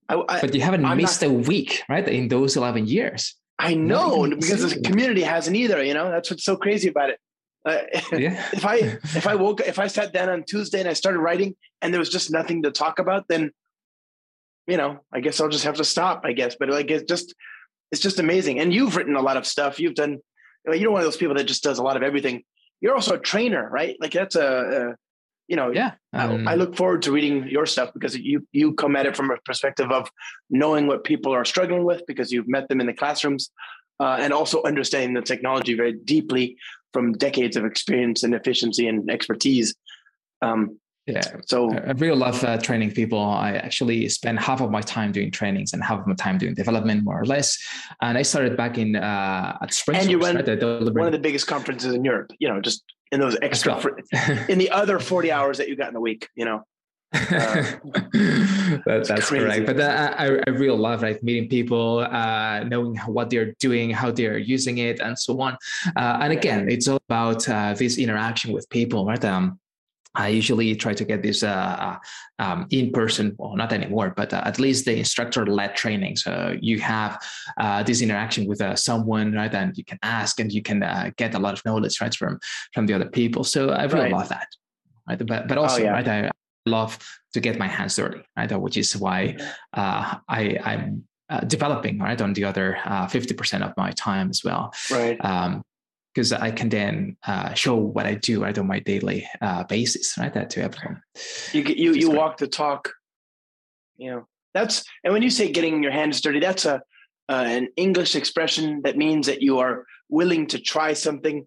I, 0.08 0.24
I, 0.28 0.42
but 0.42 0.56
you 0.56 0.62
haven't 0.62 0.86
I'm 0.86 0.98
missed 0.98 1.22
a 1.22 1.30
week 1.30 1.84
right 1.88 2.08
in 2.08 2.30
those 2.30 2.58
11 2.58 2.88
years 2.88 3.36
I 3.60 3.76
know 3.76 4.28
because 4.28 4.74
the 4.74 4.82
community 4.82 5.22
hasn't 5.22 5.56
either. 5.56 5.84
You 5.84 5.94
know, 5.94 6.10
that's 6.10 6.32
what's 6.32 6.46
so 6.46 6.56
crazy 6.56 6.88
about 6.88 7.10
it. 7.10 7.20
Uh, 7.66 7.78
yeah 8.14 8.46
if 8.54 8.66
I 8.66 8.76
if 9.22 9.28
I 9.28 9.36
woke 9.36 9.62
if 9.62 9.80
I 9.80 9.88
sat 9.88 10.14
down 10.14 10.30
on 10.30 10.44
Tuesday 10.44 10.80
and 10.80 10.90
I 10.90 10.94
started 10.94 11.20
writing 11.20 11.56
and 11.82 11.94
there 11.94 12.00
was 12.00 12.10
just 12.10 12.32
nothing 12.32 12.64
to 12.64 12.72
talk 12.72 13.00
about, 13.00 13.28
then 13.28 13.52
you 14.68 14.78
know, 14.78 15.00
I 15.12 15.20
guess 15.20 15.42
I'll 15.42 15.50
just 15.50 15.64
have 15.66 15.76
to 15.78 15.84
stop. 15.84 16.22
I 16.26 16.34
guess, 16.34 16.56
but 16.60 16.70
like 16.70 16.92
it's 16.92 17.04
just 17.04 17.34
it's 17.92 18.02
just 18.02 18.20
amazing. 18.20 18.60
And 18.60 18.74
you've 18.74 18.96
written 18.96 19.16
a 19.16 19.22
lot 19.22 19.38
of 19.38 19.46
stuff. 19.46 19.80
You've 19.80 19.96
done. 19.96 20.12
You 20.66 20.72
know, 20.72 20.74
you're 20.74 20.92
one 20.92 21.02
of 21.02 21.06
those 21.06 21.18
people 21.18 21.36
that 21.36 21.46
just 21.46 21.64
does 21.64 21.80
a 21.80 21.84
lot 21.84 21.98
of 21.98 22.04
everything. 22.04 22.44
You're 22.82 22.94
also 22.96 23.16
a 23.16 23.20
trainer, 23.20 23.68
right? 23.70 23.96
Like 24.00 24.12
that's 24.14 24.36
a, 24.36 24.48
a 24.92 24.96
you 25.48 25.56
know. 25.56 25.72
yeah 25.72 25.94
I- 26.14 26.26
um, 26.26 26.48
I 26.48 26.56
look 26.56 26.76
forward 26.76 27.02
to 27.04 27.12
reading 27.12 27.48
your 27.48 27.66
stuff 27.66 27.90
because 27.94 28.16
you 28.18 28.48
you 28.52 28.74
come 28.74 28.96
at 28.96 29.06
it 29.06 29.16
from 29.18 29.32
a 29.32 29.38
perspective 29.46 29.92
of 29.92 30.10
knowing 30.50 30.86
what 30.88 31.04
people 31.04 31.34
are 31.34 31.46
struggling 31.46 31.84
with 31.84 32.04
because 32.08 32.32
you've 32.32 32.48
met 32.48 32.68
them 32.70 32.80
in 32.80 32.88
the 32.88 32.94
classrooms, 32.94 33.50
uh, 34.00 34.18
and 34.20 34.32
also 34.34 34.62
understanding 34.64 35.14
the 35.16 35.22
technology 35.22 35.74
very 35.74 35.94
deeply 35.94 36.58
from 36.94 37.14
decades 37.14 37.56
of 37.56 37.66
experience 37.66 38.24
and 38.24 38.34
efficiency 38.34 38.88
and 38.88 39.10
expertise. 39.10 39.76
Um, 40.42 40.80
yeah 41.06 41.22
so 41.46 41.74
I 41.74 41.92
really 41.92 42.16
love 42.16 42.44
uh, 42.44 42.58
training 42.58 42.92
people. 42.92 43.20
I 43.20 43.54
actually 43.54 44.08
spend 44.10 44.40
half 44.40 44.62
of 44.62 44.70
my 44.70 44.82
time 44.82 45.12
doing 45.12 45.32
trainings 45.32 45.74
and 45.74 45.84
half 45.84 46.00
of 46.00 46.08
my 46.08 46.14
time 46.14 46.38
doing 46.38 46.54
development, 46.54 47.04
more 47.04 47.20
or 47.20 47.26
less. 47.26 47.58
And 48.02 48.18
I 48.18 48.22
started 48.22 48.56
back 48.56 48.78
in 48.78 48.96
uh, 48.96 49.58
at 49.62 49.74
Spring 49.74 49.98
And 49.98 50.12
you 50.12 50.20
went 50.20 50.38
right? 50.48 50.62
One 50.62 51.08
of 51.08 51.12
the 51.12 51.20
biggest 51.20 51.48
conferences 51.48 51.94
in 51.94 52.04
Europe, 52.04 52.32
you 52.40 52.48
know, 52.48 52.62
just 52.62 52.84
in 53.12 53.20
those 53.20 53.38
extra 53.42 53.76
well. 53.76 53.96
in 54.50 54.60
the 54.60 54.70
other 54.70 55.00
40 55.00 55.32
hours 55.32 55.58
that 55.58 55.68
you 55.68 55.76
got 55.76 55.90
in 55.90 55.96
a 55.96 56.02
week, 56.02 56.30
you 56.36 56.46
know. 56.46 56.64
that, 57.12 59.06
that's 59.08 59.30
crazy. 59.30 59.40
correct. 59.46 59.66
But 59.66 59.80
uh, 59.80 60.14
I, 60.18 60.26
I 60.48 60.50
really 60.52 60.78
love 60.78 61.02
like 61.02 61.24
meeting 61.24 61.50
people, 61.50 62.00
uh, 62.00 62.64
knowing 62.66 62.98
what 63.08 63.30
they're 63.30 63.54
doing, 63.60 63.90
how 63.90 64.12
they're 64.12 64.38
using 64.38 64.78
it, 64.78 65.00
and 65.00 65.18
so 65.18 65.40
on. 65.42 65.58
Uh, 65.96 66.20
and 66.22 66.34
again, 66.34 66.70
it's 66.70 66.88
all 66.88 67.02
about 67.10 67.48
uh, 67.50 67.74
this 67.74 67.98
interaction 67.98 68.52
with 68.54 68.70
people, 68.70 69.06
right? 69.06 69.24
Um, 69.26 69.60
I 70.16 70.30
usually 70.30 70.76
try 70.76 70.94
to 70.94 71.06
get 71.06 71.22
this 71.22 71.44
uh, 71.44 71.96
um, 72.40 72.68
in 72.72 72.92
person, 72.92 73.36
well, 73.38 73.56
not 73.56 73.72
anymore, 73.74 74.14
but 74.16 74.34
uh, 74.34 74.42
at 74.44 74.60
least 74.60 74.86
the 74.86 74.98
instructor 74.98 75.46
led 75.46 75.76
training. 75.76 76.16
So 76.16 76.58
you 76.60 76.80
have 76.80 77.22
uh, 77.58 77.84
this 77.84 78.02
interaction 78.02 78.48
with 78.48 78.60
uh, 78.62 78.76
someone, 78.76 79.34
right? 79.34 79.54
And 79.54 79.78
you 79.78 79.84
can 79.86 80.00
ask 80.04 80.40
and 80.40 80.52
you 80.52 80.62
can 80.64 80.82
uh, 80.84 81.12
get 81.18 81.36
a 81.36 81.40
lot 81.40 81.54
of 81.54 81.64
knowledge, 81.64 82.02
right, 82.02 82.14
from 82.14 82.40
from 82.74 82.86
the 82.88 82.94
other 82.96 83.10
people. 83.10 83.44
So 83.44 83.70
I 83.70 83.84
really 83.84 84.06
Right. 84.06 84.12
love 84.12 84.30
that, 84.30 84.48
right? 85.08 85.26
But 85.26 85.48
but 85.48 85.58
also, 85.58 85.84
yeah. 85.84 85.92
right, 85.92 86.08
I 86.08 86.32
love 86.66 86.98
to 87.34 87.40
get 87.40 87.58
my 87.58 87.68
hands 87.68 87.96
dirty, 87.96 88.22
right? 88.38 88.52
Which 88.60 88.78
is 88.78 88.96
why 88.98 89.38
uh, 89.74 90.18
I 90.28 90.58
I'm 90.64 91.08
uh, 91.30 91.42
developing, 91.42 92.00
right, 92.00 92.20
on 92.22 92.34
the 92.34 92.44
other 92.46 92.78
uh, 92.86 93.08
fifty 93.08 93.34
percent 93.34 93.64
of 93.64 93.74
my 93.78 93.92
time 93.92 94.30
as 94.30 94.44
well 94.44 94.74
Right. 94.92 95.18
um, 95.24 95.62
because 96.14 96.34
I 96.34 96.50
can 96.52 96.70
then 96.70 97.18
uh, 97.28 97.54
show 97.54 97.76
what 97.76 98.06
I 98.08 98.16
do 98.16 98.42
right 98.44 98.58
on 98.58 98.66
my 98.68 98.80
daily 98.80 99.28
uh, 99.42 99.64
basis, 99.66 100.18
right? 100.18 100.34
That 100.34 100.50
to 100.52 100.64
everyone. 100.64 101.02
You 101.54 101.62
you 101.64 101.94
you 101.94 102.12
walk 102.12 102.38
the 102.38 102.48
talk. 102.48 102.94
You 103.98 104.12
know, 104.12 104.28
That's 104.54 104.84
and 105.04 105.14
when 105.14 105.22
you 105.22 105.30
say 105.30 105.52
getting 105.52 105.84
your 105.84 105.92
hands 105.92 106.22
dirty, 106.22 106.40
that's 106.40 106.66
a 106.66 106.82
uh, 107.30 107.44
an 107.46 107.68
English 107.76 108.16
expression 108.16 108.82
that 108.84 108.98
means 108.98 109.28
that 109.28 109.42
you 109.42 109.60
are 109.60 109.86
willing 110.10 110.48
to 110.48 110.58
try 110.60 110.94
something 110.94 111.46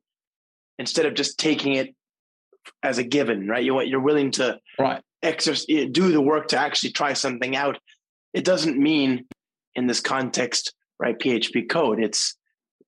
instead 0.78 1.06
of 1.06 1.14
just 1.14 1.38
taking 1.38 1.74
it 1.74 1.94
as 2.82 2.98
a 2.98 3.04
given, 3.04 3.48
right? 3.48 3.64
You 3.64 3.74
want 3.74 3.88
you're 3.88 4.00
willing 4.00 4.30
to 4.32 4.58
right 4.78 5.02
exercise, 5.22 5.66
do 5.92 6.10
the 6.12 6.20
work 6.20 6.48
to 6.48 6.58
actually 6.58 6.90
try 6.92 7.12
something 7.12 7.54
out. 7.56 7.78
It 8.34 8.44
doesn't 8.44 8.76
mean 8.78 9.26
in 9.74 9.86
this 9.86 10.00
context, 10.00 10.74
right? 10.98 11.18
PHP 11.18 11.68
code. 11.68 12.02
It's 12.02 12.36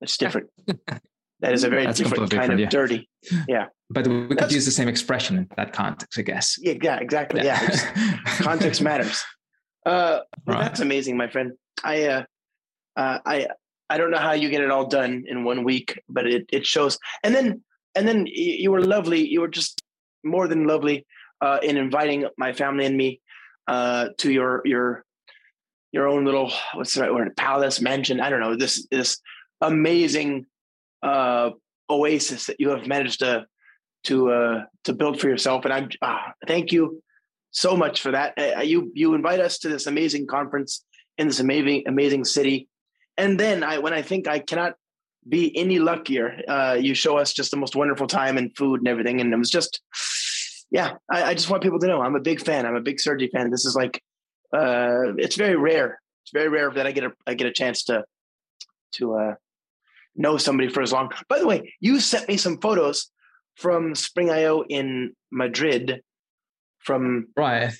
it's 0.01 0.17
different. 0.17 0.49
that 1.41 1.53
is 1.53 1.65
a 1.65 1.69
very 1.69 1.85
That's 1.87 1.99
different 1.99 2.31
kind 2.31 2.31
different, 2.31 2.53
of 2.55 2.61
yeah. 2.61 2.69
dirty. 2.69 3.09
Yeah. 3.49 3.67
but 3.91 4.07
we 4.07 4.35
could 4.37 4.53
use 4.53 4.65
the 4.65 4.71
same 4.71 4.89
expression 4.89 5.37
in 5.39 5.49
that 5.57 5.73
context 5.73 6.19
i 6.19 6.23
guess 6.23 6.57
Yeah. 6.61 6.75
Yeah. 6.83 6.97
Exactly. 6.99 7.43
Yeah. 7.45 7.63
it's- 7.65 8.41
context 8.43 8.83
matters. 8.91 9.23
Uh, 9.87 10.21
Right. 10.47 10.61
that's 10.63 10.81
amazing, 10.81 11.17
my 11.17 11.29
friend. 11.29 11.53
I, 11.83 12.05
uh, 12.07 12.23
uh, 12.97 13.19
I, 13.27 13.49
I 13.91 13.99
don't 13.99 14.11
know 14.11 14.19
how 14.19 14.33
you 14.33 14.49
get 14.49 14.63
it 14.63 14.71
all 14.71 14.87
done 14.87 15.25
in 15.27 15.45
one 15.45 15.63
week, 15.65 16.01
but 16.09 16.27
it 16.27 16.47
it 16.53 16.65
shows. 16.65 16.99
And 17.23 17.35
then, 17.35 17.63
and 17.95 18.07
then 18.07 18.27
you 18.27 18.71
were 18.71 18.83
lovely. 18.83 19.27
You 19.27 19.41
were 19.41 19.49
just 19.49 19.83
more 20.23 20.49
than 20.49 20.67
lovely 20.67 21.07
uh, 21.41 21.59
in 21.63 21.77
inviting 21.77 22.27
my 22.39 22.53
family 22.53 22.87
and 22.87 22.97
me 22.97 23.21
uh, 23.67 24.09
to 24.19 24.33
your 24.33 24.63
your 24.65 25.05
your 25.93 26.09
own 26.09 26.25
little 26.25 26.53
what's 26.75 26.95
the 26.95 27.03
right 27.03 27.15
word 27.15 27.37
palace 27.37 27.81
mansion. 27.81 28.21
I 28.21 28.31
don't 28.31 28.41
know 28.41 28.57
this 28.57 28.87
this 28.91 29.19
amazing 29.61 30.47
uh, 31.03 31.51
oasis 31.89 32.47
that 32.47 32.61
you 32.61 32.71
have 32.71 32.87
managed 32.87 33.21
to 33.21 33.47
to 34.05 34.31
uh, 34.31 34.65
to 34.85 34.93
build 34.93 35.21
for 35.21 35.29
yourself. 35.29 35.65
And 35.65 35.73
I'm 35.73 35.89
ah, 36.03 36.33
thank 36.47 36.73
you 36.73 37.03
so 37.51 37.77
much 37.77 38.01
for 38.01 38.11
that. 38.13 38.35
Uh, 38.39 38.61
you 38.61 38.91
you 38.95 39.15
invite 39.15 39.41
us 39.41 39.59
to 39.59 39.69
this 39.69 39.87
amazing 39.87 40.27
conference 40.27 40.85
in 41.19 41.29
this 41.29 41.41
amazing 41.41 41.85
amazing 41.87 42.25
city, 42.25 42.69
and 43.17 43.39
then 43.39 43.63
I 43.63 43.79
when 43.79 43.93
I 43.93 44.03
think 44.03 44.27
I 44.27 44.39
cannot 44.39 44.75
be 45.29 45.57
any 45.57 45.79
luckier, 45.79 46.41
uh, 46.49 46.77
you 46.81 46.95
show 46.95 47.17
us 47.19 47.33
just 47.33 47.51
the 47.51 47.57
most 47.57 47.77
wonderful 47.77 48.07
time 48.07 48.37
and 48.37 48.55
food 48.57 48.81
and 48.81 48.89
everything, 48.89 49.21
and 49.21 49.33
it 49.33 49.37
was 49.37 49.51
just 49.51 49.81
yeah. 50.71 50.95
I, 51.11 51.25
I 51.25 51.35
just 51.35 51.51
want 51.51 51.63
people 51.63 51.79
to 51.79 51.87
know 51.87 52.01
I'm 52.03 52.17
a 52.17 52.21
big 52.21 52.41
fan. 52.41 52.67
I'm 52.67 52.77
a 52.77 52.81
big 52.81 53.01
Sergi 53.01 53.29
fan. 53.29 53.51
This 53.51 53.65
is 53.65 53.75
like 53.75 54.03
uh, 54.53 55.15
it's 55.17 55.37
very 55.37 55.57
rare. 55.57 56.01
It's 56.25 56.33
very 56.33 56.49
rare 56.49 56.71
that 56.71 56.87
I 56.87 56.93
get 56.93 57.05
a 57.05 57.13
I 57.27 57.35
get 57.35 57.47
a 57.47 57.53
chance 57.53 57.85
to 57.85 58.05
to 58.97 59.15
uh, 59.15 59.35
know 60.17 60.37
somebody 60.37 60.69
for 60.69 60.83
as 60.83 60.93
long. 60.93 61.11
By 61.29 61.39
the 61.39 61.47
way, 61.47 61.75
you 61.81 62.01
sent 62.01 62.29
me 62.29 62.37
some 62.37 62.59
photos 62.59 63.11
from 63.57 63.95
Spring 63.95 64.31
IO 64.31 64.63
in 64.69 65.13
Madrid 65.31 66.03
from 66.79 67.29
right 67.37 67.73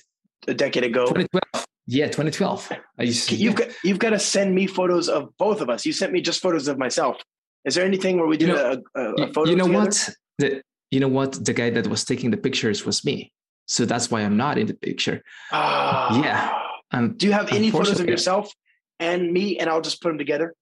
a 0.47 0.53
decade 0.53 0.83
ago. 0.83 1.05
2012 1.07 1.65
yeah 1.87 2.05
2012 2.05 2.71
I 2.99 3.03
used 3.03 3.29
to- 3.29 3.35
You've 3.35 3.55
got 3.55 3.69
you've 3.83 3.99
got 3.99 4.11
to 4.11 4.19
send 4.19 4.55
me 4.55 4.67
photos 4.67 5.09
of 5.09 5.29
both 5.37 5.61
of 5.61 5.69
us. 5.69 5.85
You 5.85 5.93
sent 5.93 6.11
me 6.11 6.21
just 6.21 6.41
photos 6.41 6.67
of 6.67 6.77
myself. 6.77 7.17
Is 7.65 7.75
there 7.75 7.85
anything 7.85 8.17
where 8.17 8.27
we 8.27 8.37
did 8.37 8.49
You 8.49 8.57
a, 8.57 8.77
a, 8.95 9.01
a 9.01 9.13
you, 9.27 9.33
photo? 9.33 9.49
you 9.49 9.55
know 9.55 9.65
together? 9.67 9.85
what 9.85 10.09
the, 10.39 10.61
you 10.91 10.99
know 10.99 11.07
what 11.07 11.31
the 11.45 11.53
guy 11.53 11.69
that 11.71 11.87
was 11.87 12.03
taking 12.05 12.29
the 12.31 12.37
pictures 12.37 12.85
was 12.85 13.03
me 13.03 13.31
so 13.67 13.85
that's 13.85 14.11
why 14.11 14.21
i'm 14.21 14.37
not 14.37 14.57
in 14.57 14.67
the 14.67 14.75
picture 14.75 15.17
Ah. 15.51 16.21
Yeah. 16.23 16.39
and 16.91 17.17
Do 17.17 17.25
you 17.27 17.33
have 17.33 17.51
any 17.51 17.71
photos 17.71 17.99
of 17.99 18.07
yourself 18.07 18.53
and 18.99 19.33
me, 19.33 19.57
and 19.59 19.69
I'll 19.69 19.81
just 19.81 20.01
put 20.01 20.09
them 20.09 20.17
together? 20.17 20.53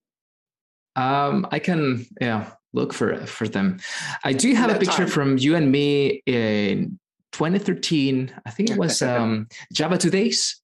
Um, 0.96 1.46
I 1.52 1.60
can 1.60 2.06
yeah 2.22 2.52
look 2.74 2.94
for 2.94 3.26
for 3.28 3.48
them. 3.48 3.78
I 4.24 4.34
do 4.34 4.54
have 4.56 4.70
a 4.76 4.80
picture 4.80 5.06
time. 5.06 5.08
from 5.16 5.38
you 5.38 5.56
and 5.56 5.72
me 5.72 6.22
in 6.26 6.98
2013. 7.34 8.34
I 8.46 8.50
think 8.52 8.70
it 8.72 8.78
was 8.78 9.02
um, 9.02 9.48
Java2Days. 9.74 10.56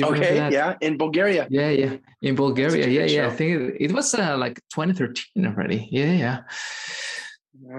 Okay, 0.00 0.36
yeah, 0.52 0.76
in 0.80 0.96
Bulgaria. 0.98 1.46
Yeah, 1.50 1.70
yeah, 1.70 1.96
in 2.22 2.34
Bulgaria. 2.34 2.86
Yeah, 2.86 3.04
yeah. 3.04 3.26
I 3.26 3.30
think 3.30 3.74
it, 3.80 3.92
was 3.92 4.14
uh, 4.14 4.36
like 4.36 4.60
2013 4.70 5.46
already. 5.46 5.88
Yeah, 5.90 6.12
yeah. 6.12 6.38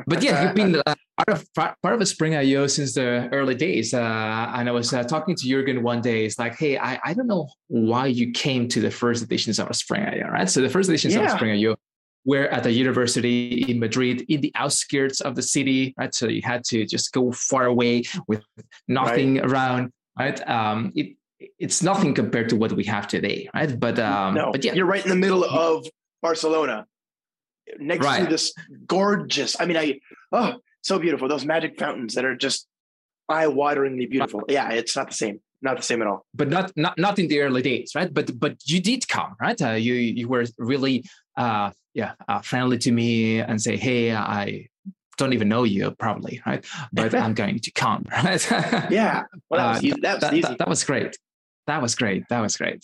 But 0.08 0.24
yeah, 0.24 0.44
you've 0.44 0.56
been 0.56 0.76
uh, 0.86 0.96
part 1.18 1.30
of 1.30 1.54
part 1.54 1.96
of 1.96 2.02
a 2.02 2.06
Spring 2.06 2.36
IO 2.36 2.68
since 2.68 2.96
the 2.96 3.30
early 3.32 3.56
days. 3.56 3.94
Uh, 3.94 4.52
and 4.56 4.68
I 4.68 4.72
was 4.72 4.94
uh, 4.94 5.04
talking 5.04 5.36
to 5.36 5.48
Jurgen 5.48 5.84
one 5.84 6.02
day. 6.02 6.26
It's 6.26 6.40
like, 6.40 6.58
hey, 6.58 6.78
I, 6.78 7.00
I 7.04 7.14
don't 7.14 7.28
know 7.28 7.48
why 7.68 8.08
you 8.08 8.32
came 8.32 8.68
to 8.70 8.82
the 8.82 8.92
first 8.92 9.24
editions 9.24 9.60
of 9.60 9.70
a 9.70 9.74
Spring 9.74 10.04
IO, 10.04 10.28
right? 10.28 10.50
So 10.50 10.62
the 10.62 10.70
first 10.70 10.90
editions 10.90 11.16
of 11.16 11.22
Yeah. 11.22 11.36
Spring 11.36 11.52
IO 11.52 11.76
were 12.26 12.48
at 12.48 12.66
a 12.66 12.72
university 12.72 13.66
in 13.70 13.80
Madrid, 13.80 14.26
in 14.28 14.42
the 14.42 14.52
outskirts 14.56 15.22
of 15.22 15.36
the 15.36 15.42
city, 15.42 15.94
right? 15.98 16.14
So 16.14 16.28
you 16.28 16.42
had 16.44 16.64
to 16.66 16.86
just 16.86 17.14
go 17.14 17.32
far 17.32 17.66
away 17.66 18.04
with 18.28 18.44
nothing 18.88 19.40
around, 19.40 19.92
right? 20.18 20.40
Um, 20.48 20.92
it 20.96 21.16
it's 21.58 21.82
nothing 21.82 22.14
compared 22.14 22.50
to 22.50 22.56
what 22.56 22.72
we 22.74 22.84
have 22.86 23.08
today, 23.08 23.50
right? 23.54 23.80
But 23.80 23.98
um, 24.00 24.34
no, 24.36 24.52
but 24.52 24.64
yeah, 24.64 24.74
you're 24.74 24.86
right 24.86 25.04
in 25.04 25.10
the 25.10 25.16
middle 25.16 25.44
of 25.44 25.86
Barcelona, 26.22 26.86
next 27.80 28.06
to 28.06 28.26
this 28.26 28.54
gorgeous. 28.88 29.60
I 29.60 29.66
mean, 29.66 29.78
I 29.78 30.00
oh, 30.32 30.56
so 30.82 31.00
beautiful. 31.00 31.28
Those 31.28 31.46
magic 31.46 31.78
fountains 31.80 32.16
that 32.16 32.26
are 32.26 32.36
just 32.36 32.68
eye-wateringly 33.30 34.10
beautiful. 34.10 34.44
Yeah, 34.50 34.72
it's 34.72 34.96
not 34.96 35.08
the 35.10 35.14
same. 35.14 35.40
Not 35.62 35.78
the 35.78 35.84
same 35.84 36.02
at 36.02 36.08
all. 36.08 36.26
but 36.34 36.48
not 36.50 36.72
not 36.78 36.98
not 36.98 37.20
in 37.20 37.28
the 37.28 37.42
early 37.42 37.62
days, 37.62 37.92
right? 37.96 38.14
But 38.14 38.40
but 38.40 38.56
you 38.66 38.80
did 38.82 39.08
come, 39.08 39.36
right? 39.42 39.62
Uh, 39.62 39.72
you 39.72 39.94
you 39.94 40.28
were 40.30 40.46
really 40.58 41.04
uh, 41.38 41.72
yeah 41.94 42.14
uh, 42.30 42.40
friendly 42.42 42.78
to 42.80 42.92
me 42.92 43.40
and 43.40 43.62
say, 43.62 43.76
hey, 43.76 44.14
I 44.16 44.68
don't 45.18 45.34
even 45.34 45.50
know 45.50 45.64
you 45.66 45.92
probably, 45.92 46.42
right? 46.46 46.64
But 46.94 47.14
I'm 47.24 47.34
going 47.34 47.60
to 47.60 47.72
come, 47.72 48.06
right? 48.12 48.42
Yeah, 48.90 49.24
well, 49.50 49.60
that 49.60 49.68
was 49.70 49.78
Uh, 49.78 49.82
easy. 49.88 50.02
That 50.02 50.22
was 50.22 50.32
easy. 50.34 50.42
that, 50.42 50.58
that 50.60 50.70
was 50.70 50.84
great. 50.86 51.18
That 51.70 51.82
was 51.82 51.96
great. 51.96 52.24
That 52.30 52.42
was 52.42 52.58
great. 52.58 52.84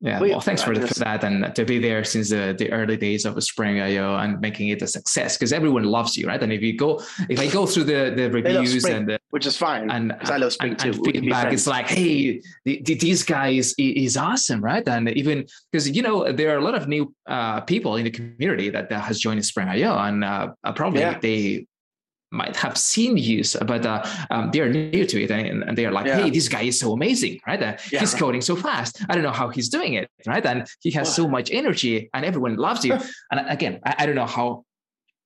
Yeah. 0.00 0.20
Wait, 0.20 0.30
well, 0.30 0.40
thanks 0.40 0.62
for, 0.62 0.70
I 0.70 0.74
the, 0.74 0.80
just- 0.86 0.92
for 0.98 1.00
that 1.00 1.24
and 1.24 1.52
to 1.56 1.64
be 1.64 1.80
there 1.80 2.04
since 2.04 2.30
the, 2.30 2.54
the 2.56 2.70
early 2.70 2.96
days 2.96 3.24
of 3.24 3.42
Spring 3.42 3.80
IO 3.80 4.14
and 4.14 4.40
making 4.40 4.68
it 4.68 4.80
a 4.80 4.86
success 4.86 5.36
because 5.36 5.52
everyone 5.52 5.82
loves 5.82 6.16
you, 6.16 6.28
right? 6.28 6.40
And 6.40 6.52
if 6.52 6.62
you 6.62 6.76
go, 6.76 7.02
if 7.28 7.40
I 7.40 7.48
go 7.48 7.66
through 7.66 7.82
the, 7.84 8.12
the 8.14 8.30
reviews 8.30 8.78
Spring. 8.78 8.96
and 8.96 9.08
the, 9.08 9.18
which 9.30 9.44
is 9.44 9.56
fine 9.56 9.90
and 9.90 10.12
I 10.12 10.36
love 10.36 10.52
spring 10.52 10.72
and, 10.72 10.78
too. 10.78 10.90
and 10.90 11.00
We 11.00 11.12
can 11.12 11.20
be 11.22 11.26
feedback. 11.26 11.52
It's 11.52 11.66
like, 11.66 11.88
hey, 11.88 12.40
the, 12.64 12.80
the, 12.84 12.94
this 12.94 13.24
guy 13.24 13.48
is 13.48 13.74
is 13.76 14.16
awesome, 14.16 14.60
right? 14.62 14.86
And 14.86 15.08
even 15.10 15.46
because 15.72 15.90
you 15.90 16.02
know 16.02 16.30
there 16.30 16.54
are 16.54 16.58
a 16.58 16.64
lot 16.68 16.76
of 16.76 16.86
new 16.86 17.12
uh, 17.26 17.62
people 17.62 17.96
in 17.96 18.04
the 18.04 18.12
community 18.12 18.70
that, 18.70 18.88
that 18.90 19.02
has 19.02 19.18
joined 19.18 19.44
Spring 19.44 19.66
IO, 19.68 19.98
and 19.98 20.22
uh, 20.24 20.52
uh, 20.62 20.72
probably 20.72 21.00
Yeah. 21.00 21.18
they 21.18 21.66
might 22.30 22.56
have 22.56 22.76
seen 22.76 23.16
you, 23.16 23.42
but 23.66 23.86
uh, 23.86 24.04
um, 24.30 24.50
they 24.50 24.60
are 24.60 24.68
new 24.68 25.04
to 25.04 25.22
it, 25.22 25.30
and, 25.30 25.62
and 25.62 25.78
they 25.78 25.86
are 25.86 25.92
like, 25.92 26.06
Yeah. 26.06 26.22
hey, 26.22 26.30
this 26.30 26.48
guy 26.48 26.62
is 26.62 26.78
so 26.78 26.92
amazing, 26.92 27.40
right? 27.46 27.62
Uh, 27.62 27.76
Yeah. 27.90 28.00
He's 28.00 28.14
coding 28.14 28.40
so 28.40 28.56
fast. 28.56 29.02
I 29.08 29.14
don't 29.14 29.22
know 29.22 29.32
how 29.32 29.48
he's 29.48 29.68
doing 29.68 29.94
it, 29.94 30.10
right? 30.26 30.44
And 30.44 30.66
he 30.80 30.90
has 30.92 31.14
so 31.14 31.26
much 31.28 31.50
energy, 31.50 32.10
and 32.12 32.24
everyone 32.24 32.56
loves 32.56 32.84
you. 32.84 32.98
and 33.30 33.48
again, 33.48 33.80
I, 33.84 33.94
I 34.00 34.06
don't 34.06 34.16
know 34.16 34.26
how. 34.26 34.64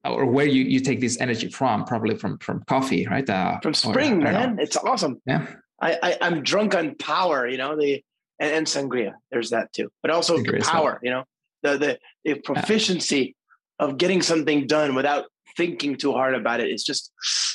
Or 0.05 0.27
where 0.27 0.47
you, 0.47 0.65
you 0.65 0.81
take 0.81 1.01
this 1.01 1.21
energy 1.21 1.49
from? 1.49 1.85
Probably 1.85 2.17
from 2.17 2.39
from 2.39 2.65
coffee, 2.65 3.07
right? 3.07 3.29
Uh, 3.29 3.61
from 3.61 3.73
spring, 3.73 4.19
know. 4.19 4.33
man. 4.33 4.59
It's 4.59 4.77
awesome. 4.77 5.23
Yeah. 5.27 5.47
I, 5.81 5.99
I 6.03 6.19
I'm 6.21 6.43
drunk 6.43 6.75
on 6.75 6.97
power, 6.97 7.47
you 7.47 7.57
know, 7.57 7.77
the 7.77 8.03
and, 8.41 8.51
and 8.53 8.67
sangria. 8.67 9.13
There's 9.31 9.51
that 9.51 9.73
too, 9.73 9.91
but 10.03 10.11
also 10.11 10.39
Sangria 10.39 10.61
as 10.61 10.67
well. 10.67 10.75
power, 10.75 11.01
you 11.05 11.11
know, 11.11 11.25
the 11.63 11.79
the 11.79 11.99
the 12.25 12.35
proficiency 12.41 13.37
of 13.79 13.97
getting 13.97 14.23
something 14.23 14.67
done 14.67 14.95
without 14.95 15.27
thinking 15.57 15.97
too 15.97 16.13
hard 16.13 16.35
about 16.35 16.61
it. 16.61 16.71
It's 16.71 16.85
just 16.85 17.13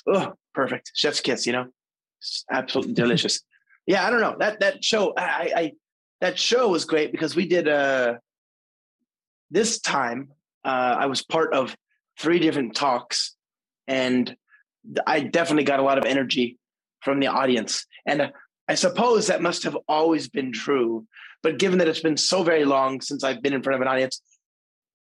oh, 0.08 0.34
perfect, 0.54 0.92
chef's 0.96 1.22
kiss, 1.22 1.46
you 1.46 1.54
know, 1.54 1.68
it's 2.20 2.46
absolutely 2.52 2.94
delicious. 3.04 3.42
Yeah, 3.86 4.06
I 4.06 4.10
don't 4.10 4.22
know 4.22 4.36
that 4.40 4.60
that 4.60 4.84
show. 4.84 5.14
I, 5.18 5.24
I 5.24 5.52
I 5.56 5.72
that 6.22 6.40
show 6.40 6.68
was 6.70 6.86
great 6.86 7.12
because 7.12 7.36
we 7.36 7.48
did 7.48 7.68
uh 7.68 8.16
this 9.50 9.80
time. 9.80 10.30
Uh, 10.66 10.98
I 11.00 11.06
was 11.06 11.24
part 11.24 11.54
of 11.54 11.76
three 12.20 12.40
different 12.40 12.76
talks, 12.76 13.36
and 13.88 14.36
I 15.06 15.22
definitely 15.22 15.64
got 15.64 15.80
a 15.80 15.84
lot 15.84 15.98
of 15.98 16.06
energy 16.06 16.58
from 17.02 17.20
the 17.20 17.28
audience. 17.28 17.86
And 18.06 18.32
I 18.68 18.76
suppose 18.76 19.28
that 19.28 19.42
must 19.42 19.64
have 19.64 19.78
always 19.88 20.28
been 20.28 20.52
true. 20.52 21.06
But 21.44 21.60
given 21.60 21.80
that 21.80 21.88
it's 21.88 22.02
been 22.02 22.18
so 22.18 22.44
very 22.44 22.66
long 22.66 23.00
since 23.00 23.24
I've 23.24 23.42
been 23.42 23.54
in 23.54 23.64
front 23.64 23.76
of 23.76 23.82
an 23.82 23.88
audience, 23.88 24.22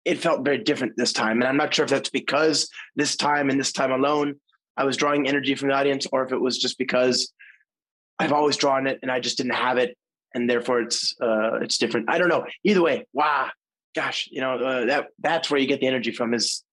it 0.05 0.19
felt 0.19 0.43
very 0.43 0.57
different 0.57 0.93
this 0.97 1.13
time. 1.13 1.41
And 1.41 1.45
I'm 1.45 1.57
not 1.57 1.73
sure 1.73 1.85
if 1.85 1.91
that's 1.91 2.09
because 2.09 2.69
this 2.95 3.15
time 3.15 3.49
and 3.49 3.59
this 3.59 3.71
time 3.71 3.91
alone, 3.91 4.35
I 4.77 4.83
was 4.83 4.97
drawing 4.97 5.27
energy 5.27 5.55
from 5.55 5.69
the 5.69 5.75
audience, 5.75 6.07
or 6.11 6.23
if 6.23 6.31
it 6.31 6.39
was 6.39 6.57
just 6.57 6.77
because 6.77 7.31
I've 8.19 8.31
always 8.31 8.57
drawn 8.57 8.87
it 8.87 8.99
and 9.01 9.11
I 9.11 9.19
just 9.19 9.37
didn't 9.37 9.55
have 9.55 9.77
it. 9.77 9.97
And 10.33 10.49
therefore 10.49 10.81
it's 10.81 11.13
uh, 11.21 11.59
it's 11.61 11.77
different. 11.77 12.09
I 12.09 12.17
don't 12.17 12.29
know. 12.29 12.45
Either 12.63 12.81
way, 12.81 13.05
wow, 13.13 13.49
gosh, 13.95 14.29
you 14.31 14.41
know, 14.41 14.53
uh, 14.55 14.85
that 14.85 15.07
that's 15.19 15.51
where 15.51 15.59
you 15.59 15.67
get 15.67 15.81
the 15.81 15.87
energy 15.87 16.11
from 16.11 16.33
is 16.33 16.63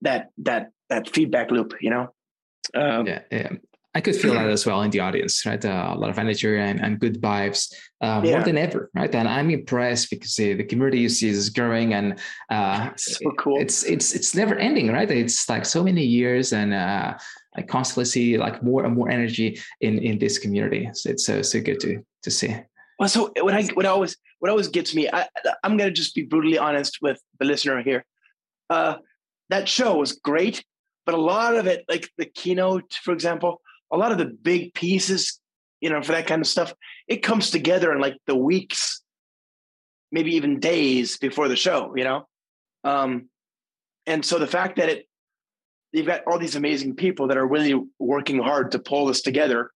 that 0.00 0.28
that 0.38 0.70
that 0.88 1.10
feedback 1.10 1.50
loop, 1.50 1.74
you 1.80 1.90
know? 1.90 2.08
Um, 2.74 3.06
yeah, 3.06 3.20
yeah. 3.30 3.50
I 3.98 4.00
could 4.00 4.14
feel 4.14 4.32
that 4.34 4.48
as 4.58 4.64
well 4.64 4.80
in 4.82 4.90
the 4.92 5.00
audience, 5.00 5.44
right? 5.44 5.62
Uh, 5.62 5.92
a 5.94 5.98
lot 5.98 6.08
of 6.08 6.18
energy 6.20 6.56
and, 6.56 6.80
and 6.80 7.00
good 7.00 7.20
vibes, 7.20 7.60
uh, 8.00 8.20
Yeah. 8.22 8.36
more 8.36 8.44
than 8.44 8.56
ever, 8.56 8.90
right? 8.94 9.12
And 9.12 9.26
I'm 9.26 9.50
impressed 9.50 10.10
because 10.10 10.36
the, 10.36 10.54
the 10.54 10.62
community 10.62 11.04
is, 11.04 11.20
is 11.20 11.50
growing 11.50 11.94
and 11.94 12.20
uh, 12.48 12.90
So 12.96 13.32
cool. 13.42 13.60
it's 13.60 13.82
it's 13.82 14.14
it's 14.14 14.36
never 14.36 14.54
ending, 14.54 14.86
right? 14.96 15.10
It's 15.10 15.48
like 15.48 15.64
so 15.66 15.82
many 15.82 16.04
years, 16.04 16.52
and 16.52 16.72
uh, 16.72 17.18
I 17.58 17.62
constantly 17.62 18.04
see 18.04 18.38
like 18.38 18.62
more 18.62 18.84
and 18.86 18.94
more 18.94 19.10
energy 19.10 19.48
in 19.80 19.98
in 19.98 20.14
this 20.18 20.38
community. 20.38 20.88
So 20.92 21.10
it's 21.10 21.24
so 21.26 21.42
so 21.42 21.60
good 21.60 21.80
to 21.80 21.90
to 22.24 22.30
see. 22.30 22.54
Well, 23.00 23.08
so 23.08 23.20
what 23.46 23.54
I 23.54 23.62
what 23.78 23.84
I 23.84 23.88
always 23.88 24.14
what 24.38 24.50
always 24.52 24.68
gets 24.68 24.94
me, 24.94 25.08
I, 25.12 25.26
I'm 25.64 25.76
gonna 25.76 25.90
just 26.02 26.14
be 26.14 26.22
brutally 26.22 26.58
honest 26.58 26.98
with 27.02 27.18
the 27.40 27.46
listener 27.46 27.82
here. 27.82 28.02
Uh, 28.70 28.94
that 29.50 29.68
show 29.68 29.96
was 29.96 30.12
great, 30.12 30.64
but 31.04 31.14
a 31.16 31.22
lot 31.34 31.56
of 31.56 31.66
it, 31.66 31.84
like 31.88 32.04
the 32.16 32.26
keynote, 32.26 32.92
for 33.02 33.12
example, 33.12 33.60
a 33.90 33.96
lot 33.96 34.12
of 34.12 34.18
the 34.18 34.26
big 34.26 34.74
pieces, 34.74 35.40
you 35.80 35.90
know, 35.90 36.02
for 36.02 36.12
that 36.12 36.26
kind 36.26 36.40
of 36.40 36.46
stuff, 36.46 36.74
it 37.06 37.18
comes 37.18 37.50
together 37.50 37.92
in 37.92 38.00
like 38.00 38.16
the 38.26 38.36
weeks, 38.36 39.02
maybe 40.12 40.36
even 40.36 40.60
days 40.60 41.18
before 41.18 41.48
the 41.48 41.56
show, 41.56 41.94
you 41.96 42.04
know. 42.04 42.26
Um, 42.84 43.28
and 44.06 44.24
so 44.24 44.38
the 44.38 44.46
fact 44.46 44.76
that 44.76 44.88
it, 44.88 45.08
you've 45.92 46.06
got 46.06 46.22
all 46.26 46.38
these 46.38 46.56
amazing 46.56 46.96
people 46.96 47.28
that 47.28 47.36
are 47.36 47.46
really 47.46 47.80
working 47.98 48.38
hard 48.38 48.72
to 48.72 48.78
pull 48.78 49.06
this 49.06 49.22
together. 49.22 49.70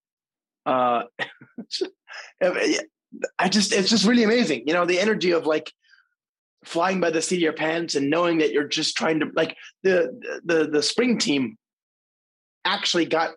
Uh, 0.66 1.04
I 3.38 3.48
just, 3.48 3.72
it's 3.72 3.90
just 3.90 4.06
really 4.06 4.24
amazing. 4.24 4.64
You 4.66 4.74
know, 4.74 4.86
the 4.86 5.00
energy 5.00 5.32
of 5.32 5.46
like 5.46 5.72
flying 6.64 7.00
by 7.00 7.10
the 7.10 7.20
seat 7.20 7.36
of 7.36 7.42
your 7.42 7.52
pants 7.52 7.94
and 7.94 8.08
knowing 8.08 8.38
that 8.38 8.52
you're 8.52 8.68
just 8.68 8.96
trying 8.96 9.20
to 9.20 9.26
like 9.34 9.56
the, 9.82 10.40
the, 10.44 10.68
the 10.68 10.82
spring 10.82 11.18
team 11.18 11.56
actually 12.64 13.04
got 13.04 13.30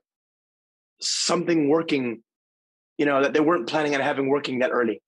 something 1.02 1.70
working, 1.70 2.22
you 2.98 3.06
know, 3.06 3.22
that 3.22 3.34
they 3.34 3.40
weren't 3.40 3.68
planning 3.68 3.96
on 3.96 4.02
having 4.02 4.30
working 4.30 4.60
that 4.60 4.72
early 4.72 5.02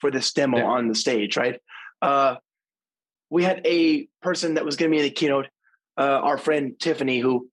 for 0.00 0.10
this 0.10 0.32
demo 0.32 0.58
yeah. 0.58 0.64
on 0.64 0.88
the 0.88 0.94
stage. 0.94 1.36
Right. 1.36 1.60
Uh, 2.00 2.36
we 3.28 3.44
had 3.44 3.60
a 3.66 4.08
person 4.22 4.54
that 4.54 4.64
was 4.64 4.76
going 4.76 4.90
to 4.90 4.94
be 4.94 4.98
in 4.98 5.04
the 5.04 5.10
keynote, 5.10 5.46
uh, 5.96 6.02
our 6.22 6.38
friend 6.38 6.78
Tiffany, 6.80 7.20
who 7.20 7.48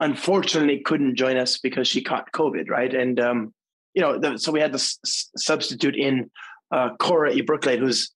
unfortunately 0.00 0.80
couldn't 0.80 1.16
join 1.16 1.36
us 1.36 1.58
because 1.58 1.86
she 1.86 2.02
caught 2.02 2.32
COVID, 2.32 2.68
right? 2.68 2.92
And 2.92 3.20
um, 3.20 3.54
you 3.94 4.02
know, 4.02 4.18
the, 4.18 4.38
so 4.38 4.50
we 4.52 4.60
had 4.60 4.72
to 4.72 4.78
s- 4.78 4.98
substitute 5.36 5.96
in 5.96 6.30
uh, 6.70 6.90
Cora 6.98 7.32
E. 7.32 7.42
Brooklyn, 7.42 7.80
who's 7.80 8.10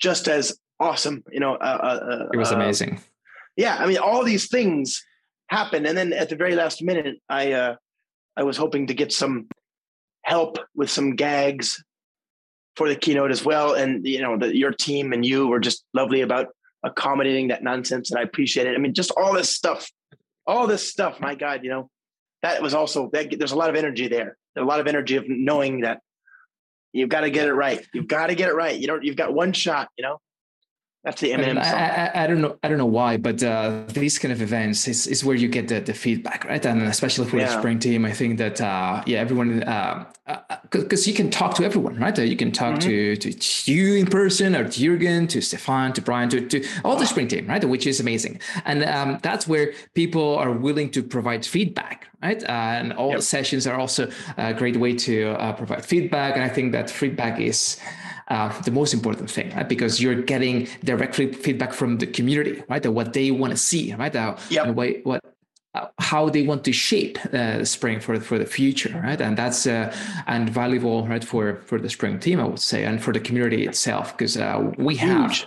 just 0.00 0.28
as 0.28 0.58
awesome. 0.78 1.24
You 1.32 1.40
know, 1.40 1.54
uh, 1.54 1.78
uh, 1.82 2.12
uh 2.12 2.28
it 2.32 2.36
was 2.36 2.50
amazing. 2.50 3.00
yeah, 3.56 3.76
I 3.78 3.86
mean, 3.86 3.98
all 3.98 4.24
these 4.24 4.48
things 4.48 5.02
happened, 5.48 5.86
and 5.86 5.96
then 5.96 6.12
at 6.12 6.28
the 6.28 6.36
very 6.36 6.54
last 6.54 6.82
minute, 6.82 7.16
I 7.28 7.52
uh, 7.52 7.76
I 8.36 8.42
was 8.42 8.56
hoping 8.56 8.88
to 8.88 8.94
get 8.94 9.12
some 9.12 9.48
help 10.22 10.58
with 10.74 10.90
some 10.90 11.16
gags 11.16 11.82
for 12.76 12.88
the 12.88 12.96
keynote 12.96 13.30
as 13.30 13.44
well. 13.44 13.74
And 13.74 14.06
you 14.06 14.20
know, 14.20 14.36
the, 14.36 14.56
your 14.56 14.72
team 14.72 15.12
and 15.12 15.24
you 15.24 15.46
were 15.46 15.60
just 15.60 15.84
lovely 15.92 16.22
about 16.22 16.48
accommodating 16.84 17.48
that 17.48 17.62
nonsense, 17.62 18.10
and 18.10 18.18
I 18.18 18.22
appreciate 18.22 18.66
it. 18.66 18.74
I 18.74 18.78
mean, 18.78 18.94
just 18.94 19.12
all 19.16 19.32
this 19.32 19.54
stuff, 19.54 19.90
all 20.46 20.66
this 20.66 20.90
stuff. 20.90 21.20
My 21.20 21.34
God, 21.34 21.62
you 21.62 21.70
know, 21.70 21.88
that 22.42 22.62
was 22.62 22.74
also 22.74 23.10
that. 23.12 23.36
There's 23.38 23.52
a 23.52 23.56
lot 23.56 23.70
of 23.70 23.76
energy 23.76 24.08
there. 24.08 24.36
A 24.56 24.62
lot 24.62 24.80
of 24.80 24.86
energy 24.86 25.16
of 25.16 25.24
knowing 25.28 25.80
that 25.80 26.00
you've 26.92 27.08
got 27.08 27.22
to 27.22 27.30
get 27.30 27.48
it 27.48 27.54
right. 27.54 27.84
You've 27.92 28.06
got 28.06 28.28
to 28.28 28.34
get 28.34 28.48
it 28.48 28.54
right. 28.54 28.78
You 28.78 28.86
don't. 28.86 29.04
You've 29.04 29.16
got 29.16 29.32
one 29.32 29.52
shot. 29.52 29.88
You 29.96 30.04
know. 30.04 30.20
That's 31.04 31.20
the 31.20 31.32
Eminem 31.32 31.58
I, 31.58 32.12
I, 32.14 32.24
I, 32.24 32.26
don't 32.26 32.40
know. 32.40 32.56
I 32.62 32.68
don't 32.68 32.78
know 32.78 32.86
why, 32.86 33.18
but 33.18 33.42
uh, 33.42 33.82
these 33.88 34.18
kind 34.18 34.32
of 34.32 34.40
events 34.40 34.88
is, 34.88 35.06
is 35.06 35.22
where 35.22 35.36
you 35.36 35.48
get 35.48 35.68
the, 35.68 35.80
the 35.80 35.92
feedback, 35.92 36.46
right? 36.46 36.64
And 36.64 36.80
especially 36.84 37.28
for 37.28 37.36
yeah. 37.36 37.44
the 37.44 37.58
spring 37.58 37.78
team, 37.78 38.06
I 38.06 38.12
think 38.12 38.38
that 38.38 38.58
uh, 38.58 39.02
yeah, 39.06 39.18
everyone 39.18 39.58
because 39.58 39.66
uh, 40.26 41.10
uh 41.10 41.10
you 41.10 41.12
can 41.12 41.30
talk 41.30 41.56
to 41.56 41.64
everyone, 41.64 41.96
right? 41.96 42.18
Uh, 42.18 42.22
you 42.22 42.38
can 42.38 42.52
talk 42.52 42.76
mm-hmm. 42.76 43.20
to 43.20 43.32
to 43.32 43.70
you 43.70 43.96
in 43.96 44.06
person, 44.06 44.56
or 44.56 44.64
to 44.64 44.70
Jürgen, 44.70 45.28
to 45.28 45.42
Stefan, 45.42 45.92
to 45.92 46.00
Brian, 46.00 46.30
to, 46.30 46.40
to 46.48 46.66
all 46.86 46.96
the 46.96 47.04
spring 47.04 47.28
team, 47.28 47.48
right? 47.48 47.62
Which 47.62 47.86
is 47.86 48.00
amazing, 48.00 48.40
and 48.64 48.82
um, 48.84 49.18
that's 49.20 49.46
where 49.46 49.74
people 49.92 50.36
are 50.38 50.52
willing 50.52 50.90
to 50.92 51.02
provide 51.02 51.44
feedback, 51.44 52.08
right? 52.22 52.42
Uh, 52.42 52.80
and 52.80 52.94
all 52.94 53.10
yep. 53.10 53.20
sessions 53.20 53.66
are 53.66 53.78
also 53.78 54.10
a 54.38 54.54
great 54.54 54.78
way 54.78 54.94
to 54.94 55.36
provide 55.58 55.84
feedback, 55.84 56.34
and 56.34 56.42
I 56.42 56.48
think 56.48 56.72
that 56.72 56.88
feedback 56.88 57.38
is 57.38 57.78
uh, 58.28 58.60
the 58.62 58.70
most 58.70 58.94
important 58.94 59.30
thing, 59.30 59.50
right? 59.54 59.68
Because 59.68 60.00
you're 60.00 60.22
getting 60.22 60.68
direct 60.82 61.14
feedback 61.14 61.72
from 61.72 61.98
the 61.98 62.06
community, 62.06 62.62
right? 62.68 62.84
what 62.86 63.12
they 63.12 63.30
want 63.30 63.50
to 63.50 63.56
see, 63.56 63.94
right? 63.94 64.14
Uh, 64.14 64.36
yep. 64.50 64.74
what, 64.74 64.96
what 65.04 65.24
uh, 65.74 65.88
how 65.98 66.28
they 66.28 66.42
want 66.42 66.62
to 66.64 66.72
shape 66.72 67.18
uh, 67.34 67.64
spring 67.64 67.98
for 67.98 68.20
for 68.20 68.38
the 68.38 68.46
future, 68.46 69.00
right? 69.02 69.20
And 69.20 69.36
that's 69.36 69.66
uh, 69.66 69.94
and 70.26 70.48
valuable, 70.48 71.06
right, 71.06 71.24
for 71.24 71.56
for 71.66 71.80
the 71.80 71.90
spring 71.90 72.20
team, 72.20 72.38
I 72.38 72.44
would 72.44 72.60
say, 72.60 72.84
and 72.84 73.02
for 73.02 73.12
the 73.12 73.20
community 73.20 73.66
itself, 73.66 74.16
because 74.16 74.36
uh, 74.36 74.72
we 74.78 74.94
have 74.96 75.44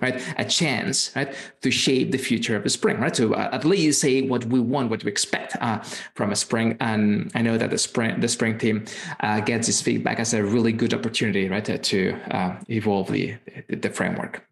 Right? 0.00 0.22
A 0.38 0.44
chance, 0.44 1.10
right, 1.14 1.34
to 1.62 1.70
shape 1.70 2.10
the 2.10 2.18
future 2.18 2.56
of 2.56 2.62
the 2.62 2.70
spring, 2.70 2.98
right? 2.98 3.14
To 3.14 3.34
uh, 3.34 3.50
at 3.52 3.64
least 3.64 4.00
say 4.00 4.22
what 4.22 4.44
we 4.46 4.60
want, 4.60 4.90
what 4.90 5.04
we 5.04 5.10
expect 5.10 5.56
uh, 5.60 5.82
from 6.14 6.32
a 6.32 6.36
spring. 6.36 6.76
And 6.80 7.30
I 7.34 7.42
know 7.42 7.58
that 7.58 7.70
the 7.70 7.78
spring, 7.78 8.20
the 8.20 8.28
spring 8.28 8.58
team 8.58 8.84
uh, 9.20 9.40
gets 9.40 9.66
this 9.66 9.80
feedback 9.82 10.20
as 10.20 10.34
a 10.34 10.42
really 10.42 10.72
good 10.72 10.94
opportunity, 10.94 11.48
right, 11.48 11.64
to, 11.64 11.78
to 11.78 12.14
uh, 12.30 12.58
evolve 12.68 13.10
the, 13.10 13.36
the 13.68 13.90
framework. 13.90 14.46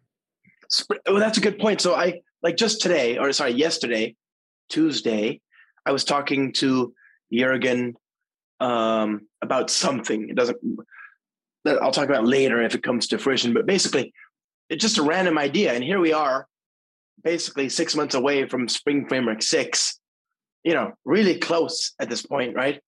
Well, 1.07 1.19
that's 1.19 1.37
a 1.37 1.41
good 1.41 1.59
point. 1.59 1.81
So 1.81 1.95
I 1.95 2.21
like 2.41 2.57
just 2.57 2.81
today, 2.81 3.17
or 3.17 3.31
sorry, 3.31 3.51
yesterday, 3.51 4.15
Tuesday, 4.69 5.39
I 5.85 5.91
was 5.91 6.03
talking 6.03 6.51
to 6.53 6.93
Jurgen 7.31 7.95
um, 8.59 9.27
about 9.41 9.69
something. 9.69 10.29
It 10.29 10.35
doesn't. 10.35 10.57
I'll 11.65 11.91
talk 11.91 12.09
about 12.09 12.25
later 12.25 12.61
if 12.61 12.75
it 12.75 12.83
comes 12.83 13.07
to 13.07 13.17
fruition. 13.17 13.53
But 13.53 13.65
basically, 13.65 14.13
it's 14.73 14.81
just 14.81 14.97
a 14.97 15.03
random 15.03 15.37
idea. 15.37 15.71
And 15.71 15.83
here 15.83 15.99
we 15.99 16.13
are, 16.13 16.47
basically 17.23 17.69
six 17.69 17.95
months 17.95 18.15
away 18.15 18.47
from 18.47 18.67
Spring 18.67 19.07
Framework 19.07 19.43
6, 19.43 19.99
you 20.63 20.73
know, 20.73 20.93
really 21.05 21.37
close 21.37 21.93
at 21.99 22.09
this 22.09 22.25
point, 22.25 22.55
right? 22.55 22.81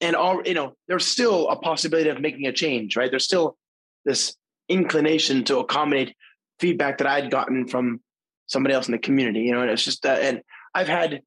And 0.00 0.14
all, 0.14 0.40
you 0.46 0.54
know, 0.54 0.74
there's 0.86 1.04
still 1.04 1.48
a 1.48 1.56
possibility 1.56 2.08
of 2.10 2.20
making 2.20 2.46
a 2.46 2.52
change, 2.52 2.96
right? 2.96 3.10
There's 3.10 3.24
still 3.24 3.56
this 4.04 4.36
inclination 4.68 5.42
to 5.44 5.58
accommodate 5.58 6.14
feedback 6.60 6.98
that 6.98 7.08
I'd 7.08 7.30
gotten 7.30 7.66
from 7.66 8.00
somebody 8.46 8.74
else 8.74 8.86
in 8.86 8.92
the 8.92 8.98
community, 8.98 9.40
you 9.40 9.52
know, 9.52 9.62
and 9.62 9.70
it's 9.70 9.84
just, 9.84 10.06
uh, 10.06 10.10
and 10.10 10.42
I've 10.74 10.88
had 10.88 11.22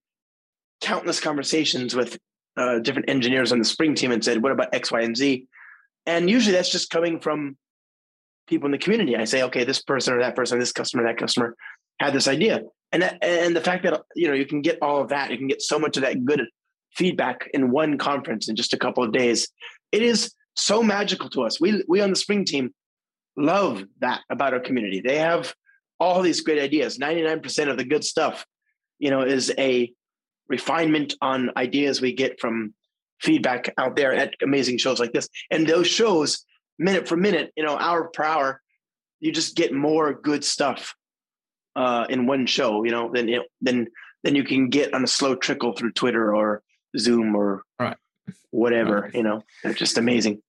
countless 0.79 1.19
conversations 1.19 1.93
with 1.93 2.17
uh, 2.55 2.79
different 2.79 3.09
engineers 3.09 3.51
on 3.51 3.59
the 3.59 3.65
Spring 3.65 3.95
team 3.95 4.11
and 4.11 4.23
said, 4.23 4.41
what 4.41 4.53
about 4.53 4.73
X, 4.73 4.93
Y, 4.93 5.01
and 5.01 5.17
Z? 5.17 5.45
And 6.05 6.29
usually 6.29 6.53
that's 6.53 6.71
just 6.71 6.89
coming 6.89 7.19
from 7.19 7.57
people 8.49 8.65
in 8.65 8.71
the 8.71 8.77
community. 8.77 9.15
I 9.15 9.25
say, 9.25 9.43
okay, 9.43 9.63
this 9.63 9.81
person 9.81 10.13
or 10.13 10.19
that 10.19 10.35
person, 10.35 10.59
this 10.59 10.71
customer, 10.71 11.03
that 11.03 11.17
customer 11.17 11.55
had 11.99 12.13
this 12.13 12.27
idea. 12.27 12.61
And 12.91 13.03
that, 13.03 13.23
and 13.23 13.55
the 13.55 13.61
fact 13.61 13.83
that 13.83 14.01
you 14.15 14.27
know 14.27 14.33
you 14.33 14.45
can 14.45 14.61
get 14.61 14.79
all 14.81 15.01
of 15.01 15.09
that, 15.09 15.31
you 15.31 15.37
can 15.37 15.47
get 15.47 15.61
so 15.61 15.77
much 15.77 15.95
of 15.95 16.03
that 16.03 16.25
good 16.25 16.41
feedback 16.95 17.47
in 17.53 17.71
one 17.71 17.97
conference 17.97 18.49
in 18.49 18.55
just 18.55 18.73
a 18.73 18.77
couple 18.77 19.03
of 19.03 19.11
days. 19.11 19.47
It 19.91 20.01
is 20.01 20.33
so 20.55 20.81
magical 20.81 21.29
to 21.29 21.43
us. 21.43 21.61
We 21.61 21.83
we 21.87 22.01
on 22.01 22.09
the 22.09 22.15
spring 22.15 22.45
team 22.45 22.73
love 23.37 23.83
that 24.01 24.21
about 24.29 24.53
our 24.53 24.59
community. 24.59 25.01
They 25.05 25.17
have 25.17 25.53
all 25.99 26.21
these 26.21 26.41
great 26.41 26.61
ideas. 26.61 26.97
99% 26.97 27.69
of 27.69 27.77
the 27.77 27.83
good 27.83 28.03
stuff, 28.03 28.45
you 28.97 29.11
know, 29.11 29.21
is 29.21 29.53
a 29.57 29.91
refinement 30.47 31.13
on 31.21 31.51
ideas 31.57 32.01
we 32.01 32.13
get 32.13 32.39
from 32.39 32.73
feedback 33.21 33.73
out 33.77 33.95
there 33.95 34.13
at 34.13 34.33
amazing 34.41 34.77
shows 34.77 34.99
like 34.99 35.11
this. 35.11 35.27
And 35.51 35.67
those 35.67 35.87
shows 35.87 36.45
minute 36.79 37.07
for 37.07 37.17
minute, 37.17 37.51
you 37.55 37.63
know, 37.63 37.77
hour 37.77 38.09
per 38.11 38.23
hour, 38.23 38.61
you 39.19 39.31
just 39.31 39.55
get 39.55 39.73
more 39.73 40.13
good 40.13 40.43
stuff 40.43 40.95
uh, 41.75 42.05
in 42.09 42.25
one 42.25 42.45
show, 42.45 42.83
you 42.83 42.91
know, 42.91 43.11
than 43.13 43.27
you 43.27 43.37
know, 43.37 43.43
than 43.61 43.87
than 44.23 44.35
you 44.35 44.43
can 44.43 44.69
get 44.69 44.93
on 44.93 45.03
a 45.03 45.07
slow 45.07 45.35
trickle 45.35 45.73
through 45.73 45.91
Twitter 45.91 46.33
or 46.35 46.63
Zoom 46.97 47.35
or 47.35 47.63
right. 47.79 47.97
whatever. 48.51 49.01
Right. 49.01 49.13
You 49.13 49.23
know, 49.23 49.43
they're 49.63 49.73
just 49.73 49.97
amazing. 49.97 50.41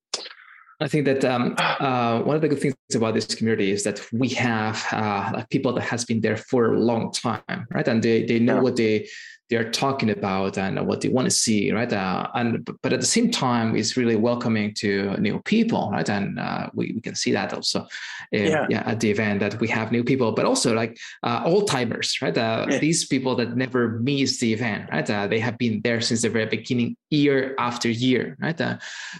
I 0.83 0.89
think 0.89 1.05
that 1.05 1.25
um, 1.27 1.55
uh, 1.59 2.21
one 2.23 2.37
of 2.37 2.43
the 2.43 2.49
good 2.49 2.61
things 2.61 2.75
about 2.95 3.13
this 3.13 3.27
community 3.27 3.71
is 3.71 3.85
that 3.85 4.01
we 4.13 4.31
have 4.31 4.83
uh, 4.93 5.45
people 5.51 5.75
that 5.75 5.83
has 5.83 6.07
been 6.07 6.23
there 6.23 6.39
for 6.39 6.73
a 6.73 6.81
long 6.81 7.13
time, 7.13 7.67
right? 7.71 7.87
And 7.87 8.03
they 8.03 8.25
they 8.25 8.39
know 8.39 8.57
yeah. 8.57 8.61
what 8.63 8.77
they 8.77 9.07
they're 9.51 9.71
talking 9.71 10.11
about 10.11 10.57
and 10.57 10.87
what 10.87 11.01
they 11.01 11.09
want 11.09 11.27
to 11.27 11.31
see, 11.31 11.73
right? 11.73 11.93
Uh, 11.93 12.29
and 12.35 12.65
but 12.83 12.93
at 12.93 13.01
the 13.01 13.07
same 13.07 13.31
time, 13.31 13.77
it's 13.77 13.97
really 13.97 14.15
welcoming 14.15 14.73
to 14.75 15.17
new 15.17 15.41
people, 15.43 15.91
right? 15.91 16.09
And 16.09 16.39
uh, 16.39 16.71
we, 16.73 16.93
we 16.95 17.01
can 17.01 17.17
see 17.17 17.33
that 17.33 17.53
also, 17.53 17.81
uh, 17.81 17.87
yeah. 18.31 18.67
yeah. 18.71 18.83
at 18.87 19.01
the 19.01 19.11
event 19.11 19.41
that 19.41 19.59
we 19.59 19.67
have 19.69 19.91
new 19.91 20.05
people, 20.05 20.31
but 20.33 20.45
also 20.45 20.73
like 20.73 20.97
uh, 21.25 21.43
old 21.45 21.67
timers, 21.67 22.17
right? 22.23 22.37
Uh, 22.37 22.67
yeah. 22.71 22.79
These 22.79 23.07
people 23.07 23.35
that 23.37 23.57
never 23.57 23.99
miss 23.99 24.39
the 24.39 24.53
event, 24.53 24.89
right? 24.93 25.09
Uh, 25.11 25.27
they 25.27 25.41
have 25.41 25.59
been 25.59 25.81
there 25.83 26.01
since 26.01 26.23
the 26.23 26.31
very 26.31 26.47
beginning, 26.47 26.97
year 27.11 27.57
after 27.59 27.91
year, 27.91 28.37
right? 28.41 28.57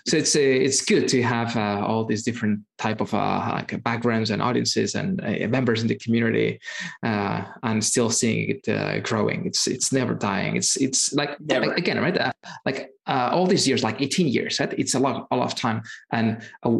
so 0.07 0.17
it's 0.17 0.37
it's 0.37 0.85
good 0.85 1.09
to 1.09 1.23
have 1.23 1.57
all 1.57 2.05
these 2.05 2.23
different 2.23 2.61
type 2.81 3.01
of 3.01 3.13
like 3.13 3.83
backgrounds 3.85 4.31
and 4.31 4.41
audiences 4.41 4.95
and 4.95 5.21
members 5.51 5.83
in 5.83 5.89
the 5.89 5.99
community, 6.05 6.59
and 7.03 7.85
still 7.85 8.11
seeing 8.11 8.41
it 8.55 9.05
growing. 9.05 9.47
It's 9.47 9.67
it's 9.67 9.93
never 9.93 10.15
dying. 10.15 10.57
It's 10.57 10.77
it's 10.77 11.13
like 11.13 11.41
Never. 11.41 11.73
again, 11.75 11.99
right? 11.99 12.17
Uh, 12.17 12.33
like 12.65 12.91
uh, 13.07 13.31
all 13.33 13.47
these 13.47 13.67
years, 13.67 13.83
like 13.83 14.01
18 14.01 14.29
years, 14.29 14.61
right? 14.61 14.73
It's 14.79 14.95
a 14.95 14.99
lot, 14.99 15.27
a 15.31 15.37
lot 15.37 15.53
of 15.53 15.55
time, 15.55 15.83
and 16.13 16.43
uh, 16.63 16.71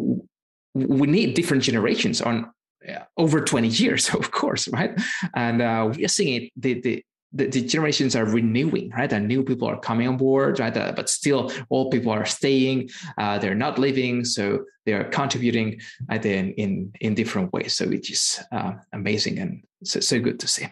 we 0.73 1.07
need 1.07 1.33
different 1.33 1.63
generations 1.63 2.21
on 2.21 2.51
uh, 2.87 2.99
over 3.17 3.41
20 3.41 3.67
years, 3.67 4.09
of 4.15 4.31
course, 4.31 4.67
right? 4.69 4.99
And 5.35 5.61
uh, 5.61 5.91
we 5.95 6.05
are 6.05 6.09
seeing 6.09 6.43
it 6.43 6.51
the, 6.55 6.81
the 6.81 7.05
the, 7.33 7.47
the, 7.47 7.61
generations 7.61 8.15
are 8.15 8.25
renewing, 8.25 8.89
right? 8.89 9.11
And 9.11 9.27
new 9.27 9.43
people 9.43 9.67
are 9.67 9.79
coming 9.79 10.07
on 10.07 10.17
board, 10.17 10.59
right? 10.59 10.73
But 10.73 11.09
still, 11.09 11.51
old 11.69 11.91
people 11.91 12.11
are 12.11 12.25
staying. 12.25 12.89
Uh, 13.17 13.39
they're 13.39 13.55
not 13.55 13.79
leaving, 13.79 14.25
so 14.25 14.65
they 14.85 14.93
are 14.93 15.05
contributing 15.05 15.79
right, 16.09 16.25
in, 16.25 16.53
in 16.53 16.91
in 16.99 17.15
different 17.15 17.53
ways. 17.53 17.73
So 17.73 17.85
it 17.85 18.09
is 18.09 18.43
uh, 18.51 18.73
amazing 18.91 19.39
and 19.39 19.63
so, 19.83 19.99
so 19.99 20.19
good 20.19 20.39
to 20.41 20.47
see. 20.47 20.67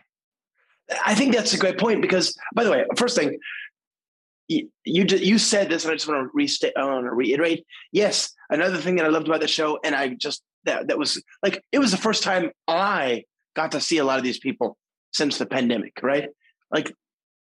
I 1.06 1.16
think 1.16 1.34
that's 1.34 1.54
a 1.54 1.58
great 1.58 1.78
point 1.78 2.02
because, 2.02 2.36
by 2.56 2.64
the 2.64 2.72
way, 2.72 2.84
first 2.98 3.16
thing, 3.16 3.40
you 4.48 4.70
you, 4.84 5.06
you 5.06 5.38
said 5.38 5.70
this, 5.70 5.86
and 5.86 5.92
I 5.92 5.96
just 5.96 6.08
want 6.08 6.26
to 6.26 6.30
restate, 6.34 6.74
I 6.76 6.84
want 6.86 7.06
to 7.06 7.12
reiterate. 7.12 7.66
Yes, 7.92 8.34
another 8.50 8.78
thing 8.78 8.96
that 8.96 9.06
I 9.06 9.10
loved 9.10 9.28
about 9.28 9.42
the 9.42 9.48
show, 9.48 9.80
and 9.84 9.96
I 9.96 10.10
just 10.10 10.44
that 10.66 10.88
that 10.88 10.98
was 10.98 11.22
like 11.44 11.64
it 11.72 11.80
was 11.80 11.92
the 11.92 11.98
first 11.98 12.24
time 12.24 12.52
I 12.68 13.24
got 13.56 13.72
to 13.74 13.82
see 13.82 13.98
a 13.98 14.04
lot 14.04 14.18
of 14.18 14.24
these 14.24 14.40
people 14.40 14.78
since 15.12 15.38
the 15.38 15.46
pandemic, 15.46 16.00
right? 16.02 16.30
Like 16.72 16.94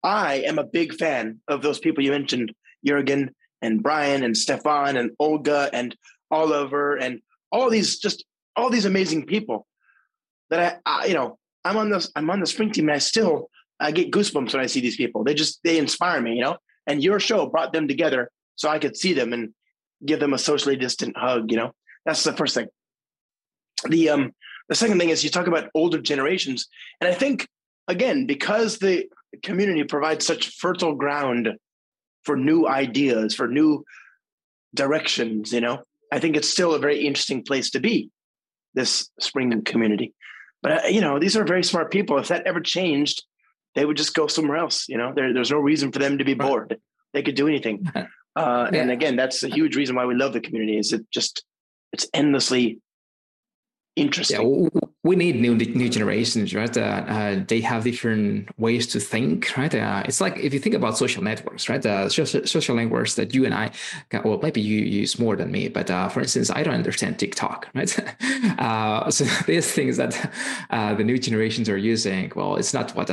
I 0.03 0.37
am 0.47 0.59
a 0.59 0.65
big 0.65 0.95
fan 0.95 1.41
of 1.49 1.63
those 1.63 1.79
people 1.79 2.05
you 2.05 2.11
mentioned, 2.11 2.53
Jurgen 2.85 3.35
and 3.63 3.83
Brian 3.83 4.23
and 4.23 4.37
Stefan 4.37 4.97
and 4.97 5.13
Olga 5.19 5.71
and 5.73 5.97
Oliver 6.31 6.97
and 6.97 7.21
all 7.51 7.71
these 7.71 7.99
just 7.99 8.25
all 8.57 8.71
these 8.71 8.85
amazing 8.85 9.27
people 9.27 9.67
that 10.51 10.81
I, 10.87 11.03
I 11.03 11.07
you 11.07 11.15
know 11.15 11.39
I'm 11.65 11.77
on 11.77 11.91
the 11.91 12.07
I'm 12.15 12.31
on 12.31 12.41
the 12.41 12.47
spring 12.47 12.71
team 12.71 12.89
and 12.89 12.95
I 12.95 12.99
still 12.99 13.51
I 13.81 13.91
get 13.91 14.11
goosebumps 14.11 14.53
when 14.53 14.63
I 14.63 14.67
see 14.67 14.81
these 14.81 14.97
people. 14.97 15.25
They 15.25 15.35
just 15.35 15.61
they 15.65 15.79
inspire 15.79 16.21
me, 16.21 16.35
you 16.35 16.43
know. 16.43 16.59
And 16.87 17.03
your 17.03 17.19
show 17.19 17.47
brought 17.47 17.73
them 17.73 17.89
together 17.89 18.31
so 18.57 18.69
I 18.69 18.79
could 18.79 18.97
see 18.97 19.15
them 19.15 19.33
and 19.33 19.55
give 20.05 20.21
them 20.21 20.35
a 20.35 20.39
socially 20.39 20.77
distant 20.77 21.17
hug. 21.17 21.51
You 21.51 21.57
know, 21.57 21.73
that's 22.05 22.25
the 22.25 22.35
first 22.35 22.55
thing. 22.55 22.69
The 23.89 24.11
um 24.11 24.33
the 24.69 24.75
second 24.75 24.99
thing 24.99 25.11
is 25.11 25.25
you 25.25 25.31
talk 25.31 25.47
about 25.47 25.71
older 25.75 26.01
generations, 26.01 26.69
and 27.01 27.09
I 27.09 27.15
think 27.15 27.49
again 27.89 28.27
because 28.27 28.79
the 28.79 29.07
community 29.43 29.85
provides 29.85 30.27
such 30.27 30.57
fertile 30.57 30.95
ground 30.95 31.51
for 32.23 32.37
new 32.37 32.67
ideas, 32.67 33.35
for 33.35 33.49
new 33.49 33.85
directions. 34.75 35.53
You 35.53 35.61
know, 35.61 35.83
I 36.13 36.19
think 36.19 36.37
it's 36.37 36.49
still 36.49 36.75
a 36.75 36.79
very 36.79 37.07
interesting 37.07 37.43
place 37.43 37.71
to 37.71 37.81
be. 37.81 38.11
This 38.75 39.09
spring 39.21 39.63
community. 39.63 40.15
But 40.63 40.85
uh, 40.85 40.89
you 40.89 41.01
know, 41.01 41.19
these 41.19 41.37
are 41.37 41.45
very 41.45 41.63
smart 41.63 41.93
people. 41.93 42.19
If 42.19 42.29
that 42.29 42.47
ever 42.47 42.61
changed, 42.61 43.23
they 43.75 43.85
would 43.85 43.97
just 43.97 44.15
go 44.15 44.27
somewhere 44.27 44.57
else. 44.57 44.89
You 44.89 44.99
know, 44.99 45.13
there, 45.15 45.33
there's 45.33 45.51
no 45.51 45.59
reason 45.59 45.93
for 45.93 45.99
them 45.99 46.19
to 46.19 46.25
be 46.25 46.35
bored. 46.35 46.79
They 47.13 47.23
could 47.23 47.37
do 47.37 47.49
anything. 47.49 47.91
Uh, 48.37 48.69
yeah. 48.73 48.81
And 48.81 48.91
again, 48.91 49.15
that's 49.15 49.45
a 49.45 49.49
huge 49.49 49.77
reason 49.77 49.95
why 49.95 50.07
we 50.07 50.17
love 50.17 50.33
the 50.33 50.41
community. 50.41 50.77
Is 50.77 50.93
it 50.93 51.09
just 51.13 51.45
it's 51.93 52.09
endlessly 52.13 52.81
interesting. 53.97 54.71
Yeah, 54.73 54.81
we 55.05 55.17
need 55.17 55.41
new 55.41 55.55
new 55.55 55.89
generations, 55.89 56.55
right? 56.55 56.77
Uh, 56.77 56.81
uh, 56.81 57.45
they 57.47 57.61
have 57.61 57.85
different 57.85 58.49
ways 58.59 58.87
to 58.89 59.01
think, 59.01 59.55
right? 59.57 59.75
Uh, 59.75 60.03
it's 60.07 60.21
like 60.21 60.39
if 60.39 60.55
you 60.55 60.61
think 60.61 60.75
about 60.75 60.97
social 60.97 61.23
networks, 61.23 61.69
right? 61.69 61.85
Uh, 61.85 62.09
social, 62.09 62.47
social 62.47 62.75
networks 62.75 63.15
that 63.15 63.35
you 63.35 63.45
and 63.45 63.55
I, 63.55 63.71
well, 64.25 64.41
maybe 64.43 64.61
you 64.61 64.81
use 64.81 65.19
more 65.19 65.37
than 65.37 65.51
me, 65.51 65.69
but 65.69 65.91
uh, 65.91 66.09
for 66.09 66.21
instance, 66.21 66.51
I 66.51 66.63
don't 66.63 66.75
understand 66.75 67.19
TikTok, 67.19 67.69
right? 67.75 67.93
Uh, 68.59 69.11
so 69.11 69.25
these 69.47 69.71
things 69.71 69.99
that 69.99 70.13
the 70.71 71.05
new 71.05 71.19
generations 71.19 71.69
are 71.69 71.79
using, 71.79 72.33
well, 72.35 72.57
it's 72.57 72.73
not 72.73 72.95
what 72.97 73.11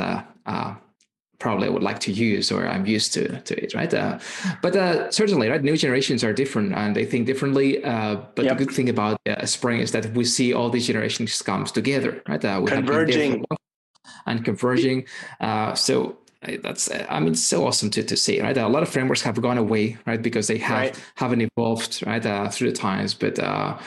probably 1.42 1.68
would 1.68 1.82
like 1.82 1.98
to 1.98 2.12
use 2.12 2.52
or 2.52 2.66
I'm 2.66 2.86
used 2.86 3.12
to 3.14 3.40
to 3.48 3.54
it, 3.62 3.74
right? 3.74 3.92
Uh, 3.92 4.18
but 4.62 4.76
uh, 4.76 5.10
certainly, 5.10 5.48
right, 5.48 5.62
new 5.62 5.76
generations 5.76 6.22
are 6.22 6.32
different 6.32 6.72
and 6.72 6.94
they 6.94 7.04
think 7.04 7.26
differently. 7.26 7.82
Uh, 7.84 8.14
but 8.36 8.44
yep. 8.44 8.56
the 8.56 8.64
good 8.64 8.74
thing 8.74 8.88
about 8.88 9.18
uh, 9.28 9.44
Spring 9.44 9.80
is 9.80 9.90
that 9.90 10.04
we 10.14 10.24
see 10.24 10.54
all 10.54 10.70
these 10.70 10.86
generations 10.86 11.42
comes 11.42 11.72
together, 11.72 12.22
right? 12.28 12.44
Uh, 12.44 12.62
converging 12.64 13.44
and 14.26 14.44
converging. 14.44 15.04
Uh, 15.40 15.74
so 15.74 16.16
that's 16.62 16.90
I 17.08 17.20
mean 17.20 17.34
so 17.34 17.66
awesome 17.66 17.90
to, 17.90 18.02
to 18.02 18.16
see 18.16 18.40
right 18.40 18.56
a 18.56 18.68
lot 18.68 18.82
of 18.82 18.88
frameworks 18.88 19.22
have 19.22 19.40
gone 19.40 19.58
away 19.58 19.96
right 20.06 20.20
because 20.20 20.48
they 20.48 20.58
have 20.58 20.78
right. 20.78 21.04
haven't 21.14 21.40
evolved 21.40 22.02
right 22.04 22.24
uh, 22.26 22.48
through 22.50 22.72
the 22.72 22.76
times 22.76 23.14
but 23.14 23.38
uh, 23.38 23.78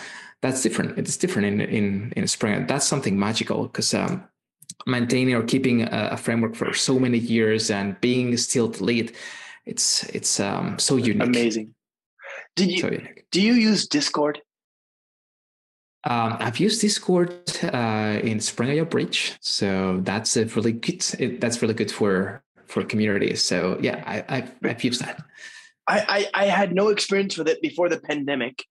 that's 0.41 0.63
different 0.63 0.97
it's 0.97 1.17
different 1.17 1.45
in 1.49 1.59
in 1.59 2.13
in 2.15 2.27
spring 2.27 2.65
that's 2.65 2.87
something 2.87 3.19
magical 3.19 3.63
because 3.67 3.93
um, 3.93 4.23
maintaining 4.85 5.33
or 5.35 5.43
keeping 5.43 5.83
a, 5.83 6.09
a, 6.11 6.17
framework 6.17 6.55
for 6.55 6.73
so 6.73 6.99
many 6.99 7.17
years 7.17 7.71
and 7.71 7.99
being 8.01 8.35
still 8.37 8.67
the 8.67 8.83
lead 8.83 9.13
it's 9.65 10.03
it's 10.09 10.39
um, 10.39 10.77
so 10.79 10.95
unique 10.97 11.27
amazing 11.27 11.73
did 12.55 12.71
you 12.71 12.79
so 12.79 12.89
do 13.31 13.41
you 13.41 13.53
use 13.53 13.87
discord 13.87 14.41
um, 16.07 16.37
I've 16.39 16.59
used 16.59 16.81
Discord 16.81 17.33
uh, 17.63 18.19
in 18.21 18.39
Spring 18.39 18.83
Bridge, 18.85 19.37
so 19.41 20.01
that's 20.03 20.37
a 20.37 20.45
really 20.45 20.71
good. 20.71 21.03
It, 21.17 21.41
that's 21.41 21.63
really 21.63 21.73
good 21.73 21.91
for 21.91 22.43
for 22.67 22.83
communities. 22.83 23.43
So 23.43 23.79
yeah, 23.81 24.03
I, 24.05 24.35
have 24.35 24.55
I've 24.63 24.83
used 24.83 25.01
that. 25.01 25.23
I, 25.87 26.27
I, 26.33 26.43
I 26.43 26.45
had 26.45 26.73
no 26.73 26.89
experience 26.89 27.37
with 27.37 27.47
it 27.47 27.61
before 27.61 27.89
the 27.89 27.99
pandemic, 27.99 28.63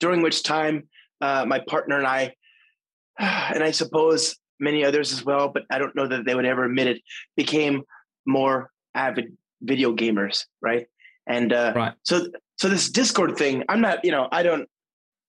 during 0.00 0.22
which 0.22 0.42
time 0.42 0.88
uh, 1.20 1.44
my 1.46 1.60
partner 1.60 1.98
and 1.98 2.06
I, 2.06 2.34
and 3.18 3.62
I 3.62 3.72
suppose 3.72 4.36
many 4.60 4.84
others 4.84 5.12
as 5.12 5.24
well, 5.24 5.48
but 5.48 5.64
I 5.70 5.78
don't 5.78 5.94
know 5.94 6.06
that 6.06 6.24
they 6.24 6.34
would 6.34 6.44
ever 6.44 6.64
admit 6.64 6.88
it, 6.88 7.02
became 7.36 7.82
more 8.26 8.70
avid 8.94 9.36
video 9.62 9.94
gamers, 9.94 10.44
right? 10.60 10.86
And 11.26 11.52
uh, 11.52 11.72
right. 11.76 11.92
so 12.02 12.26
so 12.56 12.68
this 12.68 12.90
Discord 12.90 13.36
thing, 13.36 13.64
I'm 13.68 13.80
not, 13.80 14.04
you 14.04 14.10
know, 14.10 14.28
I 14.32 14.42
don't 14.42 14.68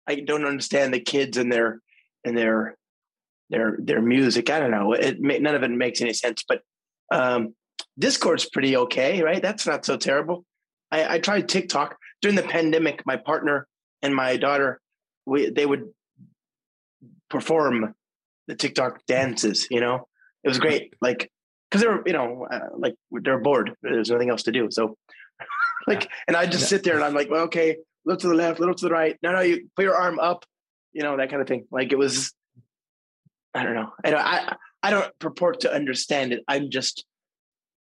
I 0.07 0.17
don't 0.17 0.45
understand 0.45 0.95
the 0.95 1.01
kids 1.01 1.37
and 1.37 1.51
their 1.51 1.81
and 2.25 2.37
their 2.37 2.77
their 3.51 3.77
their 3.79 4.03
music. 4.03 4.51
I 4.51 4.61
don't 4.61 4.71
know. 4.71 4.93
It 4.93 5.21
none 5.21 5.55
of 5.55 5.63
it 5.63 5.71
makes 5.71 6.01
any 6.01 6.13
sense. 6.13 6.45
But 6.47 6.63
um, 7.13 7.55
Discord's 7.99 8.49
pretty 8.49 8.77
okay, 8.77 9.23
right? 9.23 9.43
That's 9.43 9.67
not 9.67 9.85
so 9.85 9.97
terrible. 9.97 10.45
I, 10.91 11.15
I 11.15 11.19
tried 11.19 11.49
TikTok 11.49 11.97
during 12.23 12.37
the 12.37 12.43
pandemic. 12.43 13.05
My 13.07 13.17
partner 13.17 13.67
and 14.03 14.15
my 14.15 14.37
daughter, 14.37 14.81
we 15.25 15.51
they 15.51 15.67
would 15.67 15.89
perform 17.29 17.95
the 18.47 18.55
TikTok 18.55 19.05
dances. 19.07 19.67
You 19.71 19.81
know, 19.81 20.09
it 20.45 20.49
was 20.49 20.59
great. 20.59 20.95
Like 21.01 21.31
because 21.71 21.83
they 21.83 21.89
were, 21.89 22.03
you 22.07 22.13
know, 22.13 22.47
uh, 22.51 22.69
like 22.77 22.95
they're 23.11 23.41
bored. 23.41 23.75
There's 23.83 24.11
nothing 24.11 24.31
else 24.31 24.45
to 24.45 24.53
do. 24.53 24.69
So, 24.71 24.97
like, 25.87 26.09
and 26.29 26.37
I 26.37 26.47
just 26.47 26.69
sit 26.69 26.85
there 26.85 26.95
and 26.95 27.05
I'm 27.05 27.15
like, 27.15 27.31
well, 27.31 27.45
okay, 27.45 27.77
look 28.05 28.21
to 28.21 28.29
the 28.29 28.35
left, 28.35 28.61
little 28.61 28.75
to 28.75 28.87
the 28.87 28.93
right. 28.93 29.17
No, 29.23 29.33
no, 29.33 29.41
you 29.41 29.69
put 29.77 29.85
your 29.85 29.97
arm 29.97 30.19
up. 30.19 30.45
You 30.93 31.03
know 31.03 31.17
that 31.19 31.29
kind 31.29 31.43
of 31.43 31.49
thing. 31.49 31.67
Like 31.71 31.93
it 31.93 31.99
was. 31.99 32.33
I 33.55 33.63
don't 33.63 33.75
know. 33.75 33.91
I 34.05 34.11
don't. 34.11 34.21
I, 34.21 34.57
I 34.83 34.91
don't 34.91 35.19
purport 35.19 35.61
to 35.61 35.73
understand 35.73 36.33
it. 36.33 36.43
I'm 36.49 36.71
just. 36.71 37.05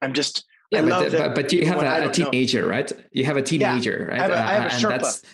I'm 0.02 0.12
just. 0.12 0.44
Yeah, 0.70 0.82
but, 0.82 1.10
but, 1.12 1.34
but, 1.34 1.52
you 1.54 1.64
have 1.64 1.82
a, 1.82 2.10
a 2.10 2.12
teenager, 2.12 2.62
know. 2.62 2.68
right? 2.68 2.92
You 3.10 3.24
have 3.24 3.38
a 3.38 3.42
teenager, 3.42 4.10
yeah, 4.10 4.16
right? 4.16 4.20
I 4.20 4.22
have 4.22 4.30
a, 4.30 4.36
I 4.36 4.52
have 4.52 4.62
a 4.64 4.66
uh, 4.66 4.98
Sherpa. 4.98 5.24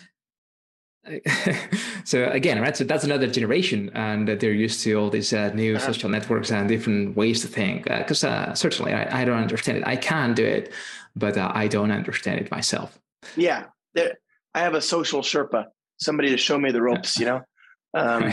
so 2.03 2.25
again, 2.29 2.59
right? 2.61 2.75
So 2.75 2.83
that's 2.83 3.03
another 3.03 3.27
generation, 3.27 3.91
and 3.93 4.27
they're 4.27 4.53
used 4.53 4.81
to 4.83 4.93
all 4.95 5.09
these 5.09 5.33
uh, 5.33 5.51
new 5.53 5.75
uh-huh. 5.75 5.85
social 5.85 6.09
networks 6.09 6.51
and 6.51 6.67
different 6.67 7.15
ways 7.15 7.41
to 7.41 7.47
think. 7.47 7.83
Because 7.83 8.23
uh, 8.23 8.29
uh, 8.29 8.53
certainly, 8.53 8.93
I, 8.93 9.21
I, 9.21 9.25
don't 9.25 9.37
understand 9.37 9.77
it. 9.77 9.83
I 9.85 9.95
can 9.95 10.33
do 10.33 10.43
it, 10.43 10.73
but 11.15 11.37
uh, 11.37 11.51
I 11.53 11.67
don't 11.67 11.91
understand 11.91 12.41
it 12.41 12.49
myself. 12.49 12.99
Yeah, 13.35 13.65
there, 13.93 14.17
I 14.53 14.59
have 14.59 14.73
a 14.73 14.81
social 14.81 15.21
Sherpa, 15.21 15.65
somebody 15.97 16.29
to 16.29 16.37
show 16.37 16.57
me 16.57 16.71
the 16.71 16.81
ropes. 16.81 17.19
You 17.19 17.25
know, 17.25 17.41
um, 17.93 18.31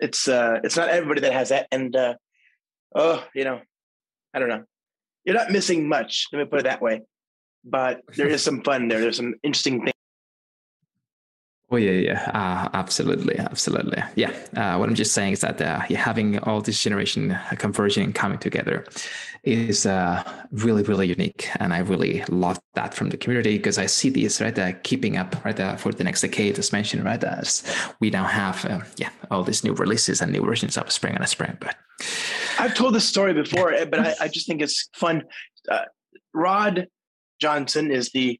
it's 0.00 0.28
uh, 0.28 0.60
it's 0.64 0.76
not 0.76 0.88
everybody 0.88 1.20
that 1.22 1.32
has 1.32 1.50
that, 1.50 1.68
and 1.70 1.94
uh, 1.94 2.14
oh, 2.94 3.24
you 3.34 3.44
know, 3.44 3.60
I 4.32 4.38
don't 4.38 4.48
know. 4.48 4.64
You're 5.24 5.36
not 5.36 5.50
missing 5.50 5.88
much. 5.88 6.26
Let 6.32 6.38
me 6.38 6.44
put 6.46 6.60
it 6.60 6.64
that 6.64 6.82
way. 6.82 7.02
But 7.64 8.00
there 8.16 8.26
is 8.26 8.42
some 8.42 8.62
fun 8.62 8.88
there. 8.88 9.00
There's 9.00 9.18
some 9.18 9.34
interesting 9.44 9.84
things 9.84 9.92
Oh 11.72 11.76
yeah, 11.76 11.92
yeah, 11.92 12.30
uh, 12.34 12.68
absolutely, 12.74 13.38
absolutely. 13.38 14.02
Yeah, 14.14 14.30
uh, 14.54 14.76
what 14.76 14.90
I'm 14.90 14.94
just 14.94 15.14
saying 15.14 15.32
is 15.32 15.40
that 15.40 15.58
uh, 15.58 15.80
having 15.80 16.38
all 16.40 16.60
this 16.60 16.78
generation 16.82 17.34
converging 17.56 18.04
and 18.04 18.14
coming 18.14 18.38
together 18.38 18.84
is 19.42 19.86
uh, 19.86 20.22
really, 20.50 20.82
really 20.82 21.08
unique, 21.08 21.48
and 21.60 21.72
I 21.72 21.78
really 21.78 22.24
love 22.28 22.60
that 22.74 22.92
from 22.92 23.08
the 23.08 23.16
community 23.16 23.56
because 23.56 23.78
I 23.78 23.86
see 23.86 24.10
this 24.10 24.38
right 24.38 24.56
uh, 24.58 24.72
keeping 24.82 25.16
up 25.16 25.42
right 25.46 25.58
uh, 25.58 25.76
for 25.76 25.92
the 25.92 26.04
next 26.04 26.20
decade, 26.20 26.58
as 26.58 26.74
mentioned, 26.74 27.04
right 27.04 27.24
as 27.24 27.64
we 28.00 28.10
now 28.10 28.24
have 28.24 28.92
yeah 28.98 29.08
all 29.30 29.42
these 29.42 29.64
new 29.64 29.72
releases 29.72 30.20
and 30.20 30.30
new 30.30 30.44
versions 30.44 30.76
of 30.76 30.92
Spring 30.92 31.14
and 31.14 31.24
a 31.24 31.26
Spring. 31.26 31.56
But 31.58 31.74
I've 32.58 32.74
told 32.74 32.94
this 32.94 33.08
story 33.08 33.32
before, 33.32 33.72
but 33.86 33.98
I, 33.98 34.14
I 34.20 34.28
just 34.28 34.46
think 34.46 34.60
it's 34.60 34.90
fun. 34.94 35.22
Rod 36.34 36.88
Johnson 37.40 37.90
is 37.90 38.10
the 38.10 38.38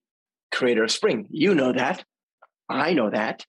creator 0.53 0.85
of 0.85 0.91
Spring. 0.91 1.29
You 1.31 1.55
know 1.55 1.73
that. 1.73 2.05
I 2.73 2.93
know 2.95 3.11
that. 3.11 3.45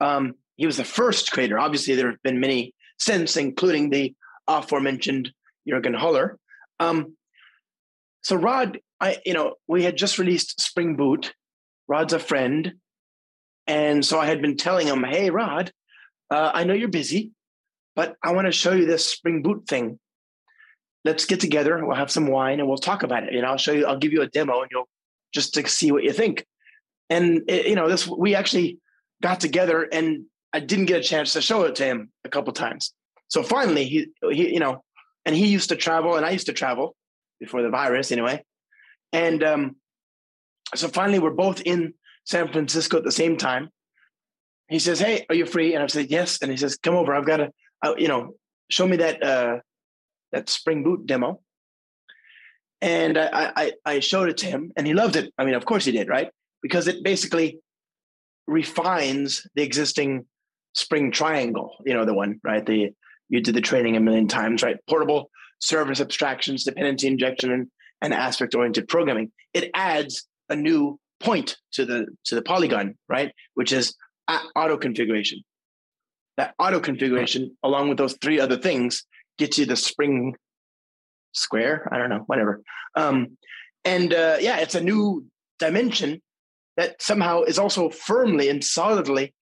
Um, 0.00 0.34
he 0.56 0.66
was 0.66 0.76
the 0.76 0.84
first 0.84 1.32
creator. 1.32 1.58
Obviously, 1.58 1.94
there 1.94 2.10
have 2.10 2.22
been 2.22 2.40
many 2.40 2.74
since, 2.98 3.36
including 3.36 3.90
the 3.90 4.14
aforementioned 4.46 5.32
Jurgen 5.66 5.94
Holler. 5.94 6.38
Um, 6.78 7.16
so 8.22 8.36
Rod, 8.36 8.78
I 9.00 9.18
you 9.24 9.32
know, 9.32 9.54
we 9.66 9.82
had 9.82 9.96
just 9.96 10.18
released 10.18 10.60
Spring 10.60 10.96
Boot. 10.96 11.34
Rod's 11.88 12.12
a 12.12 12.18
friend, 12.18 12.74
and 13.66 14.04
so 14.04 14.18
I 14.18 14.26
had 14.26 14.42
been 14.42 14.56
telling 14.56 14.86
him, 14.86 15.04
"Hey, 15.04 15.30
Rod, 15.30 15.72
uh, 16.30 16.50
I 16.52 16.64
know 16.64 16.74
you're 16.74 16.88
busy, 16.88 17.32
but 17.96 18.16
I 18.22 18.32
want 18.32 18.46
to 18.46 18.52
show 18.52 18.72
you 18.72 18.86
this 18.86 19.06
Spring 19.06 19.42
Boot 19.42 19.66
thing." 19.66 19.98
let's 21.04 21.24
get 21.24 21.40
together. 21.40 21.84
We'll 21.84 21.96
have 21.96 22.10
some 22.10 22.26
wine 22.26 22.60
and 22.60 22.68
we'll 22.68 22.78
talk 22.78 23.02
about 23.02 23.24
it. 23.24 23.32
You 23.32 23.42
know, 23.42 23.48
I'll 23.48 23.56
show 23.56 23.72
you. 23.72 23.86
I'll 23.86 23.98
give 23.98 24.12
you 24.12 24.22
a 24.22 24.26
demo, 24.26 24.62
and 24.62 24.70
you'll 24.70 24.88
just 25.32 25.54
to 25.54 25.66
see 25.68 25.92
what 25.92 26.04
you 26.04 26.12
think. 26.12 26.46
And 27.10 27.42
it, 27.48 27.66
you 27.66 27.74
know, 27.74 27.88
this 27.88 28.06
we 28.06 28.34
actually 28.34 28.78
got 29.20 29.40
together, 29.40 29.82
and 29.82 30.24
I 30.52 30.60
didn't 30.60 30.86
get 30.86 31.00
a 31.00 31.04
chance 31.04 31.32
to 31.34 31.42
show 31.42 31.64
it 31.64 31.74
to 31.76 31.84
him 31.84 32.10
a 32.24 32.28
couple 32.28 32.52
times. 32.52 32.94
So 33.28 33.42
finally, 33.42 33.84
he 33.84 34.06
he 34.30 34.54
you 34.54 34.60
know, 34.60 34.82
and 35.26 35.34
he 35.34 35.46
used 35.46 35.68
to 35.70 35.76
travel, 35.76 36.16
and 36.16 36.24
I 36.24 36.30
used 36.30 36.46
to 36.46 36.52
travel 36.52 36.96
before 37.38 37.62
the 37.62 37.70
virus, 37.70 38.12
anyway. 38.12 38.44
And 39.12 39.42
um, 39.42 39.76
so 40.74 40.88
finally, 40.88 41.18
we're 41.18 41.30
both 41.30 41.60
in 41.62 41.94
San 42.24 42.50
Francisco 42.52 42.98
at 42.98 43.04
the 43.04 43.12
same 43.12 43.36
time. 43.36 43.70
He 44.68 44.78
says, 44.78 45.00
"Hey, 45.00 45.26
are 45.28 45.34
you 45.34 45.46
free?" 45.46 45.74
And 45.74 45.82
I 45.82 45.86
said, 45.88 46.10
"Yes." 46.10 46.38
And 46.40 46.50
he 46.50 46.56
says, 46.56 46.76
"Come 46.76 46.94
over. 46.94 47.14
I've 47.14 47.26
got 47.26 47.38
to, 47.38 47.50
uh, 47.84 47.94
you 47.98 48.08
know, 48.08 48.34
show 48.70 48.86
me 48.86 48.98
that 48.98 49.22
uh, 49.22 49.58
that 50.32 50.48
Spring 50.48 50.84
Boot 50.84 51.06
demo." 51.06 51.40
And 52.80 53.18
I, 53.18 53.52
I 53.56 53.72
I 53.84 54.00
showed 54.00 54.28
it 54.28 54.38
to 54.38 54.46
him, 54.46 54.72
and 54.76 54.86
he 54.86 54.94
loved 54.94 55.16
it. 55.16 55.34
I 55.36 55.44
mean, 55.44 55.54
of 55.54 55.64
course 55.64 55.84
he 55.84 55.92
did, 55.92 56.08
right? 56.08 56.30
Because 56.62 56.88
it 56.88 57.02
basically 57.02 57.58
refines 58.46 59.46
the 59.54 59.62
existing 59.62 60.26
Spring 60.74 61.10
Triangle. 61.10 61.76
You 61.84 61.94
know, 61.94 62.04
the 62.04 62.14
one, 62.14 62.40
right? 62.44 62.64
The 62.64 62.90
you 63.28 63.40
did 63.40 63.54
the 63.54 63.60
training 63.60 63.96
a 63.96 64.00
million 64.00 64.28
times, 64.28 64.62
right? 64.62 64.76
Portable 64.88 65.30
service 65.60 66.00
abstractions, 66.00 66.64
dependency 66.64 67.06
injection, 67.06 67.52
and, 67.52 67.70
and 68.02 68.12
aspect 68.12 68.54
oriented 68.54 68.88
programming. 68.88 69.30
It 69.54 69.70
adds 69.74 70.26
a 70.48 70.56
new 70.56 70.98
point 71.20 71.56
to 71.72 71.84
the 71.84 72.06
to 72.24 72.34
the 72.34 72.42
polygon, 72.42 72.96
right? 73.08 73.32
Which 73.54 73.72
is 73.72 73.94
auto 74.56 74.76
configuration. 74.76 75.42
That 76.36 76.54
auto 76.58 76.80
configuration, 76.80 77.56
along 77.62 77.88
with 77.88 77.98
those 77.98 78.16
three 78.20 78.40
other 78.40 78.56
things, 78.56 79.04
gets 79.38 79.58
you 79.58 79.66
the 79.66 79.76
spring 79.76 80.34
square. 81.32 81.88
I 81.92 81.98
don't 81.98 82.10
know, 82.10 82.24
whatever. 82.26 82.62
Um, 82.96 83.36
and 83.84 84.12
uh, 84.12 84.38
yeah, 84.40 84.58
it's 84.58 84.74
a 84.74 84.80
new 84.80 85.26
dimension 85.58 86.20
that 86.80 87.02
somehow 87.02 87.42
is 87.42 87.58
also 87.58 87.90
firmly 87.90 88.48
and 88.48 88.64
solidly, 88.64 89.34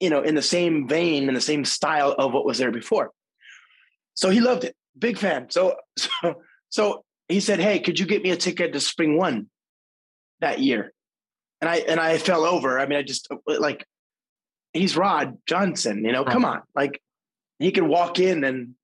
you 0.00 0.10
know, 0.10 0.20
in 0.20 0.34
the 0.34 0.42
same 0.42 0.88
vein, 0.88 1.28
in 1.28 1.34
the 1.34 1.40
same 1.40 1.64
style 1.64 2.12
of 2.18 2.32
what 2.32 2.44
was 2.44 2.58
there 2.58 2.72
before. 2.72 3.12
So 4.14 4.30
he 4.30 4.40
loved 4.40 4.64
it, 4.64 4.74
big 4.98 5.16
fan. 5.16 5.48
So 5.50 5.76
so 5.96 6.42
so 6.68 7.04
he 7.28 7.38
said, 7.38 7.60
"Hey, 7.60 7.78
could 7.78 8.00
you 8.00 8.06
get 8.06 8.24
me 8.24 8.30
a 8.30 8.36
ticket 8.36 8.72
to 8.72 8.80
Spring 8.80 9.16
One 9.16 9.46
that 10.40 10.58
year?" 10.58 10.92
And 11.60 11.70
I 11.70 11.76
and 11.76 12.00
I 12.00 12.18
fell 12.18 12.44
over. 12.44 12.80
I 12.80 12.86
mean, 12.86 12.98
I 12.98 13.02
just 13.02 13.28
like 13.46 13.86
he's 14.72 14.96
Rod 14.96 15.38
Johnson. 15.46 16.04
You 16.04 16.10
know, 16.10 16.24
come 16.24 16.44
on, 16.44 16.62
like 16.74 17.00
he 17.60 17.70
could 17.70 17.84
walk 17.84 18.18
in 18.18 18.42
and 18.42 18.74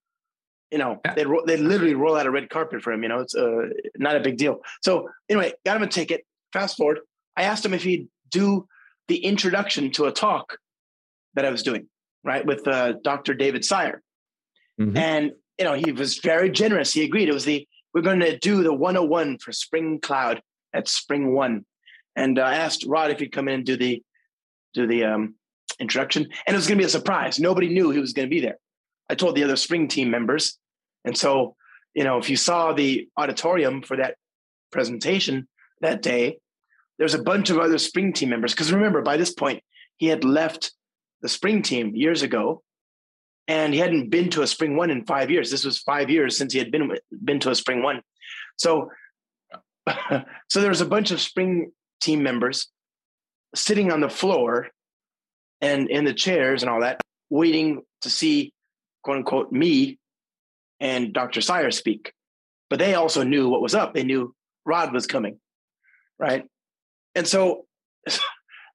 you 0.70 0.78
know 0.78 1.00
yeah. 1.04 1.14
they 1.14 1.24
they 1.46 1.56
literally 1.56 1.94
roll 1.94 2.14
out 2.14 2.26
a 2.26 2.30
red 2.30 2.48
carpet 2.48 2.80
for 2.80 2.92
him. 2.92 3.02
You 3.02 3.08
know, 3.08 3.18
it's 3.18 3.34
uh, 3.34 3.70
not 3.98 4.14
a 4.14 4.20
big 4.20 4.36
deal. 4.36 4.60
So 4.82 5.08
anyway, 5.28 5.52
got 5.64 5.78
him 5.78 5.82
a 5.82 5.88
ticket. 5.88 6.24
Fast 6.52 6.76
forward, 6.76 7.00
I 7.36 7.44
asked 7.44 7.64
him 7.64 7.74
if 7.74 7.82
he'd 7.82 8.08
do 8.30 8.66
the 9.08 9.18
introduction 9.18 9.90
to 9.92 10.06
a 10.06 10.12
talk 10.12 10.58
that 11.34 11.44
I 11.44 11.50
was 11.50 11.62
doing, 11.62 11.88
right, 12.24 12.44
with 12.44 12.66
uh, 12.66 12.94
Dr. 13.04 13.34
David 13.34 13.64
Syer, 13.64 14.02
mm-hmm. 14.80 14.96
and 14.96 15.32
you 15.58 15.64
know 15.64 15.74
he 15.74 15.92
was 15.92 16.18
very 16.18 16.50
generous. 16.50 16.92
He 16.92 17.04
agreed. 17.04 17.28
It 17.28 17.34
was 17.34 17.44
the 17.44 17.66
we're 17.94 18.02
going 18.02 18.20
to 18.20 18.38
do 18.38 18.62
the 18.62 18.74
101 18.74 19.38
for 19.38 19.52
Spring 19.52 20.00
Cloud 20.00 20.42
at 20.74 20.88
Spring 20.88 21.34
One, 21.34 21.64
and 22.14 22.38
uh, 22.38 22.42
I 22.42 22.56
asked 22.56 22.84
Rod 22.86 23.10
if 23.10 23.20
he'd 23.20 23.32
come 23.32 23.48
in 23.48 23.54
and 23.54 23.64
do 23.64 23.76
the 23.76 24.02
do 24.74 24.86
the 24.86 25.04
um, 25.04 25.34
introduction, 25.78 26.24
and 26.46 26.54
it 26.54 26.56
was 26.56 26.66
going 26.66 26.78
to 26.78 26.82
be 26.82 26.86
a 26.86 26.90
surprise. 26.90 27.38
Nobody 27.38 27.68
knew 27.68 27.90
he 27.90 28.00
was 28.00 28.12
going 28.12 28.28
to 28.28 28.34
be 28.34 28.40
there. 28.40 28.58
I 29.08 29.14
told 29.14 29.36
the 29.36 29.44
other 29.44 29.56
spring 29.56 29.88
team 29.88 30.10
members, 30.10 30.58
and 31.04 31.16
so 31.16 31.56
you 31.96 32.04
know, 32.04 32.18
if 32.18 32.28
you 32.28 32.36
saw 32.36 32.74
the 32.74 33.08
auditorium 33.16 33.82
for 33.82 33.96
that 33.96 34.16
presentation 34.70 35.48
that 35.80 36.02
day, 36.02 36.38
there's 36.98 37.14
a 37.14 37.22
bunch 37.22 37.50
of 37.50 37.58
other 37.58 37.78
spring 37.78 38.12
team 38.12 38.30
members. 38.30 38.52
Because 38.52 38.72
remember, 38.72 39.02
by 39.02 39.16
this 39.16 39.32
point, 39.32 39.62
he 39.96 40.06
had 40.06 40.24
left 40.24 40.72
the 41.22 41.28
spring 41.28 41.62
team 41.62 41.94
years 41.94 42.22
ago, 42.22 42.62
and 43.48 43.72
he 43.72 43.80
hadn't 43.80 44.10
been 44.10 44.30
to 44.30 44.42
a 44.42 44.46
spring 44.46 44.76
one 44.76 44.90
in 44.90 45.04
five 45.04 45.30
years. 45.30 45.50
This 45.50 45.64
was 45.64 45.78
five 45.78 46.10
years 46.10 46.36
since 46.36 46.52
he 46.52 46.58
had 46.58 46.70
been 46.70 46.92
been 47.24 47.40
to 47.40 47.50
a 47.50 47.54
spring 47.54 47.82
one. 47.82 48.02
So, 48.56 48.90
so 50.48 50.60
there 50.60 50.70
was 50.70 50.80
a 50.80 50.86
bunch 50.86 51.10
of 51.10 51.20
spring 51.20 51.72
team 52.00 52.22
members 52.22 52.68
sitting 53.54 53.92
on 53.92 54.00
the 54.00 54.08
floor 54.08 54.68
and 55.60 55.88
in 55.88 56.04
the 56.04 56.12
chairs 56.12 56.62
and 56.62 56.70
all 56.70 56.80
that, 56.80 57.00
waiting 57.30 57.82
to 58.02 58.10
see, 58.10 58.52
quote 59.02 59.18
unquote, 59.18 59.52
me 59.52 59.98
and 60.80 61.12
Dr. 61.12 61.40
Syer 61.40 61.70
speak. 61.70 62.12
But 62.68 62.78
they 62.78 62.94
also 62.94 63.22
knew 63.22 63.48
what 63.48 63.62
was 63.62 63.74
up. 63.74 63.94
They 63.94 64.02
knew 64.02 64.34
Rod 64.64 64.92
was 64.92 65.06
coming, 65.06 65.38
right? 66.18 66.44
And 67.16 67.26
so, 67.26 67.66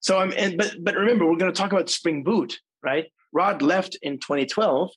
so 0.01 0.17
I'm. 0.17 0.33
And 0.35 0.57
but 0.57 0.75
but 0.81 0.95
remember, 0.95 1.25
we're 1.25 1.37
going 1.37 1.53
to 1.53 1.57
talk 1.57 1.71
about 1.71 1.89
Spring 1.89 2.23
Boot, 2.23 2.59
right? 2.83 3.05
Rod 3.31 3.61
left 3.61 3.97
in 4.01 4.19
2012 4.19 4.89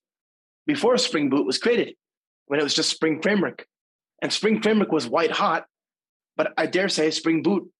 before 0.66 0.96
Spring 0.96 1.30
Boot 1.30 1.46
was 1.46 1.58
created, 1.58 1.94
when 2.46 2.58
it 2.58 2.64
was 2.64 2.74
just 2.74 2.90
Spring 2.90 3.22
Framework, 3.22 3.66
and 4.22 4.32
Spring 4.32 4.60
Framework 4.62 4.90
was 4.90 5.06
white 5.06 5.30
hot. 5.30 5.66
But 6.36 6.52
I 6.58 6.66
dare 6.66 6.88
say 6.88 7.12
Spring 7.12 7.42
Boot 7.42 7.70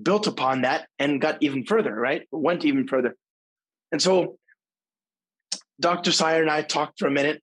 built 0.00 0.26
upon 0.26 0.62
that 0.62 0.88
and 0.98 1.20
got 1.20 1.38
even 1.40 1.64
further, 1.64 1.94
right? 1.94 2.26
Went 2.30 2.64
even 2.64 2.86
further. 2.86 3.16
And 3.92 4.02
so 4.02 4.38
Dr. 5.80 6.10
Syer 6.10 6.42
and 6.42 6.50
I 6.50 6.62
talked 6.62 6.98
for 6.98 7.06
a 7.06 7.12
minute. 7.12 7.42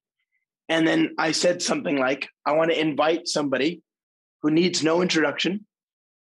And 0.68 0.86
then 0.86 1.14
I 1.18 1.32
said 1.32 1.60
something 1.60 1.98
like, 1.98 2.28
I 2.46 2.52
want 2.52 2.70
to 2.70 2.80
invite 2.80 3.26
somebody 3.26 3.82
who 4.42 4.50
needs 4.50 4.82
no 4.82 5.02
introduction 5.02 5.66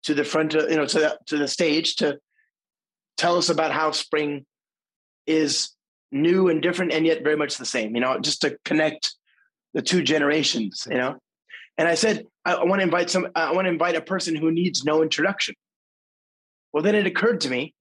to 0.03 0.13
the 0.13 0.23
front 0.23 0.53
of, 0.55 0.69
you 0.69 0.77
know, 0.77 0.85
to 0.85 0.99
the, 0.99 1.19
to 1.27 1.37
the 1.37 1.47
stage 1.47 1.95
to 1.97 2.17
tell 3.17 3.37
us 3.37 3.49
about 3.49 3.71
how 3.71 3.91
spring 3.91 4.45
is 5.27 5.71
new 6.11 6.47
and 6.47 6.61
different 6.61 6.91
and 6.91 7.05
yet 7.05 7.23
very 7.23 7.35
much 7.35 7.57
the 7.57 7.65
same, 7.65 7.95
you 7.95 8.01
know, 8.01 8.19
just 8.19 8.41
to 8.41 8.57
connect 8.65 9.15
the 9.73 9.81
two 9.81 10.01
generations, 10.01 10.87
you 10.89 10.97
know. 10.97 11.17
And 11.77 11.87
I 11.87 11.95
said, 11.95 12.25
I, 12.45 12.53
I 12.53 12.63
want 12.63 12.79
to 12.79 12.83
invite 12.83 13.09
some, 13.09 13.27
I 13.35 13.53
want 13.53 13.65
to 13.65 13.71
invite 13.71 13.95
a 13.95 14.01
person 14.01 14.35
who 14.35 14.51
needs 14.51 14.83
no 14.83 15.01
introduction. 15.01 15.55
Well, 16.73 16.83
then 16.83 16.95
it 16.95 17.07
occurred 17.07 17.41
to 17.41 17.49
me 17.49 17.73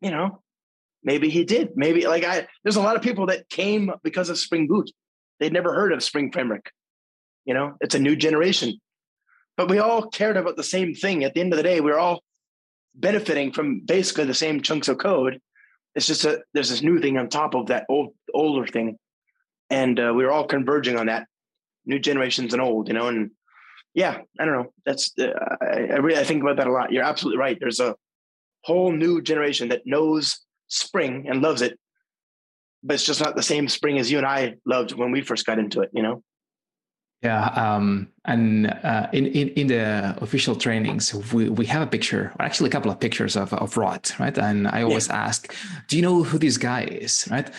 you 0.00 0.10
know, 0.10 0.42
maybe 1.02 1.30
he 1.30 1.44
did. 1.44 1.70
Maybe 1.76 2.06
like 2.06 2.24
I 2.24 2.46
there's 2.62 2.76
a 2.76 2.82
lot 2.82 2.96
of 2.96 3.02
people 3.02 3.26
that 3.26 3.48
came 3.48 3.90
because 4.02 4.28
of 4.28 4.38
Spring 4.38 4.66
Boot. 4.66 4.90
They'd 5.40 5.52
never 5.52 5.74
heard 5.74 5.92
of 5.92 6.02
Spring 6.02 6.30
Framework. 6.32 6.70
You 7.44 7.54
know, 7.54 7.74
it's 7.80 7.94
a 7.94 7.98
new 7.98 8.16
generation. 8.16 8.80
But 9.56 9.70
we 9.70 9.78
all 9.78 10.08
cared 10.08 10.36
about 10.36 10.56
the 10.56 10.62
same 10.62 10.94
thing. 10.94 11.24
At 11.24 11.34
the 11.34 11.40
end 11.40 11.52
of 11.52 11.56
the 11.56 11.62
day, 11.62 11.80
we 11.80 11.90
are 11.90 11.98
all 11.98 12.22
benefiting 12.94 13.52
from 13.52 13.80
basically 13.80 14.24
the 14.24 14.34
same 14.34 14.60
chunks 14.60 14.88
of 14.88 14.98
code. 14.98 15.40
It's 15.94 16.06
just 16.06 16.24
a 16.24 16.42
there's 16.52 16.68
this 16.68 16.82
new 16.82 17.00
thing 17.00 17.16
on 17.16 17.28
top 17.28 17.54
of 17.54 17.66
that 17.68 17.86
old 17.88 18.14
older 18.34 18.66
thing, 18.66 18.98
and 19.70 19.98
uh, 19.98 20.12
we 20.14 20.24
are 20.24 20.30
all 20.30 20.46
converging 20.46 20.98
on 20.98 21.06
that. 21.06 21.26
New 21.86 21.98
generations 21.98 22.52
and 22.52 22.60
old, 22.60 22.88
you 22.88 22.94
know, 22.94 23.08
and 23.08 23.30
yeah, 23.94 24.18
I 24.38 24.44
don't 24.44 24.54
know. 24.54 24.72
That's 24.84 25.12
uh, 25.18 25.32
I, 25.62 25.66
I 25.66 25.96
really 25.96 26.20
I 26.20 26.24
think 26.24 26.42
about 26.42 26.56
that 26.56 26.66
a 26.66 26.72
lot. 26.72 26.92
You're 26.92 27.04
absolutely 27.04 27.38
right. 27.38 27.56
There's 27.58 27.80
a 27.80 27.96
whole 28.62 28.92
new 28.92 29.22
generation 29.22 29.68
that 29.68 29.86
knows 29.86 30.44
spring 30.68 31.26
and 31.28 31.40
loves 31.40 31.62
it 31.62 31.78
but 32.82 32.94
it's 32.94 33.04
just 33.04 33.20
not 33.20 33.36
the 33.36 33.42
same 33.42 33.68
spring 33.68 33.98
as 33.98 34.10
you 34.10 34.18
and 34.18 34.26
i 34.26 34.54
loved 34.66 34.92
when 34.92 35.12
we 35.12 35.20
first 35.20 35.46
got 35.46 35.60
into 35.60 35.80
it 35.80 35.90
you 35.92 36.02
know 36.02 36.20
yeah, 37.22 37.46
um, 37.46 38.08
and 38.26 38.66
uh, 38.82 39.08
in, 39.12 39.26
in 39.26 39.48
in 39.50 39.66
the 39.68 40.16
official 40.20 40.54
trainings, 40.56 41.14
we, 41.32 41.48
we 41.48 41.66
have 41.66 41.82
a 41.82 41.86
picture, 41.86 42.32
or 42.38 42.44
actually 42.44 42.68
a 42.68 42.72
couple 42.72 42.90
of 42.90 43.00
pictures 43.00 43.36
of 43.36 43.52
of 43.54 43.76
Rod, 43.76 44.10
right? 44.18 44.36
And 44.38 44.68
I 44.68 44.82
always 44.82 45.08
yeah. 45.08 45.26
ask, 45.26 45.54
"Do 45.88 45.96
you 45.96 46.02
know 46.02 46.22
who 46.22 46.38
this 46.38 46.58
guy 46.58 46.82
is?" 46.84 47.28
Right? 47.30 47.50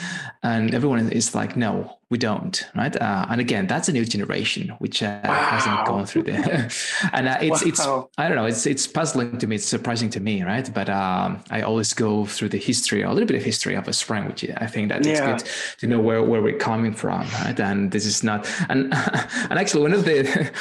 And 0.43 0.73
everyone 0.73 1.09
is 1.11 1.35
like, 1.35 1.55
"No, 1.55 1.97
we 2.09 2.17
don't." 2.17 2.65
Right? 2.75 2.95
Uh, 2.95 3.25
and 3.29 3.41
again, 3.41 3.67
that's 3.67 3.89
a 3.89 3.93
new 3.93 4.05
generation 4.05 4.69
which 4.79 5.01
uh, 5.01 5.19
wow. 5.23 5.33
hasn't 5.33 5.85
gone 5.85 6.05
through 6.05 6.23
the. 6.23 6.33
and 7.13 7.27
uh, 7.27 7.37
it's 7.41 7.63
wow. 7.63 7.69
it's 7.69 7.87
I 8.17 8.27
don't 8.27 8.37
know, 8.37 8.45
it's 8.45 8.65
it's 8.65 8.87
puzzling 8.87 9.37
to 9.37 9.47
me, 9.47 9.55
it's 9.55 9.65
surprising 9.65 10.09
to 10.11 10.19
me, 10.19 10.43
right? 10.43 10.69
But 10.73 10.89
um, 10.89 11.43
I 11.49 11.61
always 11.61 11.93
go 11.93 12.25
through 12.25 12.49
the 12.49 12.59
history, 12.59 13.03
a 13.03 13.11
little 13.11 13.27
bit 13.27 13.37
of 13.37 13.43
history 13.43 13.75
of 13.75 13.87
a 13.87 13.93
spring, 13.93 14.25
which 14.25 14.45
I 14.57 14.67
think 14.67 14.89
that 14.89 15.05
yeah. 15.05 15.33
it's 15.33 15.43
good 15.43 15.51
to 15.79 15.87
know 15.87 15.99
where 15.99 16.21
where 16.23 16.41
we're 16.41 16.57
coming 16.57 16.93
from, 16.93 17.21
right? 17.43 17.59
And 17.59 17.91
this 17.91 18.05
is 18.05 18.23
not 18.23 18.47
and. 18.69 18.93
And 19.49 19.59
actually, 19.59 19.81
one 19.81 19.93
of 19.93 20.05
the 20.05 20.51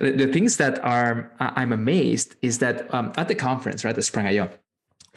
the 0.00 0.30
things 0.32 0.56
that 0.56 0.82
are 0.84 1.30
I'm 1.38 1.72
amazed 1.72 2.36
is 2.42 2.58
that 2.58 2.92
um, 2.94 3.12
at 3.16 3.28
the 3.28 3.34
conference, 3.34 3.84
right, 3.84 3.94
the 3.94 4.02
Spring 4.02 4.26
IO, 4.26 4.50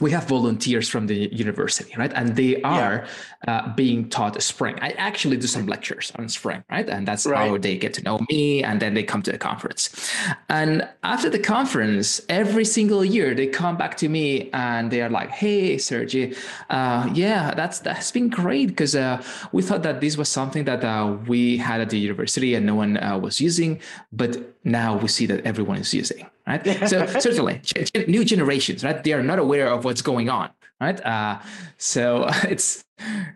we 0.01 0.11
have 0.11 0.27
volunteers 0.27 0.89
from 0.89 1.07
the 1.07 1.33
university, 1.33 1.93
right? 1.97 2.11
And 2.13 2.35
they 2.35 2.61
are 2.63 3.05
yeah. 3.47 3.55
uh, 3.57 3.73
being 3.75 4.09
taught 4.09 4.41
Spring. 4.41 4.77
I 4.81 4.89
actually 4.91 5.37
do 5.37 5.47
some 5.47 5.67
lectures 5.67 6.11
on 6.17 6.27
Spring, 6.27 6.65
right? 6.69 6.89
And 6.89 7.07
that's 7.07 7.25
right. 7.25 7.49
how 7.49 7.57
they 7.57 7.77
get 7.77 7.93
to 7.93 8.03
know 8.03 8.19
me, 8.29 8.61
and 8.61 8.81
then 8.81 8.93
they 8.93 9.03
come 9.03 9.21
to 9.21 9.31
the 9.31 9.37
conference. 9.37 10.11
And 10.49 10.85
after 11.03 11.29
the 11.29 11.39
conference, 11.39 12.19
every 12.27 12.65
single 12.65 13.05
year 13.05 13.33
they 13.33 13.47
come 13.47 13.77
back 13.77 13.95
to 13.97 14.09
me 14.09 14.49
and 14.51 14.91
they 14.91 15.01
are 15.01 15.09
like, 15.09 15.29
"Hey, 15.31 15.77
Sergi, 15.77 16.35
uh, 16.69 17.09
yeah, 17.13 17.53
that's 17.55 17.79
that's 17.79 18.11
been 18.11 18.29
great 18.29 18.67
because 18.67 18.95
uh, 18.95 19.23
we 19.53 19.61
thought 19.61 19.83
that 19.83 20.01
this 20.01 20.17
was 20.17 20.27
something 20.27 20.65
that 20.65 20.83
uh, 20.83 21.15
we 21.25 21.55
had 21.57 21.79
at 21.79 21.89
the 21.89 21.99
university 21.99 22.53
and 22.55 22.65
no 22.65 22.75
one 22.75 22.97
uh, 22.97 23.17
was 23.17 23.39
using, 23.39 23.79
but 24.11 24.37
now 24.65 24.97
we 24.97 25.07
see 25.07 25.25
that 25.27 25.45
everyone 25.45 25.77
is 25.77 25.93
using." 25.93 26.27
Right? 26.47 26.65
So 26.87 27.05
certainly, 27.19 27.61
new 28.07 28.23
generations, 28.23 28.83
right? 28.83 29.03
They 29.03 29.13
are 29.13 29.23
not 29.23 29.39
aware 29.39 29.67
of 29.67 29.85
what's 29.85 30.01
going 30.01 30.29
on, 30.29 30.49
right? 30.79 31.03
Uh, 31.05 31.39
so 31.77 32.27
it's 32.43 32.83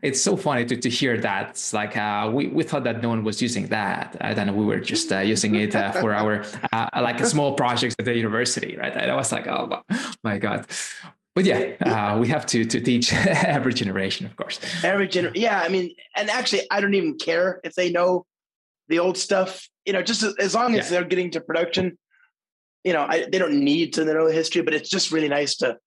it's 0.02 0.22
so 0.22 0.38
funny 0.38 0.66
to, 0.66 0.78
to 0.78 0.90
hear 0.90 1.18
that. 1.18 1.50
It's 1.52 1.74
like 1.74 1.98
uh, 1.98 2.30
we 2.34 2.48
we 2.48 2.64
thought 2.64 2.84
that 2.84 3.02
no 3.02 3.10
one 3.10 3.24
was 3.24 3.42
using 3.42 3.68
that, 3.68 4.16
and 4.22 4.38
then 4.38 4.56
we 4.56 4.66
were 4.66 4.80
just 4.80 5.12
uh, 5.12 5.20
using 5.20 5.56
it 5.56 5.76
uh, 5.76 5.92
for 5.94 6.14
our 6.14 6.44
uh, 6.72 6.90
like 7.02 7.24
small 7.26 7.54
projects 7.54 7.96
at 8.00 8.06
the 8.06 8.16
university, 8.16 8.78
right? 8.78 8.96
And 8.96 9.12
I 9.12 9.16
was 9.16 9.32
like, 9.32 9.48
oh 9.48 9.82
my 10.24 10.38
god. 10.38 10.68
But 11.36 11.46
yeah, 11.46 11.76
uh, 11.86 12.20
we 12.20 12.28
have 12.30 12.46
to 12.48 12.66
to 12.66 12.82
teach 12.82 13.14
every 13.14 13.74
generation, 13.74 14.26
of 14.26 14.36
course. 14.36 14.60
Every 14.84 15.08
gener, 15.08 15.32
yeah. 15.36 15.62
I 15.62 15.70
mean, 15.70 15.96
and 16.16 16.30
actually, 16.30 16.64
I 16.72 16.82
don't 16.82 16.96
even 16.96 17.18
care 17.18 17.62
if 17.64 17.76
they 17.76 17.92
know 17.92 18.26
the 18.88 19.00
old 19.00 19.18
stuff. 19.18 19.70
You 19.86 19.94
know, 19.94 20.02
just 20.02 20.24
as 20.40 20.54
long 20.54 20.76
as 20.76 20.86
yeah. 20.86 21.00
they're 21.00 21.08
getting 21.08 21.32
to 21.32 21.42
production, 21.42 21.98
you 22.84 22.94
know, 22.94 23.06
I, 23.08 23.26
they 23.32 23.38
don't 23.38 23.64
need 23.64 23.94
to 23.94 24.06
know 24.06 24.28
the 24.28 24.34
history, 24.34 24.62
but 24.62 24.74
it's 24.74 24.90
just 24.90 25.12
really 25.12 25.28
nice 25.28 25.58
to, 25.58 25.78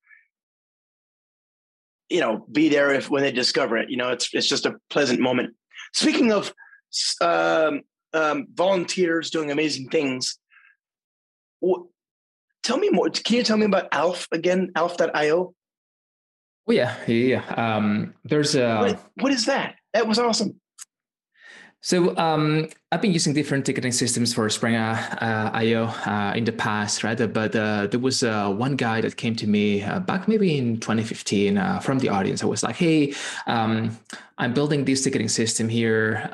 you 2.08 2.20
know, 2.20 2.46
be 2.50 2.68
there 2.68 2.92
if 2.92 3.10
when 3.10 3.22
they 3.22 3.32
discover 3.32 3.78
it. 3.78 3.90
You 3.90 3.96
know, 3.96 4.10
it's 4.10 4.28
it's 4.32 4.48
just 4.48 4.66
a 4.66 4.76
pleasant 4.90 5.20
moment. 5.20 5.54
Speaking 5.94 6.32
of 6.32 6.52
um, 7.20 7.82
um, 8.12 8.46
volunteers 8.52 9.30
doing 9.30 9.50
amazing 9.50 9.88
things, 9.88 10.38
what, 11.60 11.82
tell 12.62 12.78
me 12.78 12.90
more. 12.90 13.08
Can 13.08 13.36
you 13.36 13.42
tell 13.42 13.56
me 13.56 13.66
about 13.66 13.88
Alf 13.92 14.28
again? 14.32 14.70
Alf.io. 14.76 15.54
Oh 16.68 16.72
yeah, 16.72 16.96
yeah. 17.06 17.44
Um, 17.56 18.14
there's 18.24 18.54
a. 18.54 18.78
What, 18.78 19.10
what 19.14 19.32
is 19.32 19.46
that? 19.46 19.76
That 19.94 20.06
was 20.06 20.18
awesome. 20.18 20.60
So 21.80 22.16
um, 22.16 22.68
I've 22.92 23.00
been 23.00 23.14
using 23.14 23.32
different 23.32 23.64
ticketing 23.64 23.92
systems 23.92 24.34
for 24.34 24.50
Spring 24.50 24.74
uh, 24.74 25.50
IO 25.54 25.84
uh, 25.86 26.34
in 26.36 26.44
the 26.44 26.52
past, 26.52 27.02
right? 27.02 27.16
But 27.16 27.56
uh, 27.56 27.86
there 27.86 27.98
was 27.98 28.22
uh, 28.22 28.52
one 28.52 28.76
guy 28.76 29.00
that 29.00 29.16
came 29.16 29.34
to 29.36 29.46
me 29.46 29.82
uh, 29.82 30.00
back 30.00 30.28
maybe 30.28 30.58
in 30.58 30.78
2015 30.78 31.56
uh, 31.56 31.78
from 31.78 32.00
the 32.00 32.10
audience. 32.10 32.42
I 32.42 32.46
was 32.46 32.62
like, 32.62 32.76
"Hey, 32.76 33.14
um, 33.46 33.98
I'm 34.36 34.52
building 34.52 34.84
this 34.84 35.04
ticketing 35.04 35.28
system 35.28 35.70
here. 35.70 36.30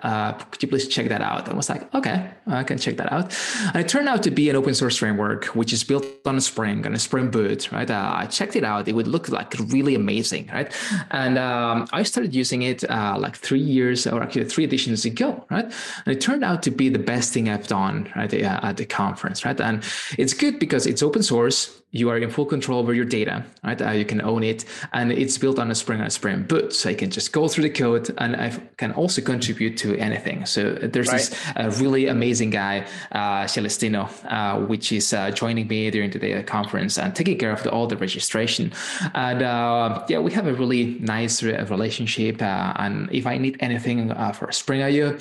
could 0.51 0.61
you 0.61 0.69
please 0.69 0.89
check 0.89 1.09
that 1.11 1.21
out?" 1.21 1.49
I 1.49 1.55
was 1.55 1.69
like, 1.69 1.95
"Okay, 1.95 2.29
I 2.49 2.65
can 2.65 2.77
check 2.77 2.97
that 2.97 3.13
out." 3.13 3.33
And 3.73 3.77
it 3.77 3.89
turned 3.89 4.09
out 4.09 4.25
to 4.25 4.33
be 4.33 4.51
an 4.51 4.57
open 4.57 4.75
source 4.75 4.97
framework, 4.97 5.45
which 5.55 5.73
is 5.73 5.85
built 5.85 6.07
on 6.27 6.41
Spring 6.41 6.85
on 6.85 6.93
a 6.93 6.99
Spring 6.99 7.31
Boot, 7.31 7.71
right? 7.71 7.89
I 7.89 8.27
checked 8.27 8.57
it 8.57 8.65
out. 8.65 8.89
It 8.89 8.97
would 8.97 9.07
look 9.07 9.29
like 9.29 9.55
really 9.69 9.95
amazing, 9.95 10.51
right? 10.53 10.75
And 11.13 11.39
um, 11.39 11.87
I 11.93 12.03
started 12.03 12.35
using 12.35 12.63
it 12.63 12.83
like 12.91 13.37
three 13.37 13.61
years 13.61 14.09
or 14.09 14.21
actually 14.25 14.47
three 14.47 14.65
editions 14.65 15.05
ago, 15.05 15.47
right? 15.53 15.67
And 16.05 16.17
it 16.17 16.21
turned 16.21 16.43
to 16.57 16.71
be 16.71 16.89
the 16.89 16.99
best 16.99 17.33
thing 17.33 17.49
I've 17.49 17.67
done 17.67 18.11
at 18.15 18.77
the 18.77 18.87
conference, 18.87 19.45
right? 19.45 19.61
And 19.61 19.85
it's 20.19 20.35
good 20.35 20.59
because 20.59 20.87
it's 20.87 21.03
open 21.03 21.23
source 21.23 21.75
you 21.91 22.11
are 22.11 22.19
in 22.19 22.31
full 22.31 22.45
control 22.45 22.79
over 22.79 22.93
your 22.93 23.07
data, 23.07 23.45
right? 23.65 23.81
Uh, 23.81 23.91
you 23.93 24.05
can 24.05 24.21
own 24.21 24.43
it, 24.43 24.65
and 24.93 25.11
it's 25.11 25.39
built 25.39 25.59
on 25.59 25.71
a 25.71 25.75
Spring 25.75 26.01
on 26.01 26.11
Spring 26.11 26.43
Boot, 26.43 26.75
so 26.75 26.91
I 26.91 26.95
can 26.95 27.11
just 27.11 27.33
go 27.33 27.49
through 27.49 27.63
the 27.63 27.71
code, 27.71 28.15
and 28.19 28.37
I 28.37 28.51
can 28.77 28.93
also 28.93 29.23
contribute 29.23 29.79
to 29.79 29.97
anything. 29.97 30.45
So 30.45 30.73
there's 30.73 31.09
right. 31.09 31.17
this 31.17 31.47
uh, 31.57 31.73
really 31.83 32.07
amazing 32.09 32.51
guy, 32.51 32.87
uh, 33.13 33.47
Celestino, 33.47 34.09
uh, 34.27 34.61
which 34.67 34.93
is 34.93 35.15
uh, 35.15 35.31
joining 35.31 35.67
me 35.67 35.91
during 35.91 36.11
the 36.11 36.43
conference 36.43 36.99
and 36.99 37.15
taking 37.15 37.39
care 37.39 37.53
of 37.53 37.63
the, 37.63 37.71
all 37.71 37.87
the 37.87 37.97
registration. 37.97 38.73
And 39.15 39.43
uh, 39.43 40.05
yeah, 40.09 40.19
we 40.19 40.33
have 40.33 40.47
a 40.47 40.53
really 40.53 40.99
nice 41.01 41.43
re- 41.43 41.63
relationship. 41.65 42.43
Uh, 42.43 42.75
and 42.77 43.09
if 43.13 43.27
I 43.27 43.39
need 43.39 43.57
anything 43.61 44.13
for 44.35 44.53
Spring 44.53 44.83
IO, 44.83 45.17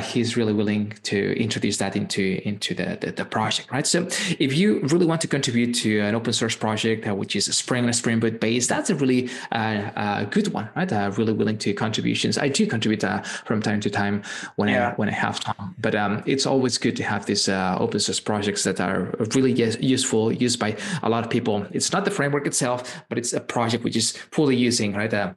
he's 0.00 0.38
really 0.38 0.54
willing 0.54 0.94
to 1.02 1.38
introduce 1.38 1.76
that 1.78 1.96
into 1.96 2.40
into 2.48 2.74
the, 2.74 2.96
the 3.00 3.12
the 3.12 3.24
project, 3.24 3.70
right? 3.70 3.86
So 3.86 4.06
if 4.38 4.56
you 4.56 4.80
really 4.84 5.06
want 5.06 5.20
to 5.22 5.28
contribute 5.28 5.74
to 5.76 5.97
an 6.02 6.14
open 6.14 6.32
source 6.32 6.56
project, 6.56 7.06
uh, 7.06 7.14
which 7.14 7.36
is 7.36 7.48
a 7.48 7.52
Spring 7.52 7.84
and 7.84 7.90
a 7.90 7.92
Spring 7.92 8.20
Boot 8.20 8.40
based, 8.40 8.68
that's 8.68 8.90
a 8.90 8.94
really 8.94 9.30
uh, 9.52 10.24
good 10.24 10.48
one, 10.52 10.68
right? 10.76 10.92
Uh, 10.92 11.10
really 11.16 11.32
willing 11.32 11.58
to 11.58 11.72
contributions. 11.74 12.38
I 12.38 12.48
do 12.48 12.66
contribute 12.66 13.04
uh, 13.04 13.22
from 13.44 13.62
time 13.62 13.80
to 13.80 13.90
time 13.90 14.22
when 14.56 14.68
yeah. 14.68 14.90
I 14.90 14.94
when 14.94 15.08
I 15.08 15.12
have 15.12 15.40
time, 15.40 15.74
but 15.78 15.94
um, 15.94 16.22
it's 16.26 16.46
always 16.46 16.78
good 16.78 16.96
to 16.96 17.02
have 17.02 17.26
these 17.26 17.48
uh, 17.48 17.76
open 17.78 18.00
source 18.00 18.20
projects 18.20 18.64
that 18.64 18.80
are 18.80 19.14
really 19.34 19.52
useful, 19.80 20.32
used 20.32 20.58
by 20.58 20.76
a 21.02 21.08
lot 21.08 21.24
of 21.24 21.30
people. 21.30 21.66
It's 21.72 21.92
not 21.92 22.04
the 22.04 22.10
framework 22.10 22.46
itself, 22.46 23.02
but 23.08 23.18
it's 23.18 23.32
a 23.32 23.40
project 23.40 23.84
which 23.84 23.96
is 23.96 24.12
fully 24.32 24.56
using 24.56 24.94
right 24.94 25.12
uh, 25.12 25.34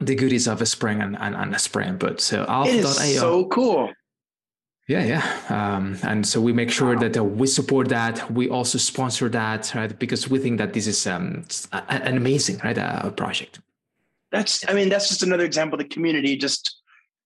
the 0.00 0.14
goodies 0.14 0.46
of 0.48 0.60
a 0.60 0.66
Spring 0.66 1.00
and, 1.00 1.16
and, 1.18 1.34
and 1.34 1.54
a 1.54 1.58
Spring 1.58 1.96
Boot. 1.96 2.20
So 2.20 2.44
Alpha. 2.48 2.70
It 2.70 2.84
is 2.84 3.18
so 3.18 3.46
cool. 3.46 3.92
Yeah, 4.92 5.04
yeah. 5.04 5.24
Um, 5.48 5.96
and 6.02 6.26
so 6.26 6.38
we 6.38 6.52
make 6.52 6.70
sure 6.70 6.94
that 6.98 7.16
uh, 7.16 7.24
we 7.24 7.46
support 7.46 7.88
that. 7.88 8.30
We 8.30 8.50
also 8.50 8.76
sponsor 8.76 9.30
that, 9.30 9.74
right? 9.74 9.98
Because 9.98 10.28
we 10.28 10.38
think 10.38 10.58
that 10.58 10.74
this 10.74 10.86
is 10.86 11.06
um, 11.06 11.44
an 11.72 12.14
amazing, 12.18 12.60
right, 12.62 12.76
uh, 12.76 13.08
project. 13.12 13.60
That's, 14.32 14.68
I 14.68 14.74
mean, 14.74 14.90
that's 14.90 15.08
just 15.08 15.22
another 15.22 15.46
example 15.46 15.80
of 15.80 15.88
the 15.88 15.94
community 15.94 16.36
just 16.36 16.76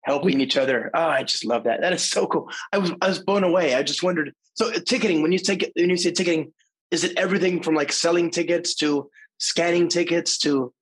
helping 0.01 0.41
each 0.41 0.58
other. 0.58 0.89
Oh, 0.95 1.06
I 1.06 1.22
just 1.22 1.45
love 1.45 1.66
that. 1.66 1.82
That 1.82 1.93
is 1.93 2.01
so 2.01 2.26
cool. 2.26 2.49
I 2.72 2.80
was, 2.80 2.91
I 3.04 3.08
was 3.08 3.20
blown 3.20 3.43
away. 3.43 3.76
I 3.76 3.84
just 3.84 4.01
wondered. 4.01 4.34
So 4.56 4.72
ticketing, 4.72 5.22
when 5.22 5.32
you 5.32 5.38
take 5.38 5.72
when 5.76 5.91
you 5.91 5.97
say 5.97 6.12
ticketing, 6.12 6.54
is 6.89 7.04
it 7.04 7.16
everything 7.18 7.62
from 7.62 7.76
like 7.76 7.91
selling 7.91 8.32
tickets 8.32 8.74
to 8.76 9.12
scanning 9.38 9.89
tickets 9.89 10.39
to 10.39 10.74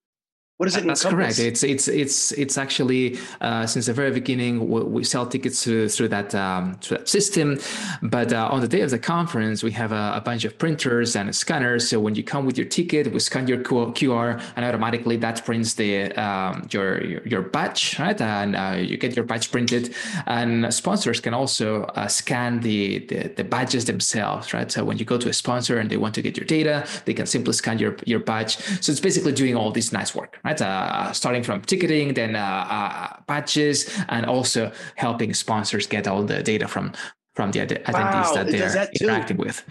what 0.61 0.67
is 0.67 0.75
it? 0.75 0.85
That's 0.85 1.03
correct. 1.03 1.39
It's 1.39 1.63
it's 1.63 1.87
it's 1.87 2.31
it's 2.33 2.55
actually 2.55 3.17
uh, 3.41 3.65
since 3.65 3.87
the 3.87 3.93
very 3.93 4.11
beginning 4.11 4.69
we, 4.69 4.83
we 4.83 5.03
sell 5.03 5.25
tickets 5.25 5.63
through, 5.63 5.89
through 5.89 6.09
that 6.09 6.35
um, 6.35 6.75
through 6.81 6.99
that 6.99 7.09
system. 7.09 7.57
But 8.03 8.31
uh, 8.31 8.47
on 8.51 8.61
the 8.61 8.67
day 8.67 8.81
of 8.81 8.91
the 8.91 8.99
conference, 8.99 9.63
we 9.63 9.71
have 9.71 9.91
a, 9.91 10.13
a, 10.17 10.21
bunch 10.21 10.45
of 10.45 10.59
printers 10.59 11.15
and 11.15 11.35
scanners. 11.35 11.89
So 11.89 11.99
when 11.99 12.13
you 12.13 12.23
come 12.23 12.45
with 12.45 12.59
your 12.59 12.67
ticket, 12.67 13.11
we 13.11 13.19
scan 13.19 13.47
your 13.47 13.57
QR, 13.57 14.39
and 14.55 14.63
automatically 14.63 15.17
that 15.17 15.43
prints 15.43 15.73
the 15.73 16.11
um, 16.11 16.67
your, 16.69 17.03
your, 17.03 17.27
your 17.27 17.41
badge, 17.41 17.97
right? 17.97 18.21
And 18.21 18.55
uh, 18.55 18.77
you 18.79 18.97
get 18.97 19.15
your 19.15 19.25
badge 19.25 19.51
printed. 19.51 19.95
And 20.27 20.71
sponsors 20.71 21.19
can 21.19 21.33
also 21.33 21.85
uh, 21.95 22.07
scan 22.07 22.59
the, 22.59 22.99
the 23.09 23.29
the 23.29 23.43
badges 23.43 23.85
themselves, 23.85 24.53
right? 24.53 24.71
So 24.71 24.85
when 24.85 24.99
you 24.99 25.05
go 25.05 25.17
to 25.17 25.27
a 25.27 25.33
sponsor 25.33 25.79
and 25.79 25.89
they 25.89 25.97
want 25.97 26.13
to 26.13 26.21
get 26.21 26.37
your 26.37 26.45
data, 26.45 26.85
they 27.05 27.15
can 27.15 27.25
simply 27.25 27.53
scan 27.53 27.79
your 27.79 27.95
your 28.05 28.19
badge. 28.19 28.57
So 28.83 28.91
it's 28.91 29.01
basically 29.01 29.33
doing 29.33 29.55
all 29.55 29.71
this 29.71 29.91
nice 29.91 30.13
work, 30.13 30.37
right? 30.45 30.50
Right? 30.59 30.61
Uh, 30.61 31.13
starting 31.13 31.43
from 31.43 31.61
ticketing, 31.61 32.13
then 32.13 32.35
uh, 32.35 33.17
patches, 33.27 33.87
uh, 33.99 34.05
and 34.09 34.25
also 34.25 34.71
helping 34.95 35.33
sponsors 35.33 35.87
get 35.87 36.07
all 36.07 36.23
the 36.23 36.41
data 36.43 36.67
from 36.67 36.93
from 37.35 37.51
the 37.51 37.59
attendees 37.59 37.93
wow, 37.93 38.33
that 38.33 38.47
they're 38.51 38.71
that 38.71 38.89
interacting 38.99 39.37
with. 39.37 39.63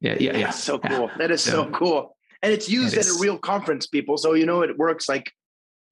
Yeah, 0.00 0.16
yeah, 0.20 0.36
yeah. 0.36 0.44
That's 0.44 0.62
so 0.62 0.78
cool. 0.78 1.08
Yeah. 1.08 1.14
That 1.18 1.30
is 1.30 1.42
so, 1.42 1.50
so, 1.50 1.70
cool. 1.70 2.16
And 2.42 2.52
it's 2.52 2.68
used 2.68 2.94
it 2.94 3.00
at 3.00 3.06
a 3.06 3.18
real 3.20 3.36
conference, 3.36 3.86
people. 3.86 4.16
So 4.16 4.34
you 4.34 4.46
know 4.46 4.62
it 4.62 4.78
works 4.78 5.08
like 5.08 5.32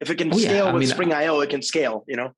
if 0.00 0.10
it 0.10 0.16
can 0.16 0.32
oh, 0.32 0.38
scale 0.38 0.66
yeah. 0.66 0.72
with 0.72 0.80
mean, 0.80 0.88
Spring 0.88 1.12
IO, 1.12 1.40
it 1.40 1.50
can 1.50 1.62
scale, 1.62 2.04
you 2.06 2.16
know? 2.16 2.32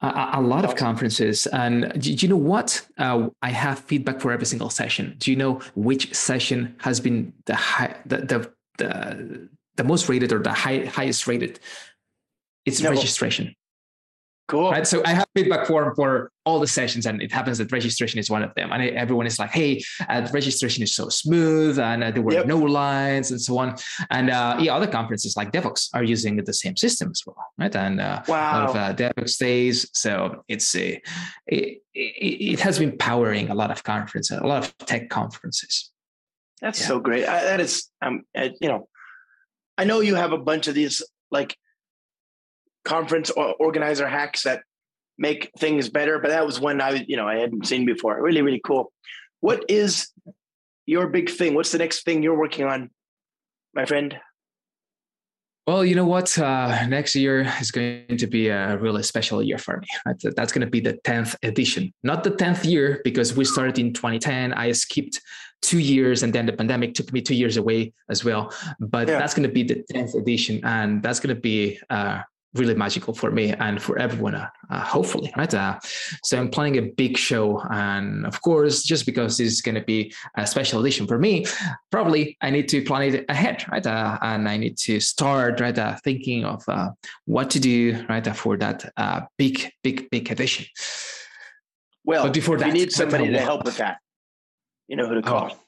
A, 0.00 0.30
a 0.34 0.40
lot 0.40 0.64
of 0.64 0.76
conferences. 0.76 1.46
And 1.48 1.92
do, 2.00 2.14
do 2.14 2.26
you 2.26 2.28
know 2.28 2.36
what? 2.36 2.86
Uh, 2.98 3.28
I 3.42 3.50
have 3.50 3.80
feedback 3.80 4.20
for 4.20 4.32
every 4.32 4.46
single 4.46 4.70
session. 4.70 5.16
Do 5.18 5.30
you 5.30 5.36
know 5.36 5.60
which 5.74 6.14
session 6.14 6.74
has 6.80 7.00
been 7.00 7.32
the 7.44 7.54
high, 7.54 7.96
the, 8.06 8.18
the, 8.18 8.52
the 8.78 9.48
the 9.76 9.84
most 9.84 10.08
rated 10.08 10.32
or 10.32 10.40
the 10.40 10.52
high, 10.52 10.84
highest 10.84 11.26
rated. 11.26 11.60
It's 12.64 12.80
no. 12.80 12.90
registration. 12.90 13.54
cool. 14.48 14.70
Right? 14.70 14.86
So 14.86 15.02
i 15.04 15.12
have 15.14 15.26
feedback 15.34 15.66
form 15.66 15.94
for 15.94 16.30
all 16.44 16.58
the 16.60 16.66
sessions 16.66 17.06
and 17.06 17.22
it 17.22 17.32
happens 17.32 17.58
that 17.58 17.70
registration 17.72 18.18
is 18.18 18.28
one 18.28 18.42
of 18.42 18.52
them. 18.54 18.70
And 18.72 18.82
everyone 18.82 19.26
is 19.26 19.38
like 19.38 19.50
hey 19.50 19.82
uh, 20.08 20.20
the 20.20 20.32
registration 20.32 20.82
is 20.82 20.94
so 20.94 21.08
smooth 21.08 21.78
and 21.78 22.04
uh, 22.04 22.10
there 22.10 22.22
were 22.22 22.34
yep. 22.34 22.46
no 22.46 22.58
lines 22.58 23.30
and 23.30 23.40
so 23.40 23.58
on. 23.58 23.76
And 24.10 24.30
uh, 24.30 24.58
yeah 24.60 24.74
other 24.74 24.86
conferences 24.86 25.36
like 25.36 25.52
devoxx 25.52 25.88
are 25.94 26.04
using 26.04 26.36
the 26.36 26.52
same 26.52 26.76
system 26.76 27.10
as 27.10 27.22
well 27.26 27.36
right? 27.58 27.74
And 27.74 28.00
uh, 28.00 28.22
wow. 28.28 28.36
a 28.36 28.52
lot 28.58 28.70
of 28.70 28.76
uh, 28.76 28.94
devoxx 28.94 29.38
days. 29.38 29.88
So 29.94 30.44
it's 30.48 30.74
a 30.76 31.00
it, 31.46 31.82
it, 31.94 32.52
it, 32.52 32.60
has 32.60 32.78
been 32.78 32.96
powering 32.98 33.50
a 33.50 33.54
lot 33.54 33.70
of 33.70 33.82
conferences 33.84 34.38
a 34.38 34.46
lot 34.46 34.64
of 34.64 34.76
tech 34.86 35.08
conferences. 35.08 35.90
That's 36.60 36.80
yeah. 36.80 36.88
so 36.88 37.00
great. 37.00 37.26
I, 37.26 37.42
that 37.44 37.60
is 37.60 37.88
um 38.02 38.22
you 38.34 38.68
know 38.68 38.88
I 39.82 39.84
know 39.84 39.98
you 39.98 40.14
have 40.14 40.30
a 40.30 40.38
bunch 40.38 40.68
of 40.68 40.76
these 40.76 41.02
like 41.32 41.56
conference 42.84 43.30
organizer 43.30 44.06
hacks 44.06 44.44
that 44.44 44.62
make 45.18 45.50
things 45.58 45.88
better, 45.88 46.20
but 46.20 46.28
that 46.28 46.46
was 46.46 46.60
one 46.60 46.80
I, 46.80 47.04
you 47.08 47.16
know, 47.16 47.26
I 47.26 47.40
hadn't 47.40 47.66
seen 47.66 47.84
before. 47.84 48.22
Really, 48.22 48.42
really 48.42 48.60
cool. 48.64 48.92
What 49.40 49.64
is 49.68 50.12
your 50.86 51.08
big 51.08 51.28
thing? 51.28 51.54
What's 51.54 51.72
the 51.72 51.78
next 51.78 52.04
thing 52.04 52.22
you're 52.22 52.38
working 52.38 52.64
on, 52.64 52.90
my 53.74 53.84
friend? 53.84 54.16
Well, 55.66 55.84
you 55.84 55.94
know 55.94 56.06
what? 56.06 56.36
Uh, 56.36 56.86
next 56.88 57.14
year 57.14 57.42
is 57.60 57.70
going 57.70 58.16
to 58.16 58.26
be 58.26 58.48
a 58.48 58.76
really 58.78 59.04
special 59.04 59.40
year 59.40 59.58
for 59.58 59.78
me. 59.78 59.86
That's 60.34 60.52
going 60.52 60.66
to 60.66 60.70
be 60.70 60.80
the 60.80 60.94
10th 61.04 61.36
edition. 61.44 61.92
Not 62.02 62.24
the 62.24 62.32
10th 62.32 62.64
year 62.64 63.00
because 63.04 63.36
we 63.36 63.44
started 63.44 63.78
in 63.78 63.92
2010. 63.92 64.54
I 64.54 64.72
skipped 64.72 65.20
two 65.60 65.78
years 65.78 66.24
and 66.24 66.32
then 66.32 66.46
the 66.46 66.52
pandemic 66.52 66.94
took 66.94 67.12
me 67.12 67.20
two 67.22 67.36
years 67.36 67.56
away 67.56 67.92
as 68.08 68.24
well. 68.24 68.52
But 68.80 69.06
yeah. 69.06 69.20
that's 69.20 69.34
going 69.34 69.48
to 69.48 69.52
be 69.52 69.62
the 69.62 69.84
10th 69.94 70.16
edition. 70.20 70.60
And 70.64 71.00
that's 71.00 71.20
going 71.20 71.34
to 71.34 71.40
be 71.40 71.78
uh, 71.88 72.22
really 72.54 72.74
magical 72.74 73.14
for 73.14 73.30
me 73.30 73.52
and 73.52 73.82
for 73.82 73.98
everyone, 73.98 74.34
uh, 74.34 74.48
uh, 74.70 74.80
hopefully, 74.80 75.32
right? 75.36 75.52
Uh, 75.52 75.78
so 76.22 76.38
I'm 76.38 76.50
planning 76.50 76.78
a 76.78 76.82
big 76.82 77.16
show, 77.16 77.60
and 77.70 78.26
of 78.26 78.40
course, 78.42 78.82
just 78.82 79.06
because 79.06 79.38
this 79.38 79.52
is 79.52 79.60
going 79.62 79.74
to 79.74 79.82
be 79.82 80.12
a 80.36 80.46
special 80.46 80.80
edition 80.80 81.06
for 81.06 81.18
me, 81.18 81.46
probably 81.90 82.36
I 82.40 82.50
need 82.50 82.68
to 82.68 82.82
plan 82.82 83.14
it 83.14 83.24
ahead, 83.28 83.64
right? 83.70 83.86
Uh, 83.86 84.18
and 84.22 84.48
I 84.48 84.56
need 84.56 84.76
to 84.78 85.00
start 85.00 85.60
right 85.60 85.76
uh, 85.78 85.96
thinking 86.04 86.44
of 86.44 86.62
uh, 86.68 86.90
what 87.24 87.50
to 87.50 87.60
do, 87.60 88.04
right, 88.08 88.26
for 88.36 88.56
that 88.58 88.92
big, 89.38 89.70
big, 89.82 90.10
big 90.10 90.30
edition. 90.30 90.66
Well, 92.04 92.24
but 92.24 92.34
before 92.34 92.58
that, 92.58 92.66
we 92.66 92.72
need 92.72 92.92
somebody 92.92 93.30
to 93.30 93.38
help 93.38 93.64
with 93.64 93.78
that. 93.78 93.98
You 94.88 94.96
know 94.96 95.08
who 95.08 95.14
to 95.14 95.22
call. 95.22 95.50
Oh, 95.52 95.58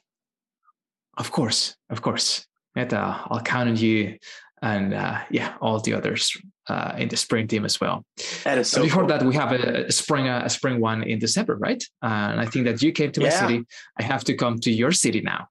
of 1.17 1.31
course, 1.31 1.75
of 1.89 2.01
course. 2.01 2.45
Right, 2.75 2.91
I'll 2.91 3.39
count 3.39 3.69
on 3.69 3.77
you 3.77 4.17
and 4.61 4.93
uh, 4.93 5.19
yeah, 5.29 5.53
all 5.61 5.79
the 5.79 5.93
others 5.93 6.35
uh, 6.67 6.93
in 6.97 7.09
the 7.09 7.17
spring 7.17 7.47
team 7.47 7.65
as 7.65 7.79
well. 7.79 8.05
That 8.43 8.57
is 8.57 8.69
so. 8.69 8.83
before 8.83 9.03
cool. 9.03 9.09
that, 9.09 9.23
we 9.23 9.35
have 9.35 9.51
a, 9.51 9.85
a, 9.85 9.91
spring 9.91 10.27
a 10.27 10.49
spring 10.49 10.79
one 10.79 11.03
in 11.03 11.19
December, 11.19 11.55
right? 11.55 11.83
Uh, 12.01 12.31
and 12.31 12.41
I 12.41 12.45
think 12.45 12.65
that 12.65 12.81
you 12.81 12.91
came 12.91 13.11
to 13.11 13.21
my 13.21 13.27
yeah. 13.27 13.47
city. 13.47 13.63
I 13.99 14.03
have 14.03 14.23
to 14.25 14.33
come 14.33 14.59
to 14.59 14.71
your 14.71 14.91
city 14.91 15.21
now. 15.21 15.47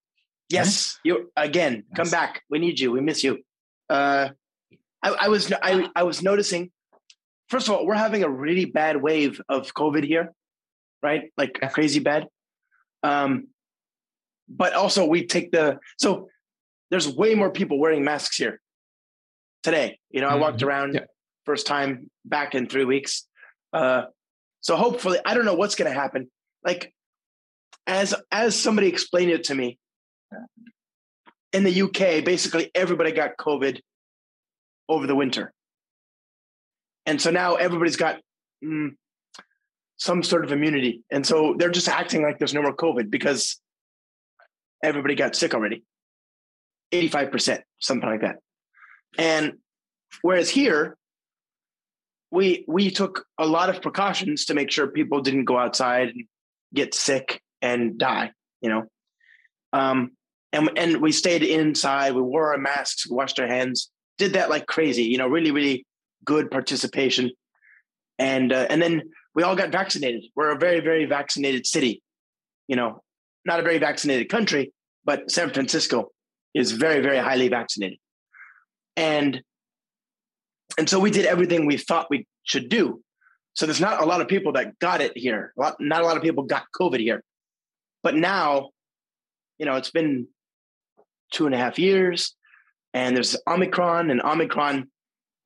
Yes, 0.48 0.98
right? 1.04 1.08
you 1.08 1.32
again. 1.36 1.84
Yes. 1.88 1.96
Come 1.96 2.10
back. 2.10 2.42
We 2.50 2.58
need 2.58 2.78
you. 2.78 2.92
We 2.92 3.00
miss 3.00 3.24
you. 3.24 3.38
Uh, 3.88 4.30
I, 5.02 5.10
I 5.10 5.28
was 5.28 5.52
I, 5.62 5.88
I 5.94 6.02
was 6.02 6.22
noticing. 6.22 6.70
First 7.48 7.68
of 7.68 7.74
all, 7.74 7.86
we're 7.86 7.94
having 7.94 8.24
a 8.24 8.28
really 8.28 8.64
bad 8.64 9.00
wave 9.00 9.40
of 9.48 9.72
COVID 9.74 10.04
here, 10.04 10.32
right? 11.02 11.30
Like 11.36 11.58
yeah. 11.60 11.68
crazy 11.68 12.00
bad. 12.00 12.26
Um, 13.02 13.48
but 14.48 14.72
also 14.74 15.06
we 15.06 15.26
take 15.26 15.52
the 15.52 15.78
so 15.98 16.28
there's 16.90 17.08
way 17.08 17.34
more 17.34 17.50
people 17.50 17.78
wearing 17.78 18.04
masks 18.04 18.36
here 18.36 18.60
today. 19.64 19.98
You 20.10 20.20
know. 20.20 20.28
I 20.28 20.36
walked 20.36 20.58
mm-hmm. 20.58 20.68
around 20.68 20.94
yeah. 20.94 21.00
first 21.44 21.66
time 21.66 22.08
back 22.24 22.54
in 22.54 22.68
three 22.68 22.84
weeks. 22.84 23.26
Uh, 23.72 24.02
so 24.60 24.76
hopefully, 24.76 25.18
I 25.26 25.34
don't 25.34 25.44
know 25.44 25.54
what's 25.54 25.74
going 25.74 25.92
to 25.92 25.98
happen. 25.98 26.30
Like, 26.64 26.94
as 27.88 28.14
as 28.30 28.54
somebody 28.54 28.86
explained 28.86 29.32
it 29.32 29.44
to 29.44 29.54
me, 29.54 29.78
in 31.52 31.64
the 31.64 31.82
UK, 31.82 32.24
basically 32.24 32.70
everybody 32.74 33.10
got 33.10 33.36
COVID 33.36 33.80
over 34.88 35.06
the 35.06 35.16
winter, 35.16 35.52
and 37.04 37.20
so 37.20 37.30
now 37.30 37.56
everybody's 37.56 37.96
got 37.96 38.20
mm, 38.64 38.90
some 39.96 40.22
sort 40.22 40.44
of 40.44 40.52
immunity, 40.52 41.02
and 41.10 41.26
so 41.26 41.56
they're 41.58 41.70
just 41.70 41.88
acting 41.88 42.22
like 42.22 42.38
there's 42.38 42.54
no 42.54 42.62
more 42.62 42.76
COVID 42.76 43.10
because 43.10 43.60
everybody 44.82 45.14
got 45.14 45.34
sick 45.34 45.54
already. 45.54 45.82
85%, 46.92 47.60
something 47.80 48.08
like 48.08 48.20
that. 48.20 48.36
And 49.18 49.54
whereas 50.22 50.50
here, 50.50 50.96
we 52.30 52.64
we 52.66 52.90
took 52.90 53.26
a 53.38 53.46
lot 53.46 53.70
of 53.70 53.80
precautions 53.80 54.46
to 54.46 54.54
make 54.54 54.70
sure 54.70 54.88
people 54.88 55.20
didn't 55.20 55.44
go 55.44 55.56
outside 55.56 56.08
and 56.08 56.24
get 56.74 56.94
sick 56.94 57.40
and 57.62 57.96
die. 57.96 58.32
You 58.60 58.70
know, 58.70 58.82
um, 59.72 60.10
and 60.52 60.70
and 60.76 61.00
we 61.00 61.12
stayed 61.12 61.42
inside. 61.42 62.14
We 62.14 62.22
wore 62.22 62.52
our 62.52 62.58
masks, 62.58 63.08
washed 63.08 63.38
our 63.38 63.46
hands, 63.46 63.90
did 64.18 64.32
that 64.32 64.50
like 64.50 64.66
crazy. 64.66 65.04
You 65.04 65.18
know, 65.18 65.28
really 65.28 65.52
really 65.52 65.86
good 66.24 66.50
participation, 66.50 67.30
and 68.18 68.52
uh, 68.52 68.66
and 68.68 68.82
then 68.82 69.02
we 69.34 69.44
all 69.44 69.54
got 69.54 69.70
vaccinated. 69.70 70.24
We're 70.34 70.50
a 70.50 70.58
very 70.58 70.80
very 70.80 71.04
vaccinated 71.04 71.66
city. 71.66 72.02
You 72.66 72.76
know, 72.76 73.02
not 73.44 73.60
a 73.60 73.62
very 73.62 73.78
vaccinated 73.78 74.28
country, 74.28 74.72
but 75.04 75.30
San 75.30 75.50
Francisco 75.50 76.10
is 76.52 76.72
very 76.72 77.00
very 77.00 77.18
highly 77.18 77.48
vaccinated 77.48 77.98
and 78.96 79.42
and 80.78 80.88
so 80.88 80.98
we 80.98 81.10
did 81.10 81.26
everything 81.26 81.66
we 81.66 81.76
thought 81.76 82.10
we 82.10 82.26
should 82.42 82.68
do. 82.68 83.00
So 83.54 83.66
there's 83.66 83.80
not 83.80 84.02
a 84.02 84.06
lot 84.06 84.20
of 84.20 84.28
people 84.28 84.52
that 84.52 84.78
got 84.80 85.00
it 85.00 85.12
here. 85.14 85.52
A 85.56 85.60
lot, 85.60 85.76
not 85.78 86.02
a 86.02 86.04
lot 86.04 86.16
of 86.16 86.22
people 86.22 86.44
got 86.44 86.64
COVID 86.78 86.98
here. 86.98 87.22
But 88.02 88.16
now, 88.16 88.70
you 89.58 89.66
know, 89.66 89.76
it's 89.76 89.90
been 89.90 90.26
two 91.32 91.46
and 91.46 91.54
a 91.54 91.58
half 91.58 91.78
years, 91.78 92.34
and 92.92 93.14
there's 93.14 93.36
Omicron, 93.46 94.10
and 94.10 94.20
Omicron 94.22 94.90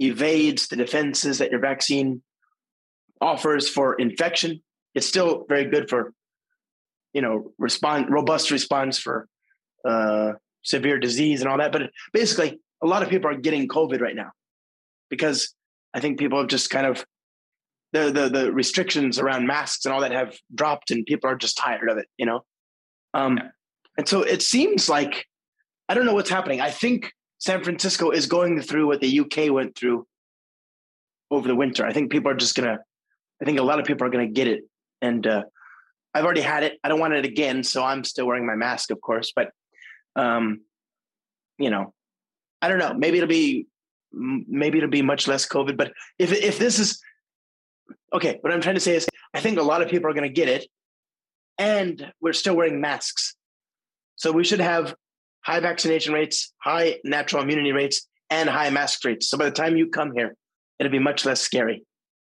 evades 0.01 0.68
the 0.68 0.76
defenses 0.76 1.38
that 1.38 1.51
your 1.51 1.61
vaccine 1.61 2.22
offers 3.20 3.68
for 3.68 3.94
infection. 3.94 4.62
It's 4.94 5.07
still 5.07 5.44
very 5.49 5.66
good 5.66 5.90
for, 5.90 6.12
you 7.12 7.20
know, 7.20 7.53
respond 7.59 8.11
robust 8.11 8.51
response 8.51 8.99
for 8.99 9.28
uh, 9.86 10.32
severe 10.62 10.99
disease 10.99 11.40
and 11.40 11.51
all 11.51 11.59
that. 11.59 11.72
But 11.72 11.90
basically, 12.12 12.59
a 12.82 12.86
lot 12.86 13.02
of 13.02 13.08
people 13.08 13.30
are 13.30 13.36
getting 13.36 13.68
COVID 13.68 14.00
right 14.00 14.16
now 14.16 14.30
because 15.10 15.54
I 15.94 16.00
think 16.00 16.18
people 16.18 16.38
have 16.38 16.48
just 16.48 16.70
kind 16.70 16.86
of 16.86 17.04
the 17.92 18.10
the 18.10 18.28
the 18.28 18.52
restrictions 18.52 19.18
around 19.18 19.46
masks 19.46 19.84
and 19.84 19.94
all 19.94 20.00
that 20.02 20.12
have 20.12 20.36
dropped 20.54 20.90
and 20.90 21.06
people 21.06 21.30
are 21.30 21.36
just 21.36 21.56
tired 21.56 21.88
of 21.88 21.98
it, 21.98 22.06
you 22.16 22.26
know. 22.26 22.44
Um, 23.14 23.38
and 23.96 24.06
so 24.06 24.22
it 24.22 24.42
seems 24.42 24.88
like 24.88 25.26
I 25.88 25.94
don't 25.94 26.04
know 26.04 26.14
what's 26.14 26.30
happening. 26.30 26.60
I 26.60 26.70
think 26.70 27.12
San 27.38 27.62
Francisco 27.62 28.10
is 28.10 28.26
going 28.26 28.60
through 28.60 28.86
what 28.86 29.00
the 29.00 29.20
UK 29.20 29.50
went 29.50 29.76
through 29.76 30.06
over 31.30 31.48
the 31.48 31.54
winter. 31.54 31.86
I 31.86 31.92
think 31.92 32.10
people 32.12 32.30
are 32.30 32.36
just 32.36 32.54
gonna. 32.54 32.78
I 33.40 33.44
think 33.44 33.58
a 33.58 33.62
lot 33.62 33.78
of 33.78 33.86
people 33.86 34.06
are 34.06 34.10
gonna 34.10 34.26
get 34.26 34.48
it, 34.48 34.64
and 35.00 35.26
uh, 35.26 35.44
I've 36.12 36.24
already 36.24 36.40
had 36.40 36.62
it. 36.62 36.78
I 36.84 36.88
don't 36.88 37.00
want 37.00 37.14
it 37.14 37.24
again, 37.24 37.62
so 37.62 37.82
I'm 37.84 38.04
still 38.04 38.26
wearing 38.26 38.46
my 38.46 38.56
mask, 38.56 38.90
of 38.90 39.00
course. 39.00 39.32
But 39.34 39.50
um, 40.16 40.60
you 41.58 41.70
know, 41.70 41.94
I 42.61 42.68
don't 42.68 42.78
know. 42.78 42.94
Maybe 42.94 43.18
it'll 43.18 43.28
be 43.28 43.66
maybe 44.12 44.78
it'll 44.78 44.90
be 44.90 45.02
much 45.02 45.28
less 45.28 45.46
COVID. 45.46 45.76
But 45.76 45.92
if 46.18 46.32
if 46.32 46.59
this 46.59 46.78
is 46.78 47.00
okay, 48.12 48.38
what 48.40 48.52
I'm 48.52 48.61
trying 48.61 48.76
to 48.76 48.80
say 48.80 48.96
is 48.96 49.06
I 49.34 49.40
think 49.40 49.59
a 49.59 49.62
lot 49.62 49.82
of 49.82 49.88
people 49.88 50.11
are 50.11 50.14
going 50.14 50.28
to 50.28 50.34
get 50.34 50.48
it, 50.48 50.66
and 51.59 52.12
we're 52.20 52.32
still 52.32 52.56
wearing 52.56 52.80
masks. 52.80 53.34
So 54.16 54.32
we 54.32 54.44
should 54.44 54.61
have 54.61 54.94
high 55.42 55.61
vaccination 55.61 56.12
rates, 56.12 56.52
high 56.59 56.98
natural 57.04 57.42
immunity 57.42 57.72
rates, 57.72 58.06
and 58.30 58.48
high 58.48 58.70
mask 58.70 59.04
rates. 59.04 59.28
So 59.28 59.38
by 59.38 59.44
the 59.46 59.50
time 59.50 59.76
you 59.76 59.88
come 59.88 60.12
here, 60.12 60.34
it'll 60.78 60.92
be 60.92 60.98
much 60.98 61.24
less 61.24 61.40
scary. 61.40 61.84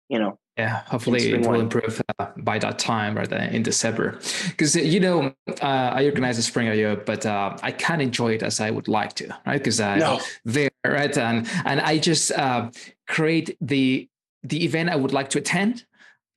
You 0.08 0.18
know. 0.18 0.38
Yeah, 0.56 0.84
hopefully 0.86 1.32
it 1.32 1.46
will 1.46 1.60
improve 1.60 2.00
uh, 2.18 2.28
by 2.38 2.58
that 2.60 2.78
time, 2.78 3.14
right 3.14 3.30
in 3.30 3.62
December. 3.62 4.18
Because 4.48 4.74
uh, 4.74 4.80
you 4.80 5.00
know, 5.00 5.34
uh, 5.60 5.90
I 5.94 6.06
organize 6.06 6.36
the 6.36 6.42
Spring 6.42 6.68
IO, 6.68 6.96
but 6.96 7.26
uh, 7.26 7.58
I 7.62 7.72
can't 7.72 8.00
enjoy 8.00 8.32
it 8.32 8.42
as 8.42 8.58
I 8.58 8.70
would 8.70 8.88
like 8.88 9.12
to, 9.14 9.28
right? 9.44 9.58
Because 9.58 9.80
I'm 9.80 9.98
no. 9.98 10.20
there, 10.46 10.70
right, 10.82 11.16
and 11.18 11.46
and 11.66 11.80
I 11.82 11.98
just 11.98 12.32
uh, 12.32 12.70
create 13.06 13.54
the 13.60 14.08
the 14.44 14.64
event 14.64 14.88
I 14.88 14.96
would 14.96 15.12
like 15.12 15.28
to 15.30 15.38
attend. 15.38 15.84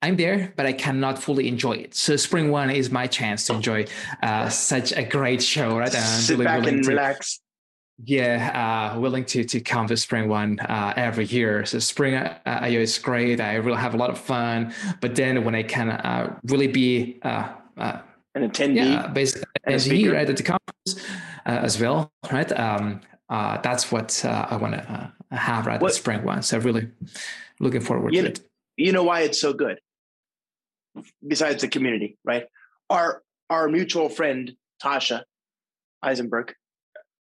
I'm 0.02 0.18
there, 0.18 0.54
but 0.56 0.66
I 0.66 0.74
cannot 0.74 1.22
fully 1.22 1.48
enjoy 1.48 1.74
it. 1.74 1.96
So 1.96 2.18
Spring 2.18 2.52
One 2.52 2.70
is 2.70 2.92
my 2.92 3.08
chance 3.08 3.46
to 3.48 3.54
enjoy 3.54 3.86
uh, 4.22 4.50
such 4.50 4.92
a 4.92 5.04
great 5.04 5.42
show, 5.42 5.78
right? 5.78 5.94
And 5.94 6.04
Sit 6.04 6.34
really 6.34 6.46
back 6.46 6.68
and 6.68 6.84
to, 6.84 6.90
relax 6.90 7.40
yeah, 8.06 8.92
uh, 8.96 9.00
willing 9.00 9.26
to 9.26 9.44
to 9.44 9.60
come 9.60 9.88
to 9.88 9.98
Spring 9.98 10.30
One 10.30 10.60
uh, 10.60 10.94
every 10.96 11.26
year. 11.26 11.66
So 11.66 11.80
Spring 11.80 12.16
uh, 12.16 12.38
IO 12.46 12.80
is 12.80 12.98
great. 12.98 13.42
I 13.42 13.56
really 13.56 13.78
have 13.78 13.94
a 13.94 13.98
lot 13.98 14.10
of 14.10 14.18
fun. 14.18 14.74
But 15.02 15.16
then 15.16 15.44
when 15.44 15.56
I 15.56 15.64
can 15.64 15.90
uh, 15.90 16.40
really 16.46 16.68
be 16.68 17.20
uh, 17.24 17.50
uh, 17.78 18.00
an 18.36 18.50
attendee, 18.50 18.76
yeah, 18.76 19.08
basically 19.08 19.46
attendee 19.68 20.14
right 20.14 20.30
at 20.30 20.38
the 20.38 20.44
conference 20.44 21.10
uh, 21.46 21.66
as 21.66 21.80
well, 21.80 22.12
right? 22.32 22.52
Um, 22.58 23.02
uh, 23.30 23.60
that's 23.62 23.92
what 23.92 24.24
uh, 24.24 24.48
I 24.50 24.56
want 24.58 24.76
to 24.76 25.14
uh, 25.32 25.36
have 25.36 25.66
right 25.66 25.82
what, 25.82 25.92
at 25.92 25.96
Spring 25.96 26.24
One. 26.24 26.42
So 26.42 26.58
really 26.60 26.90
looking 27.60 27.82
forward 27.82 28.14
you 28.14 28.22
to 28.22 28.28
know, 28.30 28.32
it. 28.32 28.42
You 28.78 28.92
know 28.94 29.04
why 29.04 29.22
it's 29.22 29.42
so 29.42 29.52
good? 29.52 29.80
Besides 31.28 31.62
the 31.62 31.68
community, 31.68 32.18
right? 32.24 32.46
Our 32.90 33.24
our 33.50 33.68
mutual 33.68 34.08
friend 34.08 34.56
Tasha 34.82 35.24
Isenberg 36.04 36.54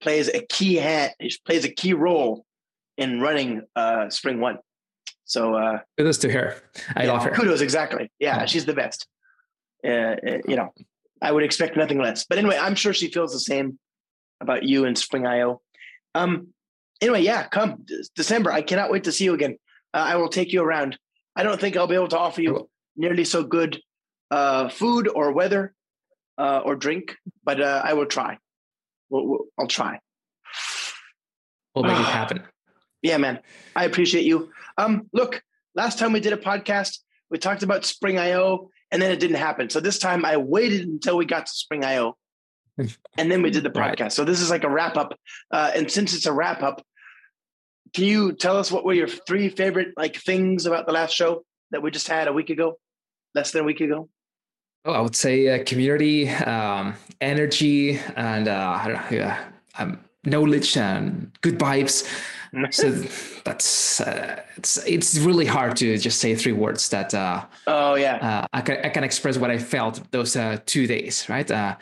plays 0.01 0.29
a 0.29 0.45
key 0.45 0.75
hand, 0.75 1.13
plays 1.45 1.65
a 1.65 1.69
key 1.69 1.93
role 1.93 2.45
in 2.97 3.21
running 3.21 3.63
uh, 3.75 4.09
Spring 4.09 4.39
One. 4.39 4.59
So 5.25 5.55
uh, 5.55 5.79
kudos 5.97 6.17
to 6.19 6.31
her. 6.31 6.55
I 6.95 7.05
yeah, 7.05 7.11
love 7.11 7.23
her. 7.23 7.31
Kudos, 7.31 7.61
exactly. 7.61 8.11
Yeah, 8.19 8.45
she's 8.45 8.65
the 8.65 8.73
best. 8.73 9.07
Uh, 9.85 9.89
uh, 9.89 10.15
you 10.47 10.55
know, 10.55 10.73
I 11.21 11.31
would 11.31 11.43
expect 11.43 11.77
nothing 11.77 11.99
less. 11.99 12.25
But 12.27 12.37
anyway, 12.37 12.57
I'm 12.59 12.75
sure 12.75 12.93
she 12.93 13.09
feels 13.09 13.31
the 13.31 13.39
same 13.39 13.77
about 14.41 14.63
you 14.63 14.85
and 14.85 14.97
Spring 14.97 15.27
IO. 15.27 15.61
Um, 16.15 16.47
anyway, 17.01 17.21
yeah, 17.21 17.47
come 17.47 17.85
December. 18.15 18.51
I 18.51 18.61
cannot 18.61 18.91
wait 18.91 19.03
to 19.03 19.11
see 19.11 19.25
you 19.25 19.33
again. 19.33 19.57
Uh, 19.93 20.05
I 20.07 20.15
will 20.15 20.29
take 20.29 20.51
you 20.51 20.63
around. 20.63 20.97
I 21.35 21.43
don't 21.43 21.59
think 21.59 21.77
I'll 21.77 21.87
be 21.87 21.95
able 21.95 22.07
to 22.09 22.19
offer 22.19 22.41
you 22.41 22.69
nearly 22.95 23.23
so 23.23 23.43
good 23.43 23.79
uh, 24.31 24.69
food 24.69 25.07
or 25.07 25.31
weather 25.31 25.73
uh, 26.37 26.61
or 26.65 26.75
drink, 26.75 27.15
but 27.43 27.61
uh, 27.61 27.81
I 27.83 27.93
will 27.93 28.05
try. 28.05 28.37
We'll, 29.09 29.25
we'll, 29.25 29.45
I'll 29.57 29.67
try. 29.67 29.99
We'll 31.75 31.85
make 31.85 31.99
it 31.99 32.05
happen. 32.05 32.43
Yeah, 33.01 33.17
man. 33.17 33.39
I 33.75 33.85
appreciate 33.85 34.25
you. 34.25 34.51
Um, 34.77 35.09
look, 35.13 35.41
last 35.75 35.99
time 35.99 36.13
we 36.13 36.19
did 36.19 36.33
a 36.33 36.37
podcast, 36.37 36.99
we 37.29 37.37
talked 37.37 37.63
about 37.63 37.85
Spring 37.85 38.17
IO 38.17 38.69
and 38.91 39.01
then 39.01 39.11
it 39.11 39.19
didn't 39.19 39.37
happen. 39.37 39.69
So 39.69 39.79
this 39.79 39.99
time 39.99 40.25
I 40.25 40.37
waited 40.37 40.87
until 40.87 41.17
we 41.17 41.25
got 41.25 41.45
to 41.45 41.51
Spring 41.51 41.85
IO 41.85 42.17
and 43.17 43.31
then 43.31 43.41
we 43.41 43.51
did 43.51 43.63
the 43.63 43.69
podcast. 43.69 43.99
Right. 43.99 44.13
So 44.13 44.25
this 44.25 44.41
is 44.41 44.49
like 44.49 44.63
a 44.63 44.69
wrap 44.69 44.97
up. 44.97 45.17
Uh, 45.51 45.71
and 45.75 45.89
since 45.89 46.13
it's 46.13 46.25
a 46.25 46.33
wrap 46.33 46.61
up, 46.61 46.83
can 47.93 48.03
you 48.03 48.33
tell 48.33 48.57
us 48.57 48.71
what 48.71 48.85
were 48.85 48.93
your 48.93 49.07
three 49.07 49.49
favorite 49.49 49.93
like 49.97 50.15
things 50.17 50.65
about 50.65 50.85
the 50.85 50.93
last 50.93 51.13
show 51.13 51.43
that 51.71 51.81
we 51.81 51.91
just 51.91 52.07
had 52.07 52.27
a 52.27 52.33
week 52.33 52.49
ago, 52.49 52.77
less 53.33 53.51
than 53.51 53.61
a 53.61 53.65
week 53.65 53.81
ago? 53.81 54.09
Oh, 54.89 54.93
I 54.93 55.01
would 55.01 55.15
say 55.15 55.47
uh, 55.49 55.63
community, 55.65 56.29
um, 56.29 56.95
energy, 57.21 57.99
and 58.15 58.47
uh, 58.47 59.35
um, 59.77 59.99
knowledge 60.25 60.77
and 60.77 61.31
good 61.41 61.59
vibes. 61.59 62.07
so 62.71 62.91
that's 63.45 64.01
uh, 64.01 64.41
it's 64.57 64.77
it's 64.87 65.19
really 65.19 65.45
hard 65.45 65.75
to 65.77 65.95
just 65.99 66.19
say 66.19 66.33
three 66.33 66.53
words 66.53 66.89
that. 66.89 67.13
Uh, 67.13 67.45
oh 67.67 67.93
yeah. 67.95 68.15
Uh, 68.15 68.47
I 68.51 68.61
can 68.61 68.77
I 68.83 68.89
can 68.89 69.03
express 69.03 69.37
what 69.37 69.51
I 69.51 69.59
felt 69.59 70.01
those 70.09 70.35
uh, 70.35 70.57
two 70.65 70.87
days, 70.87 71.29
right? 71.29 71.49
Uh, 71.49 71.75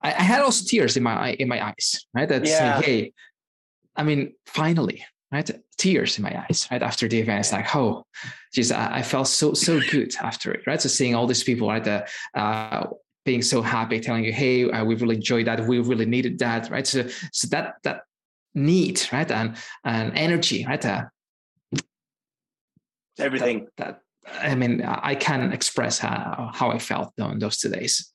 I, 0.00 0.08
I, 0.08 0.22
had 0.22 0.40
also 0.40 0.64
tears 0.66 0.96
in 0.96 1.02
my 1.02 1.32
in 1.32 1.48
my 1.48 1.66
eyes, 1.66 2.06
right? 2.14 2.28
That's 2.28 2.48
yeah. 2.48 2.80
hey, 2.80 3.12
I 3.94 4.04
mean, 4.04 4.32
finally, 4.46 5.04
right? 5.36 5.50
Tears 5.76 6.16
in 6.18 6.24
my 6.24 6.44
eyes, 6.44 6.66
right? 6.70 6.82
After 6.82 7.06
the 7.08 7.18
event, 7.20 7.40
it's 7.40 7.52
like, 7.52 7.74
oh, 7.76 8.04
geez, 8.52 8.72
I, 8.72 8.98
I 8.98 9.02
felt 9.02 9.28
so 9.28 9.54
so 9.54 9.80
good 9.90 10.14
after 10.20 10.52
it, 10.54 10.62
right? 10.66 10.80
So 10.80 10.88
seeing 10.88 11.14
all 11.14 11.26
these 11.26 11.44
people, 11.44 11.68
right? 11.68 11.84
The, 11.84 12.06
uh, 12.34 12.86
being 13.24 13.42
so 13.42 13.60
happy, 13.60 14.00
telling 14.00 14.24
you, 14.24 14.32
"Hey, 14.32 14.70
uh, 14.70 14.84
we 14.84 14.94
really 14.94 15.16
enjoyed 15.16 15.46
that. 15.46 15.66
We 15.66 15.78
really 15.80 16.06
needed 16.06 16.38
that." 16.38 16.70
Right. 16.70 16.86
So, 16.86 17.08
so 17.32 17.48
that 17.48 17.74
that 17.82 17.98
need, 18.54 18.96
right, 19.12 19.30
and 19.30 19.56
and 19.84 20.16
energy, 20.16 20.64
right. 20.64 20.84
Uh, 20.84 21.04
Everything 23.18 23.66
that, 23.78 24.00
that, 24.24 24.50
I 24.52 24.54
mean, 24.54 24.82
I 24.82 25.14
can't 25.14 25.52
express 25.52 25.98
how 25.98 26.50
how 26.54 26.70
I 26.70 26.78
felt 26.78 27.12
on 27.20 27.38
those 27.38 27.56
two 27.58 27.70
days. 27.70 28.12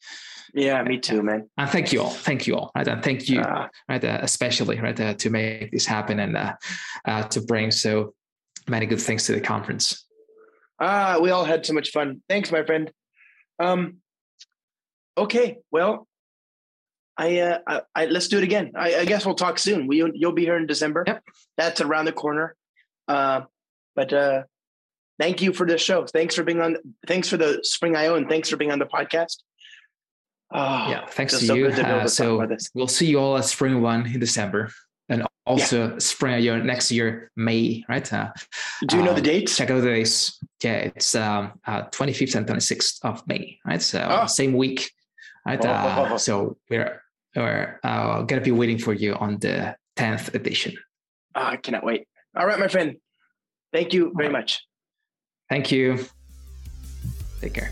Yeah, 0.54 0.84
me 0.84 1.00
too, 1.00 1.24
man. 1.24 1.50
And 1.58 1.70
thank 1.70 1.94
you 1.94 2.02
all. 2.02 2.10
Thank 2.10 2.48
you 2.48 2.56
all. 2.56 2.72
Right. 2.76 2.88
And 2.88 3.04
thank 3.04 3.30
you, 3.30 3.42
uh, 3.42 3.68
right, 3.88 4.04
uh, 4.04 4.20
especially 4.22 4.80
right 4.80 5.00
uh, 5.00 5.14
to 5.14 5.30
make 5.30 5.72
this 5.72 5.86
happen 5.86 6.20
and 6.20 6.36
uh, 6.36 6.54
uh, 7.06 7.24
to 7.30 7.42
bring 7.42 7.72
so 7.72 8.14
many 8.68 8.86
good 8.86 9.02
things 9.02 9.26
to 9.26 9.34
the 9.34 9.42
conference. 9.42 10.06
Ah, 10.80 11.20
we 11.22 11.30
all 11.30 11.46
had 11.46 11.66
so 11.66 11.74
much 11.74 11.92
fun. 11.92 12.22
Thanks, 12.28 12.52
my 12.52 12.64
friend. 12.64 12.92
Um, 13.60 13.98
okay, 15.18 15.58
well, 15.72 16.08
I, 17.18 17.40
uh, 17.40 17.60
I, 17.68 17.82
I, 17.94 18.06
let's 18.06 18.28
do 18.28 18.40
it 18.40 18.44
again. 18.44 18.72
I, 18.76 18.96
I, 18.96 19.06
guess 19.06 19.26
we'll 19.26 19.36
talk 19.36 19.60
soon. 19.60 19.86
We, 19.86 19.98
you'll 20.16 20.32
be 20.32 20.44
here 20.44 20.58
in 20.58 20.66
December. 20.66 21.04
Yep. 21.06 21.24
That's 21.58 21.82
around 21.82 22.06
the 22.06 22.14
corner. 22.14 22.56
Uh, 23.08 23.42
but 23.96 24.12
uh, 24.12 24.44
thank 25.20 25.42
you 25.42 25.54
for 25.54 25.68
the 25.68 25.78
show. 25.78 26.06
Thanks 26.08 26.34
for 26.34 26.44
being 26.44 26.62
on. 26.62 26.78
Thanks 27.08 27.30
for 27.30 27.38
the 27.38 27.60
Spring 27.62 27.96
IO, 27.96 28.16
and 28.16 28.28
thanks 28.28 28.50
for 28.50 28.58
being 28.58 28.72
on 28.72 28.80
the 28.80 28.86
podcast. 28.86 29.38
Oh, 30.54 30.90
yeah, 30.90 31.06
thanks 31.08 31.40
to 31.40 31.46
so 31.46 31.54
you. 31.54 31.72
To 31.72 31.88
uh, 31.88 32.08
so 32.08 32.46
we'll 32.74 32.88
see 32.88 33.08
you 33.08 33.20
all 33.20 33.38
at 33.38 33.46
Spring 33.46 33.82
One 33.82 34.06
in 34.06 34.20
December, 34.20 34.72
and 35.08 35.26
also 35.46 35.92
yeah. 35.92 36.00
Spring 36.00 36.34
IO 36.36 36.62
next 36.62 36.92
year, 36.92 37.32
May. 37.36 37.84
Right? 37.88 38.12
Uh, 38.12 38.32
Do 38.88 38.98
you 38.98 39.04
know 39.04 39.12
um, 39.12 39.16
the 39.16 39.22
dates? 39.22 39.56
Check 39.58 39.70
out 39.72 39.82
the 39.82 39.88
dates. 39.88 40.40
Yeah, 40.64 40.92
it's 40.96 41.16
um, 41.16 41.54
uh, 41.66 41.84
25th 41.84 42.36
and 42.36 42.48
26th 42.48 43.00
of 43.04 43.26
May. 43.28 43.60
Right? 43.66 43.82
So 43.82 44.06
oh. 44.10 44.28
same 44.28 44.54
week. 44.54 44.92
Right? 45.46 45.64
Oh, 45.66 45.70
oh, 45.70 46.14
oh, 46.14 46.18
so 46.18 46.58
we're 46.70 47.02
we're 47.36 47.80
uh, 47.84 48.24
gonna 48.24 48.42
be 48.42 48.52
waiting 48.52 48.78
for 48.78 48.94
you 48.94 49.16
on 49.16 49.40
the 49.40 49.76
10th 49.98 50.34
edition. 50.36 50.76
Oh, 51.36 51.44
I 51.44 51.58
cannot 51.58 51.84
wait. 51.84 52.08
All 52.36 52.46
right, 52.46 52.60
my 52.60 52.68
friend. 52.68 52.98
Thank 53.74 53.94
you 53.94 54.12
very 54.16 54.28
right. 54.28 54.40
much. 54.40 54.66
Thank 55.50 55.72
you. 55.72 56.06
Take 57.42 57.54
care. 57.54 57.72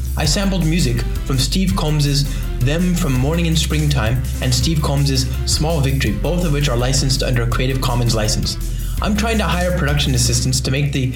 I 0.21 0.25
sampled 0.25 0.67
music 0.67 1.01
from 1.25 1.39
Steve 1.39 1.75
Combs's 1.75 2.31
Theme 2.59 2.93
from 2.93 3.13
Morning 3.13 3.47
in 3.47 3.55
Springtime 3.55 4.21
and 4.43 4.53
Steve 4.53 4.79
Combs's 4.83 5.27
Small 5.51 5.81
Victory, 5.81 6.11
both 6.11 6.45
of 6.45 6.53
which 6.53 6.69
are 6.69 6.77
licensed 6.77 7.23
under 7.23 7.41
a 7.41 7.49
Creative 7.49 7.81
Commons 7.81 8.13
license. 8.13 8.55
I'm 9.01 9.17
trying 9.17 9.39
to 9.39 9.45
hire 9.45 9.75
production 9.79 10.13
assistants 10.13 10.61
to 10.61 10.69
make 10.69 10.91
the 10.91 11.15